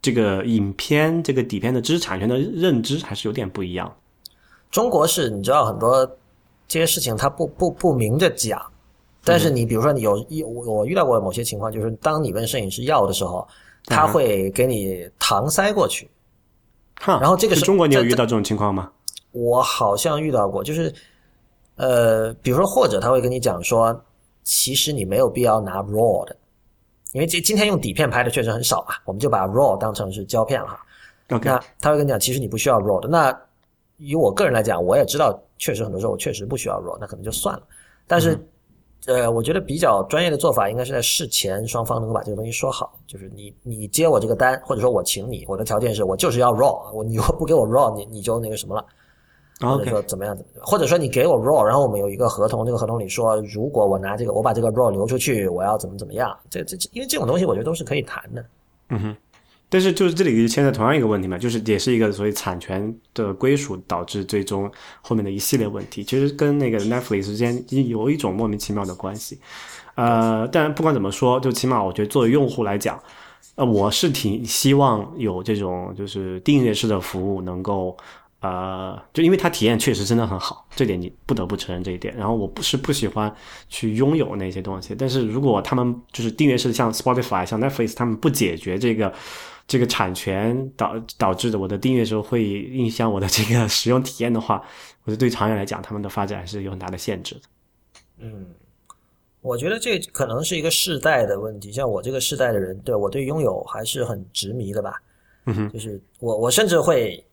[0.00, 3.94] 这个影片这个底片的知识产权的认知还是有点不一样。
[4.70, 6.06] 中国是你知道很多
[6.66, 8.60] 这些事情，他不不不明着讲。
[9.24, 13.46] 但是你比如说你有一我我遇到过某些情况，就是当你问摄影师要的时候，
[13.84, 16.08] 他会给你搪塞过去。
[17.04, 18.90] 然后这个是中国，你有遇到这种情况吗？
[19.32, 20.92] 我好像遇到过，就是
[21.76, 23.98] 呃，比如说或者他会跟你讲说，
[24.42, 26.36] 其实你没有必要拿 RAW 的，
[27.12, 30.68] 因为今今天用底片拍的确实很少嘛，我们就把 RAW 当成是胶片了。
[31.30, 33.08] OK，那他会跟你讲，其实你不需要 RAW 的。
[33.08, 33.38] 那
[33.98, 37.62] 以我个人来讲，我也知道，确实很多时候我确实不需要 RAW，那可能就算了。
[38.06, 38.38] 但是。
[39.04, 48.84] 呃，我觉得比较专业的做法应该是在事前双方能够把这个东西说好，就是你你接我这个单，或者说我请你，我的条件是我就是要 raw，我你如果不给我 raw，你你就那个什么了，
[49.60, 58.44] 或者说怎么样怎么样，或者说你给我 raw，然后我们有一个合同，这个合同里说，如果我拿这个我把这个 raw 流出去，我要怎么怎么样，这这因为这种东西我觉得都是可以谈的，
[58.90, 59.16] 嗯哼。
[59.68, 64.70] 但是就是这里牵扯同样一个问题嘛，就是也是一个所谓产权的归属导致最终
[65.00, 69.40] 后面的一系列问题，其实跟那个 Netflix 之间有一种莫名其妙的关系。
[69.96, 72.96] 呃，但不管怎么说，就起码我觉得作为用户来讲，
[73.56, 77.96] 呃，我是挺希望有这种就是订阅式的服务能够。
[78.40, 82.14] 呃，就因为它体验确实真的很好，这点你不得不承认这一点。
[82.14, 83.34] 然后我不是不喜欢
[83.68, 89.12] 去拥有那些东西，但是如果他们就是订阅式像 Spotify、像 Netflix，他们不解决这个
[89.66, 94.62] 这个产权导导致的我的订阅时候会影响我的这个使用体验的话，
[95.04, 97.40] 我觉得对长远来讲，他们的发展还是有很大的限制的。
[98.18, 98.46] 嗯，
[99.40, 101.72] 我觉得这可能是一个世代的问题。
[101.72, 104.92] 像我这个世代的人，对我对拥有还是很执迷的吧。
[105.46, 107.25] 嗯哼，就是我我甚至会。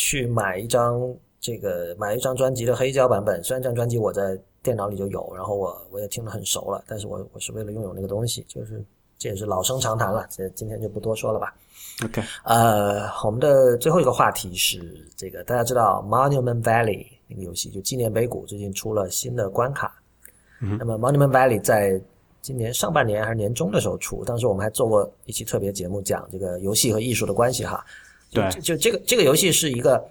[0.00, 8.82] 去买一张这个买一张专辑的黑胶版本，虽然这张专辑我在电脑里就有，然后我我也听得很熟了，但是我我是为了拥有那个东西，就是
[9.18, 11.54] 这也是老生常谈了，这今天就不多说了吧。
[12.02, 19.94] OK，呃，我们的最后一个话题是这个，大家知道 Monument Valley 那个游戏，就纪念碑谷最近出了新的关卡。
[20.62, 22.00] 嗯，那么 Monument Valley 在
[22.40, 27.84] 今年上半年还是年中的时候出，当时我们还做过一期特别节目，讲这个游戏和艺术的关系哈。
[28.30, 30.04] 对，就这个这个游戏是一个，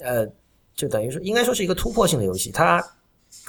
[0.00, 0.26] 呃，
[0.74, 2.50] 就等于说应该说是一个突破性的游戏。
[2.50, 2.82] 它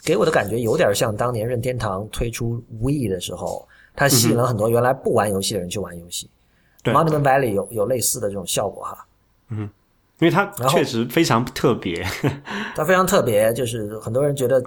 [0.03, 6.29] 给我的感觉有点像当年任天堂推出 Wii 的时候，它吸引了很多原来不玩游戏的人去玩游戏。
[6.83, 9.07] Monument Valley 有有类似的这种效果哈。
[9.49, 9.69] 嗯，
[10.19, 12.05] 因为它确实非常特别，
[12.75, 14.61] 它非常特别，就是很多人觉得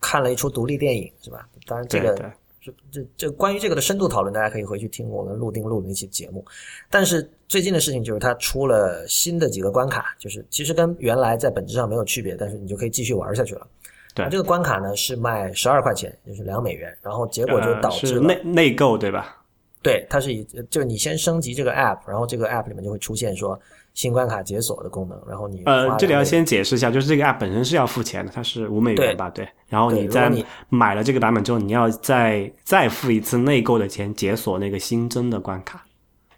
[0.00, 1.48] 看了一出独立电影是吧？
[1.66, 2.32] 当然这个。
[2.62, 6.44] 这这这关于这个的深度讨论，大家可以回去听我跟陆丁录的那期节目。
[6.88, 13.66] 但是最近的事情就是，它出了新的几个关卡，就是其实跟原来在本质上没有区别，但是你就可以继续玩下去了。
[14.14, 19.42] 对，这个关卡呢是卖十二块钱，就是两美元，然后结果就导致内内购对吧？
[19.82, 23.60] 对，它是以就是你先升级这个 app，然后这个 app 里面就会出现说。
[23.94, 29.28] 新关卡解锁的功能，然后你呃，这里要先解释一下，就是这个 app 本身是要付钱的，它是五美元吧？
[29.30, 29.46] 对。
[29.68, 30.32] 然后你在
[30.68, 35.84] 买了这个版本之后，你要再再付一次内购的钱，解锁那个新增的关卡。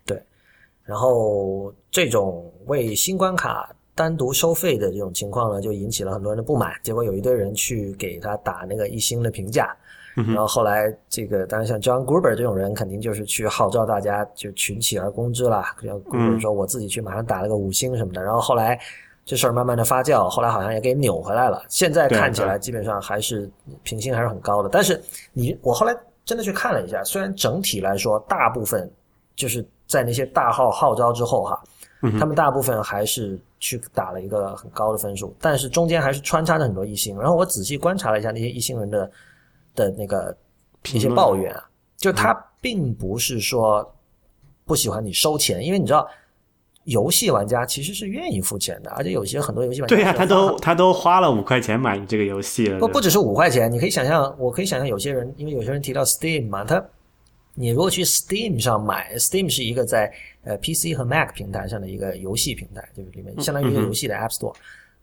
[0.05, 0.20] 对。
[0.82, 6.72] 然后这种为新关卡单独收费的这种情况呢，就引起了很多人的不满。
[6.82, 9.74] 结果有一堆人去给他打那个一星的评价。
[10.14, 15.64] 然后后来，这个当然像 John Gruber 这种人，肯定就是去号召大家就群起而攻之了。
[15.82, 18.22] 像 Gruber 说，我自己去马上打了个五星什么的。
[18.22, 18.78] 然后后来
[19.24, 21.64] 这事儿慢慢的发酵，后来好像也给扭回来了。
[21.68, 23.50] 现在看起来基本上还是
[23.82, 24.68] 评星还是很高的。
[24.68, 25.92] 但是你我后来
[26.24, 28.88] 真的去看了一下，虽然整体来说大部分
[29.34, 31.60] 就是在那些大号号召之后哈，
[32.20, 37.18] 他们大部分还是去打了一个很高的分数，但是中间还是穿插着很多一星。
[37.18, 39.10] 然后我仔细观察了一下那些一星人的。
[39.74, 40.36] 的那个
[40.92, 41.64] 一些抱怨啊，
[41.96, 43.94] 就他并不是说
[44.64, 46.09] 不喜欢你收钱，因为你知道，
[46.84, 52.78] 游戏玩家其实是愿意付钱的，而且有些很多游戏玩家对呀，他都他都花了五块钱买你这个游戏了。
[52.78, 56.82] 不不只是五块钱，你可以想象，我可以想象有些人，因为有些人提到 Steam 嘛，他
[57.55, 64.55] 你如果去 Steam 上买，Steam 是一个在呃 PC 和 Mac 平台上的一个游戏平台，就是里面相当于一个游戏的 App Store。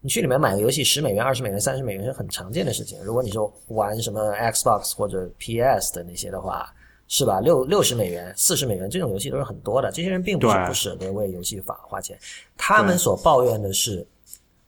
[0.02, 3.02] 你去里面买个游戏，十美元、二十美元、三十美元是很常见的事情。
[3.04, 6.74] 如果你说玩什么 Xbox 或者 PS 的那些的话，
[7.08, 7.40] 是吧？
[7.40, 9.92] 六六十美元、四十美元这种游戏都是很多的。
[9.92, 12.18] 这些人并不是不舍得为游戏法花钱，
[12.58, 14.06] 他们所抱怨的是，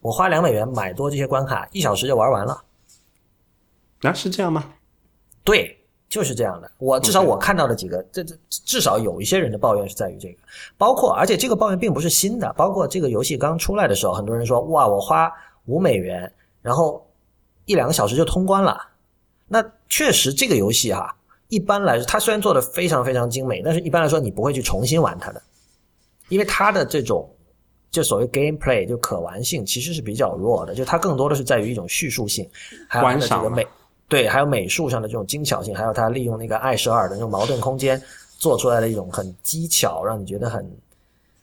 [0.01, 2.63] 我花两美元买多这些关卡，一小时就玩完了。
[4.01, 4.73] 那是这样吗？
[5.43, 5.82] 对。
[6.13, 10.37] 就是这样的，我至少我看到的几个，这这至少有一些人的抱怨是在于这个，
[10.77, 15.27] 包括而且这个抱怨并不是新的，包括这个游戏刚出来的时候，很多人说哇，我花
[15.65, 16.31] 五美元，
[16.61, 17.03] 然后
[17.65, 18.79] 一两个小时就通关了。
[19.47, 21.15] 那确实这个游戏哈，
[21.47, 25.41] 一般来说它虽然做的非常非常精美，但是一般来说你不会去重新玩它的，
[26.29, 27.27] 因为它的这种
[27.89, 32.47] 就所谓 gameplay 就可玩性其实是比较弱的，就它更多的是在于一种叙述性，
[32.87, 33.65] 还有它的这个美。
[34.07, 37.99] 对，还有美术上的这种精巧性，还有他利用那个艾舍尔的那种矛盾空间
[38.37, 40.69] 做出来的一种很机巧，让你觉得很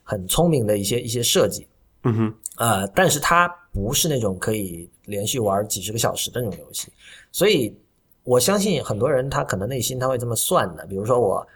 [0.04, 1.66] 很聪明的一些一些设计。
[2.04, 6.88] 嗯哼，呃，但是它不是那种可以连续玩几十个小时的那种游戏，
[7.32, 7.76] 所以
[8.22, 11.46] 我相信很多人他可能内心他会这么算的，比如说我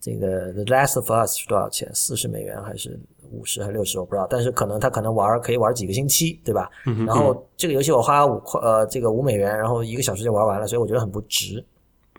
[0.00, 1.90] 这个《The Last of Us》是多少钱？
[1.94, 3.00] 四十美元还是？
[3.36, 6.70] 五十还是六十，我不知道，但是可能他可能玩可以玩几个星期，对吧？
[7.06, 11.62] 然后这个游戏我花五块呃这个五美元，然后一个小时就玩完了，所以我觉得很不值。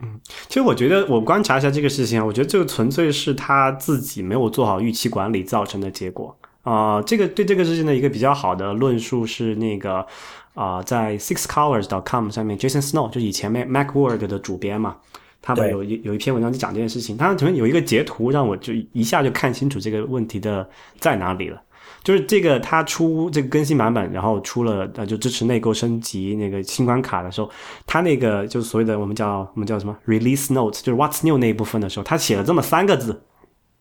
[0.00, 7.02] 嗯，其实我觉得我观察一下这个事情啊，我觉得这个纯粹是他自己没有做好预期管理造成的结果啊。
[7.02, 10.06] 这个对这个事情的一个比较好的论述是那个
[10.54, 14.96] 啊，在 sixcolors.com 上面，Jason Snow 就以前 MacWorld 的主编嘛。
[15.40, 21.62] 他们有一有一篇文章就讲这件事情，他前面有一个截图让我就一下就看清楚这个问题的在哪里了。
[22.04, 27.50] 就是这个他出这个更新版本，然后出了呃就支持内购升级那个新关卡的时候，
[27.86, 33.20] 他那个就是所谓的我们叫我们叫什么 release note，就是 what's new 那一部分的时候，他写了这么三个字，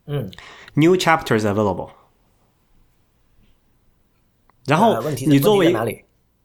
[0.07, 0.29] 嗯
[0.73, 1.89] ，，New chapters available。
[4.65, 5.73] 然后你作为？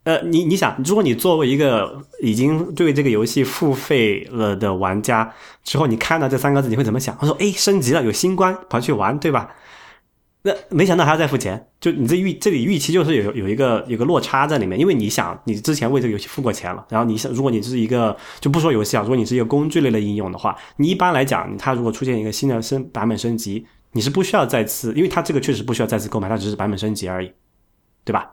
[0.03, 7.17] 呃，你你想，如果你作为一个已经对这个游戏付费了的玩家之后，你看到这三个字，你会怎么想？
[7.19, 9.55] 他说：“哎，升级了，有新关，跑去玩，对吧？”
[10.45, 27.31] 那没想到还要再付钱，就你这预这里预期就是有有一个有个落差在里面，因为你想你之前为这个游戏付过钱了，然后你想如果你是一个就不说游戏啊，如果你是一个工具类的应用的话，你一般来讲，它如果出现一个新的升版本升级，你是不需要再次，因为它这个确实不需要再次购买，它只是版本升级而已，
[28.03, 28.29] 对吧？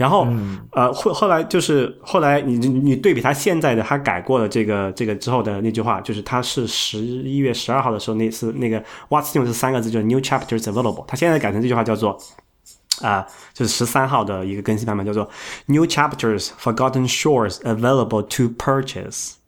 [0.00, 0.26] 然后，
[0.72, 12.18] 呃，后后来就是后来你你你对比他现在的他改过了这个这个之后的那句话，就是他是十一月十二号的时候那次那个 What's new 是三个字就是 New chapters available，他现在改成这句话叫做
[13.02, 15.28] 啊、就是十三号的一个更新版本叫做
[15.66, 19.39] New chapters Forgotten Shores available to purchase。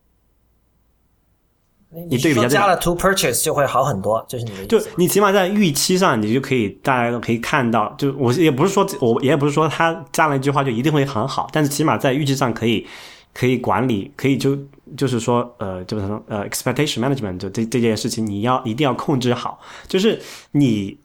[2.08, 4.92] 你对比一下加了 to purchase 就会好很多，这是你的意就思就？
[4.96, 12.86] 你起码在预期上，你就可以大家都可以看到，就我也不是说我也不是说他加了一句话就一定会很好，但是起码在预期上可以
[13.34, 14.56] 可以管理，可以就
[14.96, 20.20] 就是说呃，就是说呃 expectation management 就这这件事情你要一定要控制好，就是
[20.52, 20.98] 你。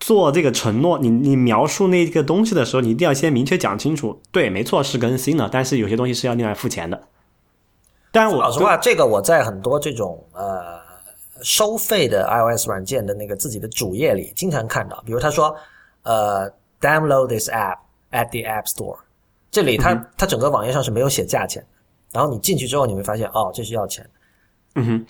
[0.00, 4.20] 做这个承诺，你你描述那个东西的时候，你一定要先明确讲清楚。
[4.32, 7.00] 对，没错，是更新了，但是有些东西是要另外付钱的。
[8.18, 10.80] 当然我，老实话，这个我在很多这种呃
[11.40, 15.54] 收费的 iOS 软件的那个自己的主页里经常看到，比如他说
[16.02, 16.50] 呃
[16.80, 17.76] download this app
[18.10, 18.96] at the App Store，
[19.52, 21.68] 这里它、它整个网页上是没有写价钱的，
[22.10, 24.10] 然后你进去之后你会发现哦这是要钱的，
[24.74, 25.06] 嗯哼，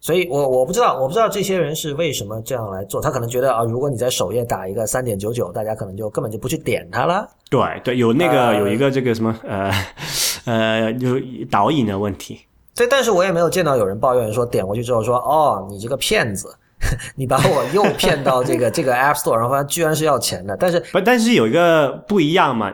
[0.00, 7.24] 所以我我不知道我不知道这些人是为什么这样来做，他可能觉得啊如果你在首页打一个三点九九，大家可能就根本就不去点它了。
[7.48, 9.70] 对对，有那个、呃有一个这个什么呃
[10.44, 11.20] 呃，有
[11.50, 12.40] 导引的问题。
[12.74, 16.54] 对，但是我也没有见到有人抱怨说点过去之后说，哦，你这个骗子，
[17.14, 20.56] 你把我诱骗到这个这个 App Store，然后发现居然是要钱的。
[20.56, 22.72] 但是不，但是有一个不一样嘛，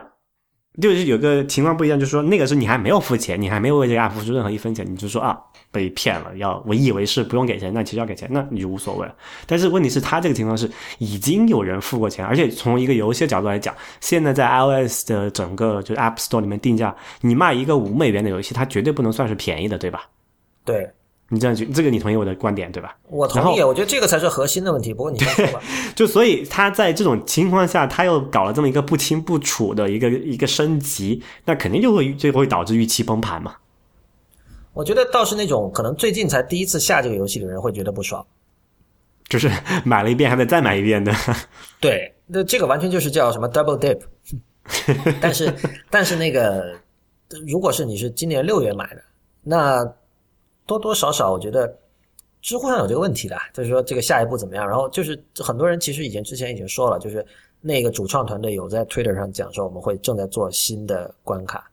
[0.79, 5.39] 就是有个情况不一样，就是说那个是你还没有付钱，你还没有为这个 app 付出任何一分钱，你就说啊
[5.71, 9.13] 被骗了，要我以为是不用给钱，那其实要给钱，那你就无所谓了。
[9.45, 20.03] 但是问题是，他这个情况是已经有人付过钱，而且从一个游戏的角度来讲，现在在 iOS 的整个就是 App Store 里面定价，你卖一个五美元的游戏，它绝对不能算是便宜的，对吧？
[20.65, 20.89] 对
[21.29, 22.97] 你这样去，这个你同意我的观点对吧？
[23.09, 24.93] 我同意，我觉得这个才是核心的问题。
[24.93, 25.61] 不过你先说吧。
[25.95, 33.55] 就所以他在这种情况下，他又搞了这么一个不清不楚的一个一个升级，那肯定就会就会导致预期崩盘嘛。
[34.73, 38.25] 我觉得倒是那种可能最近才第一次下这个游戏的人会觉得不爽。
[39.27, 39.47] 就是
[39.85, 41.13] 买了一遍还得再买一遍的。
[41.79, 43.99] 对，那这个完全就是叫什么 double dip。
[45.21, 45.53] 但是
[45.89, 46.75] 但是那个，
[47.47, 49.01] 如果是你是今年六月买的，
[49.43, 49.83] 那
[50.69, 51.75] 多多少少我觉得
[52.41, 54.67] 知乎上有这个问题的，就是说这个下一步怎么样。
[54.67, 57.25] 然后就是很多人其实已经之前已经说了，就是
[57.59, 61.69] 那个主创团队有在 Twitter 上讲说我们会正在做新的关卡。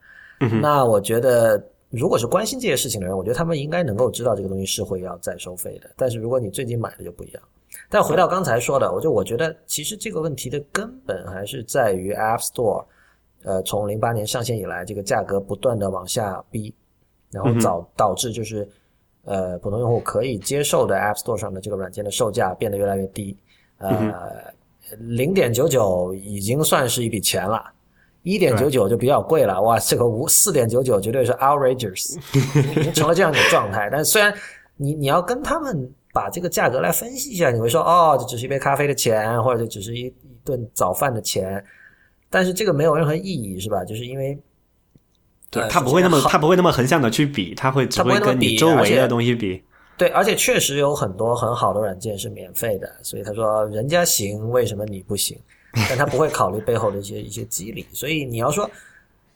[0.63, 5.91] 那我觉得如果是关心这些事情的人，我觉得他们应该能够知道这个东西是会要再收费的。
[5.97, 7.43] 但是如果你最近买的就不一样。
[7.91, 12.85] 但回到刚才说的，我就我觉得其实这个问题的根本还是在于 App Store，
[13.45, 16.75] 呃，从零八年上线以来，这个价格不断的往下逼，
[17.31, 18.67] 然后导导致就是
[19.27, 23.37] 呃普通用户可以接受的 App Store 上的这个软件的售价变得越来越低，
[23.77, 24.53] 呃，
[24.99, 27.63] 零点九九已经算是一笔钱了。
[28.23, 32.17] 一点九九就比较贵了，哇，这个五四点九九绝对是 outrageous，
[32.77, 33.89] 已经成了这样的状态。
[33.89, 34.35] 但虽然
[34.75, 41.65] 你你要跟他们把这个价格来分析一下，你会说哦，这只是一杯咖啡的钱，或者这只是一一顿早饭的钱，
[42.29, 43.85] 但是这个没有任何意义，是吧？
[43.85, 44.37] 就是因为
[45.51, 49.63] 对呃他不会那么他不会那么横向的去比，他会只会跟你周围的东西比。
[49.97, 55.39] 对，而且确实有很多很好的软件是免费的，所以他说人家行，为什么你不行？
[55.89, 58.71] 但他不会考虑背后的一些一些机理，所以你要说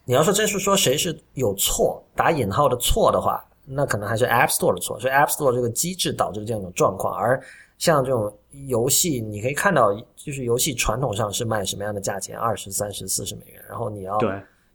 [0.05, 7.15] 你要说真是说谁是有错打引号的错的话，那可能还是 App Store 的错，所以 App Store 这个机制导致这样一种状况。
[7.15, 7.41] 而
[7.79, 8.31] 像这种
[8.67, 14.31] 游戏，你可以看到，就是游戏传统上是卖什么样的价钱，二十三十四十美元，然后你要对，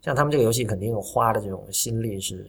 [0.06, 2.46] 像他们这个游戏肯定有花的这种心力是，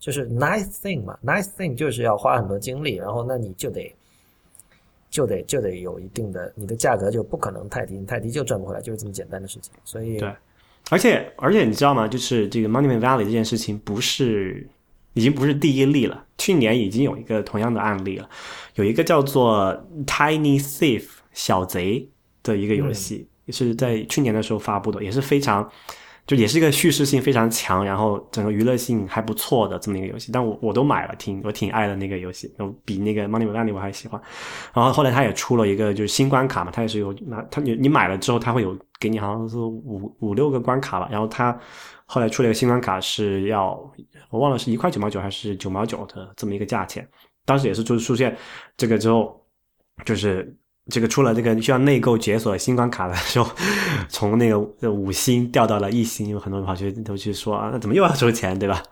[0.00, 3.94] 就是 nice thing 嘛，nice thing 就是要花很多精力，然后那你就得
[5.08, 9.72] 就得就得有一定的，你的价格就不可能太低，你太低就赚不回来，就是这么简单的事情。
[9.84, 10.28] 所以对
[10.90, 12.08] 而且而且你知道吗？
[12.08, 14.66] 就是这个 Monument Valley 这件事情不是
[15.12, 18.28] 已经不是第一例了，去年已经有一个同样的案例了，
[18.74, 19.72] 有一个叫做
[20.04, 22.08] Tiny Thief 小贼
[22.42, 25.70] 的一个游戏，也是在去年的时候发布的，也是非常。
[26.32, 30.32] 就也是一个叙事性非常强，然后整个娱乐性还不错的这么一个游戏。
[30.32, 32.50] 但我我都买了，挺我挺爱的那个游戏，
[32.86, 34.18] 比那个 Money Money 我还喜欢。
[34.72, 41.06] 然后后来他也出了一个就是新关卡嘛，他也是有那他你你买了之后，他会有给你好像是五五六个关卡吧。
[41.12, 41.54] 然后他
[42.06, 43.78] 后来出了一个新关卡是要
[44.30, 47.06] 我忘了是一块九毛九还是九毛九的这么一个价钱。
[47.44, 48.34] 当时也是就是出现
[48.78, 49.38] 这个之后，
[50.06, 50.56] 就是
[50.90, 53.50] 这个出了这个需要内购解锁新关卡的时候，
[54.08, 54.58] 从那个
[54.90, 58.82] 五星掉到了一星，有很多人跑去都去说啊，那怎么又要收钱，对吧？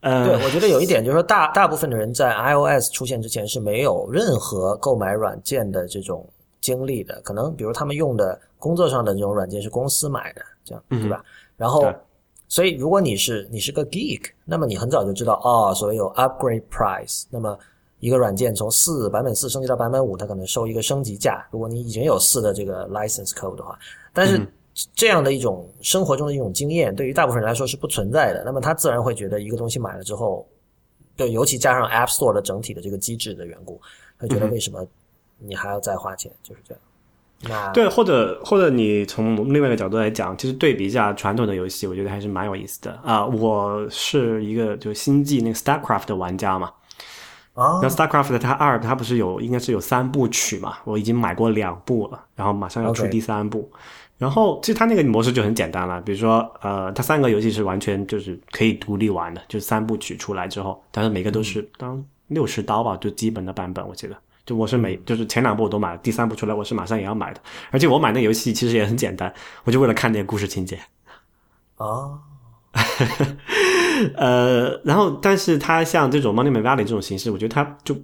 [0.00, 6.26] 呃，对，我觉得有一点就是说，大大部分的人在 iOS 出现之前是没有任何购买软件的这种
[6.60, 11.22] 经历的，可能比如他们用的工作上的这种软件是公司买的，这样对吧？
[11.56, 11.92] 然后。
[12.52, 17.22] 所以，如果你是你是个 geek，那么你很早就知道哦，所谓有 upgrade price。
[17.30, 17.56] 那么
[18.00, 21.46] 一个软件从四版本四升级到版本五，它可能收一个升级价。
[21.50, 23.78] 如果你已经有四的这个 license code 的话，
[24.12, 24.40] 但是
[24.94, 28.42] 这样的一种生活中的一种经验，对于大部分人来说是不存在的。
[28.44, 30.46] 那么他自然会觉得一个东西买了之后，
[31.14, 33.80] 对，尤其加上 App Store 的整体的这个机制的缘故，
[34.18, 34.86] 他觉得为什么
[35.38, 36.32] 你还要再花钱？
[36.42, 37.72] 就是这样。
[37.72, 43.24] 对，或者或者你从另外一个角度来讲，其实对比一下传统的游戏，我觉得还是蛮有意思的啊。
[43.24, 46.70] 我是一个就星际那个 StarCraft 的玩家嘛，
[47.54, 53.70] 啊，那 StarCraft 它二它不是有应该是有三部曲嘛，我已经买过两部了，然后马上要出第三部。
[54.16, 64.16] 然后其实它那个模式就很简单了，比如说呃，它三个游戏是完全就是可以独立玩的，就是三部曲出来之后，但是每个都是当六十刀吧，就基本的版本，我记得。
[64.46, 67.40] 就我是每就是前两部我都买了，第三部出来我是马上也要买的。
[67.70, 69.32] 而且我买那游戏其实也很简单，
[69.64, 70.78] 我就为了看那个故事情节。
[71.76, 72.18] 啊，
[74.16, 77.96] 呃，然后但是它像这种 Money Valley 这种形式，我觉得它就。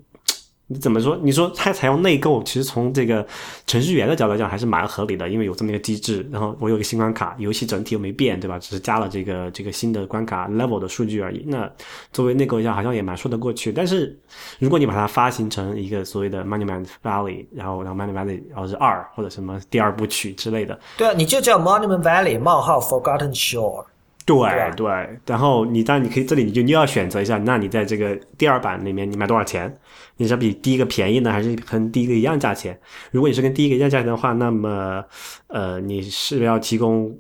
[0.68, 1.16] 你怎么说？
[1.22, 3.24] 你说它采用内购，其实从这个
[3.68, 6.28] 程序员的角度来讲还是蛮合理的，因为有这么一个机制。
[6.28, 8.58] 然后我有个新关卡，游戏整体又没变，对吧？
[8.58, 11.44] 只是加了这个这个新的关卡 level 的数据而已。
[11.46, 11.70] 那
[12.12, 13.70] 作为内购一下，好像也蛮说得过去。
[13.70, 14.18] 但是
[14.58, 23.84] 如果你把它发行成一个所谓的 Money Man Valley，然后然后 Money Valley 然后是二或者什么第二部曲之类的，对啊，你就叫 Monument Valley 冒号 Forgotten Shore。
[24.26, 24.36] 对
[24.76, 24.88] 对，
[25.24, 29.78] 然后你当然你可以这里你就你要选择一下，那你在这个第二版里面你买多少钱？
[30.16, 32.76] 你是比第一个便宜呢，还是跟第一个一样价钱？
[33.12, 35.04] 如果你是跟第一个一样价钱的话，那么
[35.46, 37.16] 呃你是要提供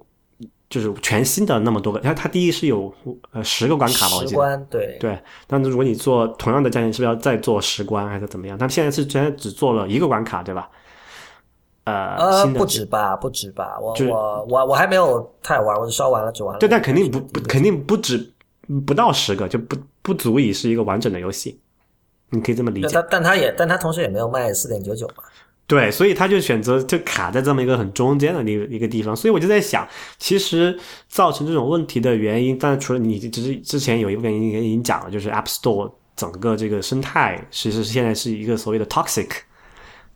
[0.68, 2.92] 就是全新的那么多个，因为它第一是有
[3.30, 4.16] 呃十个关卡吧？
[4.16, 8.58] 我记得对对，但是如果你做同样的价钱，是不是要再做十关还是怎么样？
[8.58, 10.68] 他们现在是现在只做了一个关卡，对吧？
[11.86, 16.58] 呃，不止吧，不止吧，我我我我还没有太玩，我就烧完了只玩了。
[16.58, 18.32] 对，但肯定不不肯定不止
[18.84, 21.60] 不到十个，就不不足以是一个完整的游戏。
[22.30, 22.88] 你可以这么理解。
[22.92, 25.22] 但但他也但他同时也没有卖四点九九嘛。
[25.68, 29.14] 对，所以他就选择就卡在这么一个很中间的一个一个地方。
[29.14, 29.86] 所以我就在想，
[30.18, 30.76] 其实
[31.08, 39.28] 造成这种问题的原因，当然除了你只是之前有一部分已经已经讲了，就是 App Store 整个这个生态，其实现在是一个所谓的 toxic，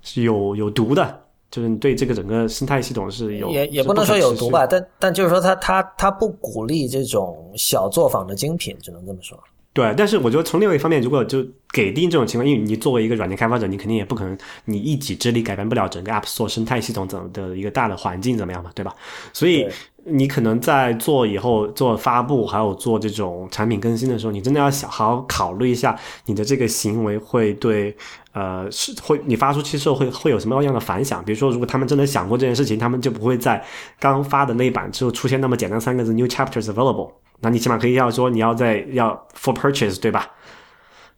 [0.03, 1.27] 是有有毒的。
[1.51, 9.39] 就是你对这个整个生态系统是有也也不能说有毒吧，但但就是说他他他不鼓励这种小作坊的精品，只能这么说。
[9.81, 11.43] 对，但是我觉得从另外一方面，如果就
[11.73, 14.37] 给定这种情况，因为你作为一个软件开发者，你肯定也不可能
[14.67, 18.95] 你一己之力改变不了整个 App Store 生态系统怎的一个大的环境怎么样嘛，对吧？
[19.33, 19.67] 所以
[20.05, 27.97] 你可能在做以后做发布，还有做这种产品更新的时候，你真的要想好好考虑一下，你的这个行为会对
[28.33, 31.25] 呃是会你发出去之后会会有什么样的反响？
[31.25, 33.65] 比如说，如果他们真的想过这件事情，他们就不会在
[33.99, 37.13] 刚发的那一版之后出现那么简单三个字 New Chapters Available。
[37.41, 40.31] 那你起码可以要说你要在要 for purchase 对吧？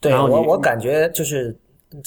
[0.01, 1.57] 对，我我感觉就是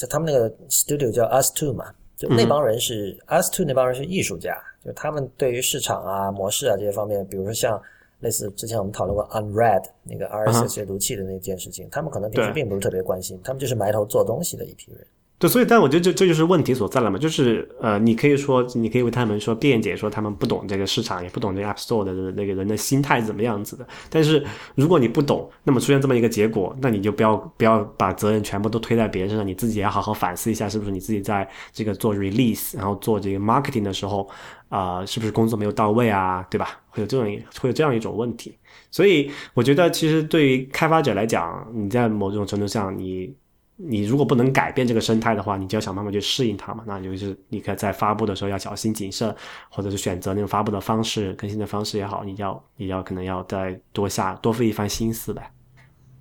[0.08, 1.86] 他们那个 studio 叫 Us Two 嘛，
[2.16, 7.80] 就那帮人是 Us Two 那帮人是艺术家，就他们对于市场啊、模式啊这些方面，比如说像
[8.20, 15.06] 类似之前我们讨论过 Unread 那个 RSS 阅读器的那件事情，他们可能平时并不是特别关心，他们就是埋头做东西的一批人。
[15.38, 23.86] 对，所以，但我觉得这这就是问题所在了嘛，就是呃，你可以说，你可以为他们说辩解，说他们不懂这个市场，也不懂这个 App Store 的那个人的心态怎么样子的。
[24.08, 24.42] 但是，
[24.76, 34.26] 如果你不懂，那么出现这么一个结果，那你就不要不要把责任全部都推在别人身上，你自己要好好反思一下，是不是你自己在这个做 release，然后做这个 marketing 的时候，
[34.70, 36.80] 啊，是不是工作没有到位啊，对吧？
[36.88, 37.26] 会有这种
[37.60, 38.56] 会有这样一种问题。
[38.90, 43.34] 所以，我觉得其实对于开发者来讲，你在某种程度上，你。
[43.76, 46.82] 你如果不能改变这个生态的话，你就要想办法去适应它嘛。
[46.86, 49.34] 那就是你可以在发布的时候要小心谨慎，
[49.68, 55.50] 或者是选择那种发布的方式、更新的方式也好，你要你要可能要再多下多费一番心思呗。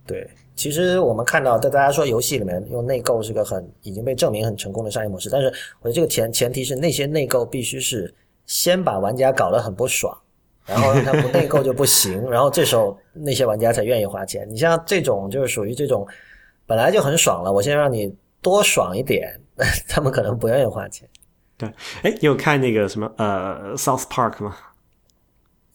[0.06, 5.48] 对，其实我们看到，在大家说游戏里面用内购是个很已经被证明很成功的商业模式，但是
[5.82, 8.14] 我觉得这个前前提是那些内购必须是
[8.46, 10.16] 先把玩家搞得很不爽，
[10.68, 14.48] 然后让他不内购就不行， 然后这时候那些玩家才愿意花钱。
[14.48, 16.06] 你像这种就是属于这种
[16.66, 19.40] 本来就很爽了，我现在让你多爽一点，
[19.88, 21.08] 他们可能不愿意花钱。
[21.58, 21.70] 对，
[22.04, 24.56] 哎，你有看那个什么呃 South Park 吗？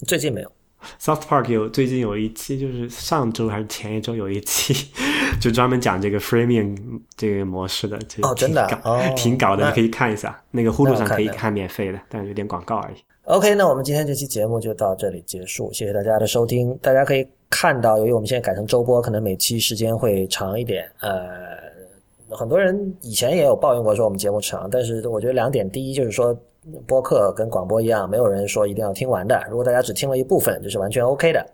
[0.07, 0.53] 最近没有。
[0.99, 4.91] South Park 有最近有一期，就是上周还是前一周有一期，
[5.41, 6.75] 就专门讲这个 freemium
[7.17, 7.99] 这个模式的。
[8.23, 10.43] 哦，真的，哦，挺搞的，你可以看一下。
[10.51, 12.97] 那个呼噜上可以看免费的，但有点广告而已。
[13.25, 16.75] OK，那我们今天这期节目就到这里结束，谢谢大家的收听。
[16.79, 20.91] 大家可以看到，由于我们现在改成周播，可能每期时间会长一点。
[21.01, 21.31] 呃，
[22.31, 26.35] 很多人以前也有抱怨过说我们节目长，但是我觉得两点，第一就是说。
[26.87, 29.43] 播客跟广播一样，没有人说一定要听完的。
[29.49, 31.45] 如果大家只听了一部分，这是完全 OK 的。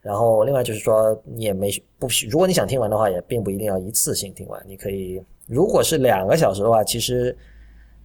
[0.00, 4.58] 然后另外就是说，你也没不，如果你想听完的话，也并不一定要一次性听完。
[4.66, 7.36] 你可以，如果是两个小时的话，其实，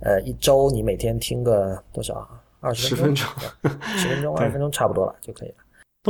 [0.01, 2.27] 呃，一周你每天听个多少？
[2.59, 3.25] 二十分钟，
[3.95, 5.55] 十分钟，二十分钟差不多了就可以了。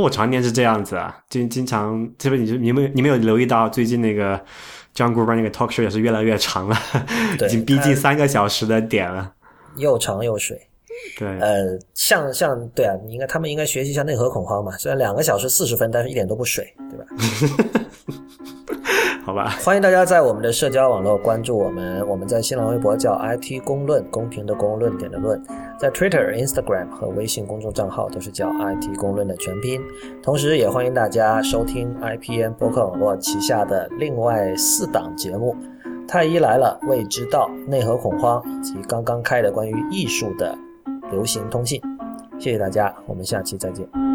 [0.00, 4.34] 那我常年是这样子啊，经经常，这边你就你们你没有留意到最近那个
[4.94, 6.76] John Gruber 那个 talk show 也是越来越长了，
[7.38, 9.30] 已经逼近三个小时的点了。
[9.76, 10.58] 又长又水，
[11.18, 14.72] 对，呃，像像对啊，你应该他们应该学习一下内核恐慌嘛。
[14.78, 17.04] 虽然两个小时四十分，但是一点都不水，对吧？
[19.24, 19.50] 好吧。
[19.64, 25.40] 欢迎大家在我们的社交网络关注我们，我们在新浪微博叫 IT 公论，公平的公，论点的论，
[25.78, 29.80] 在 Twitter、Instagram 和微信公众账号都是叫 IT 公论的全拼。
[30.22, 35.54] 同时，也欢迎大家收听 IPN 播客网络旗下的另外四档节目。
[36.08, 40.58] 太医来了，未知道内核恐慌，以及刚刚开的关于艺术的
[41.12, 41.80] 流行通信。
[42.38, 44.09] 谢谢大家，我们下期再见。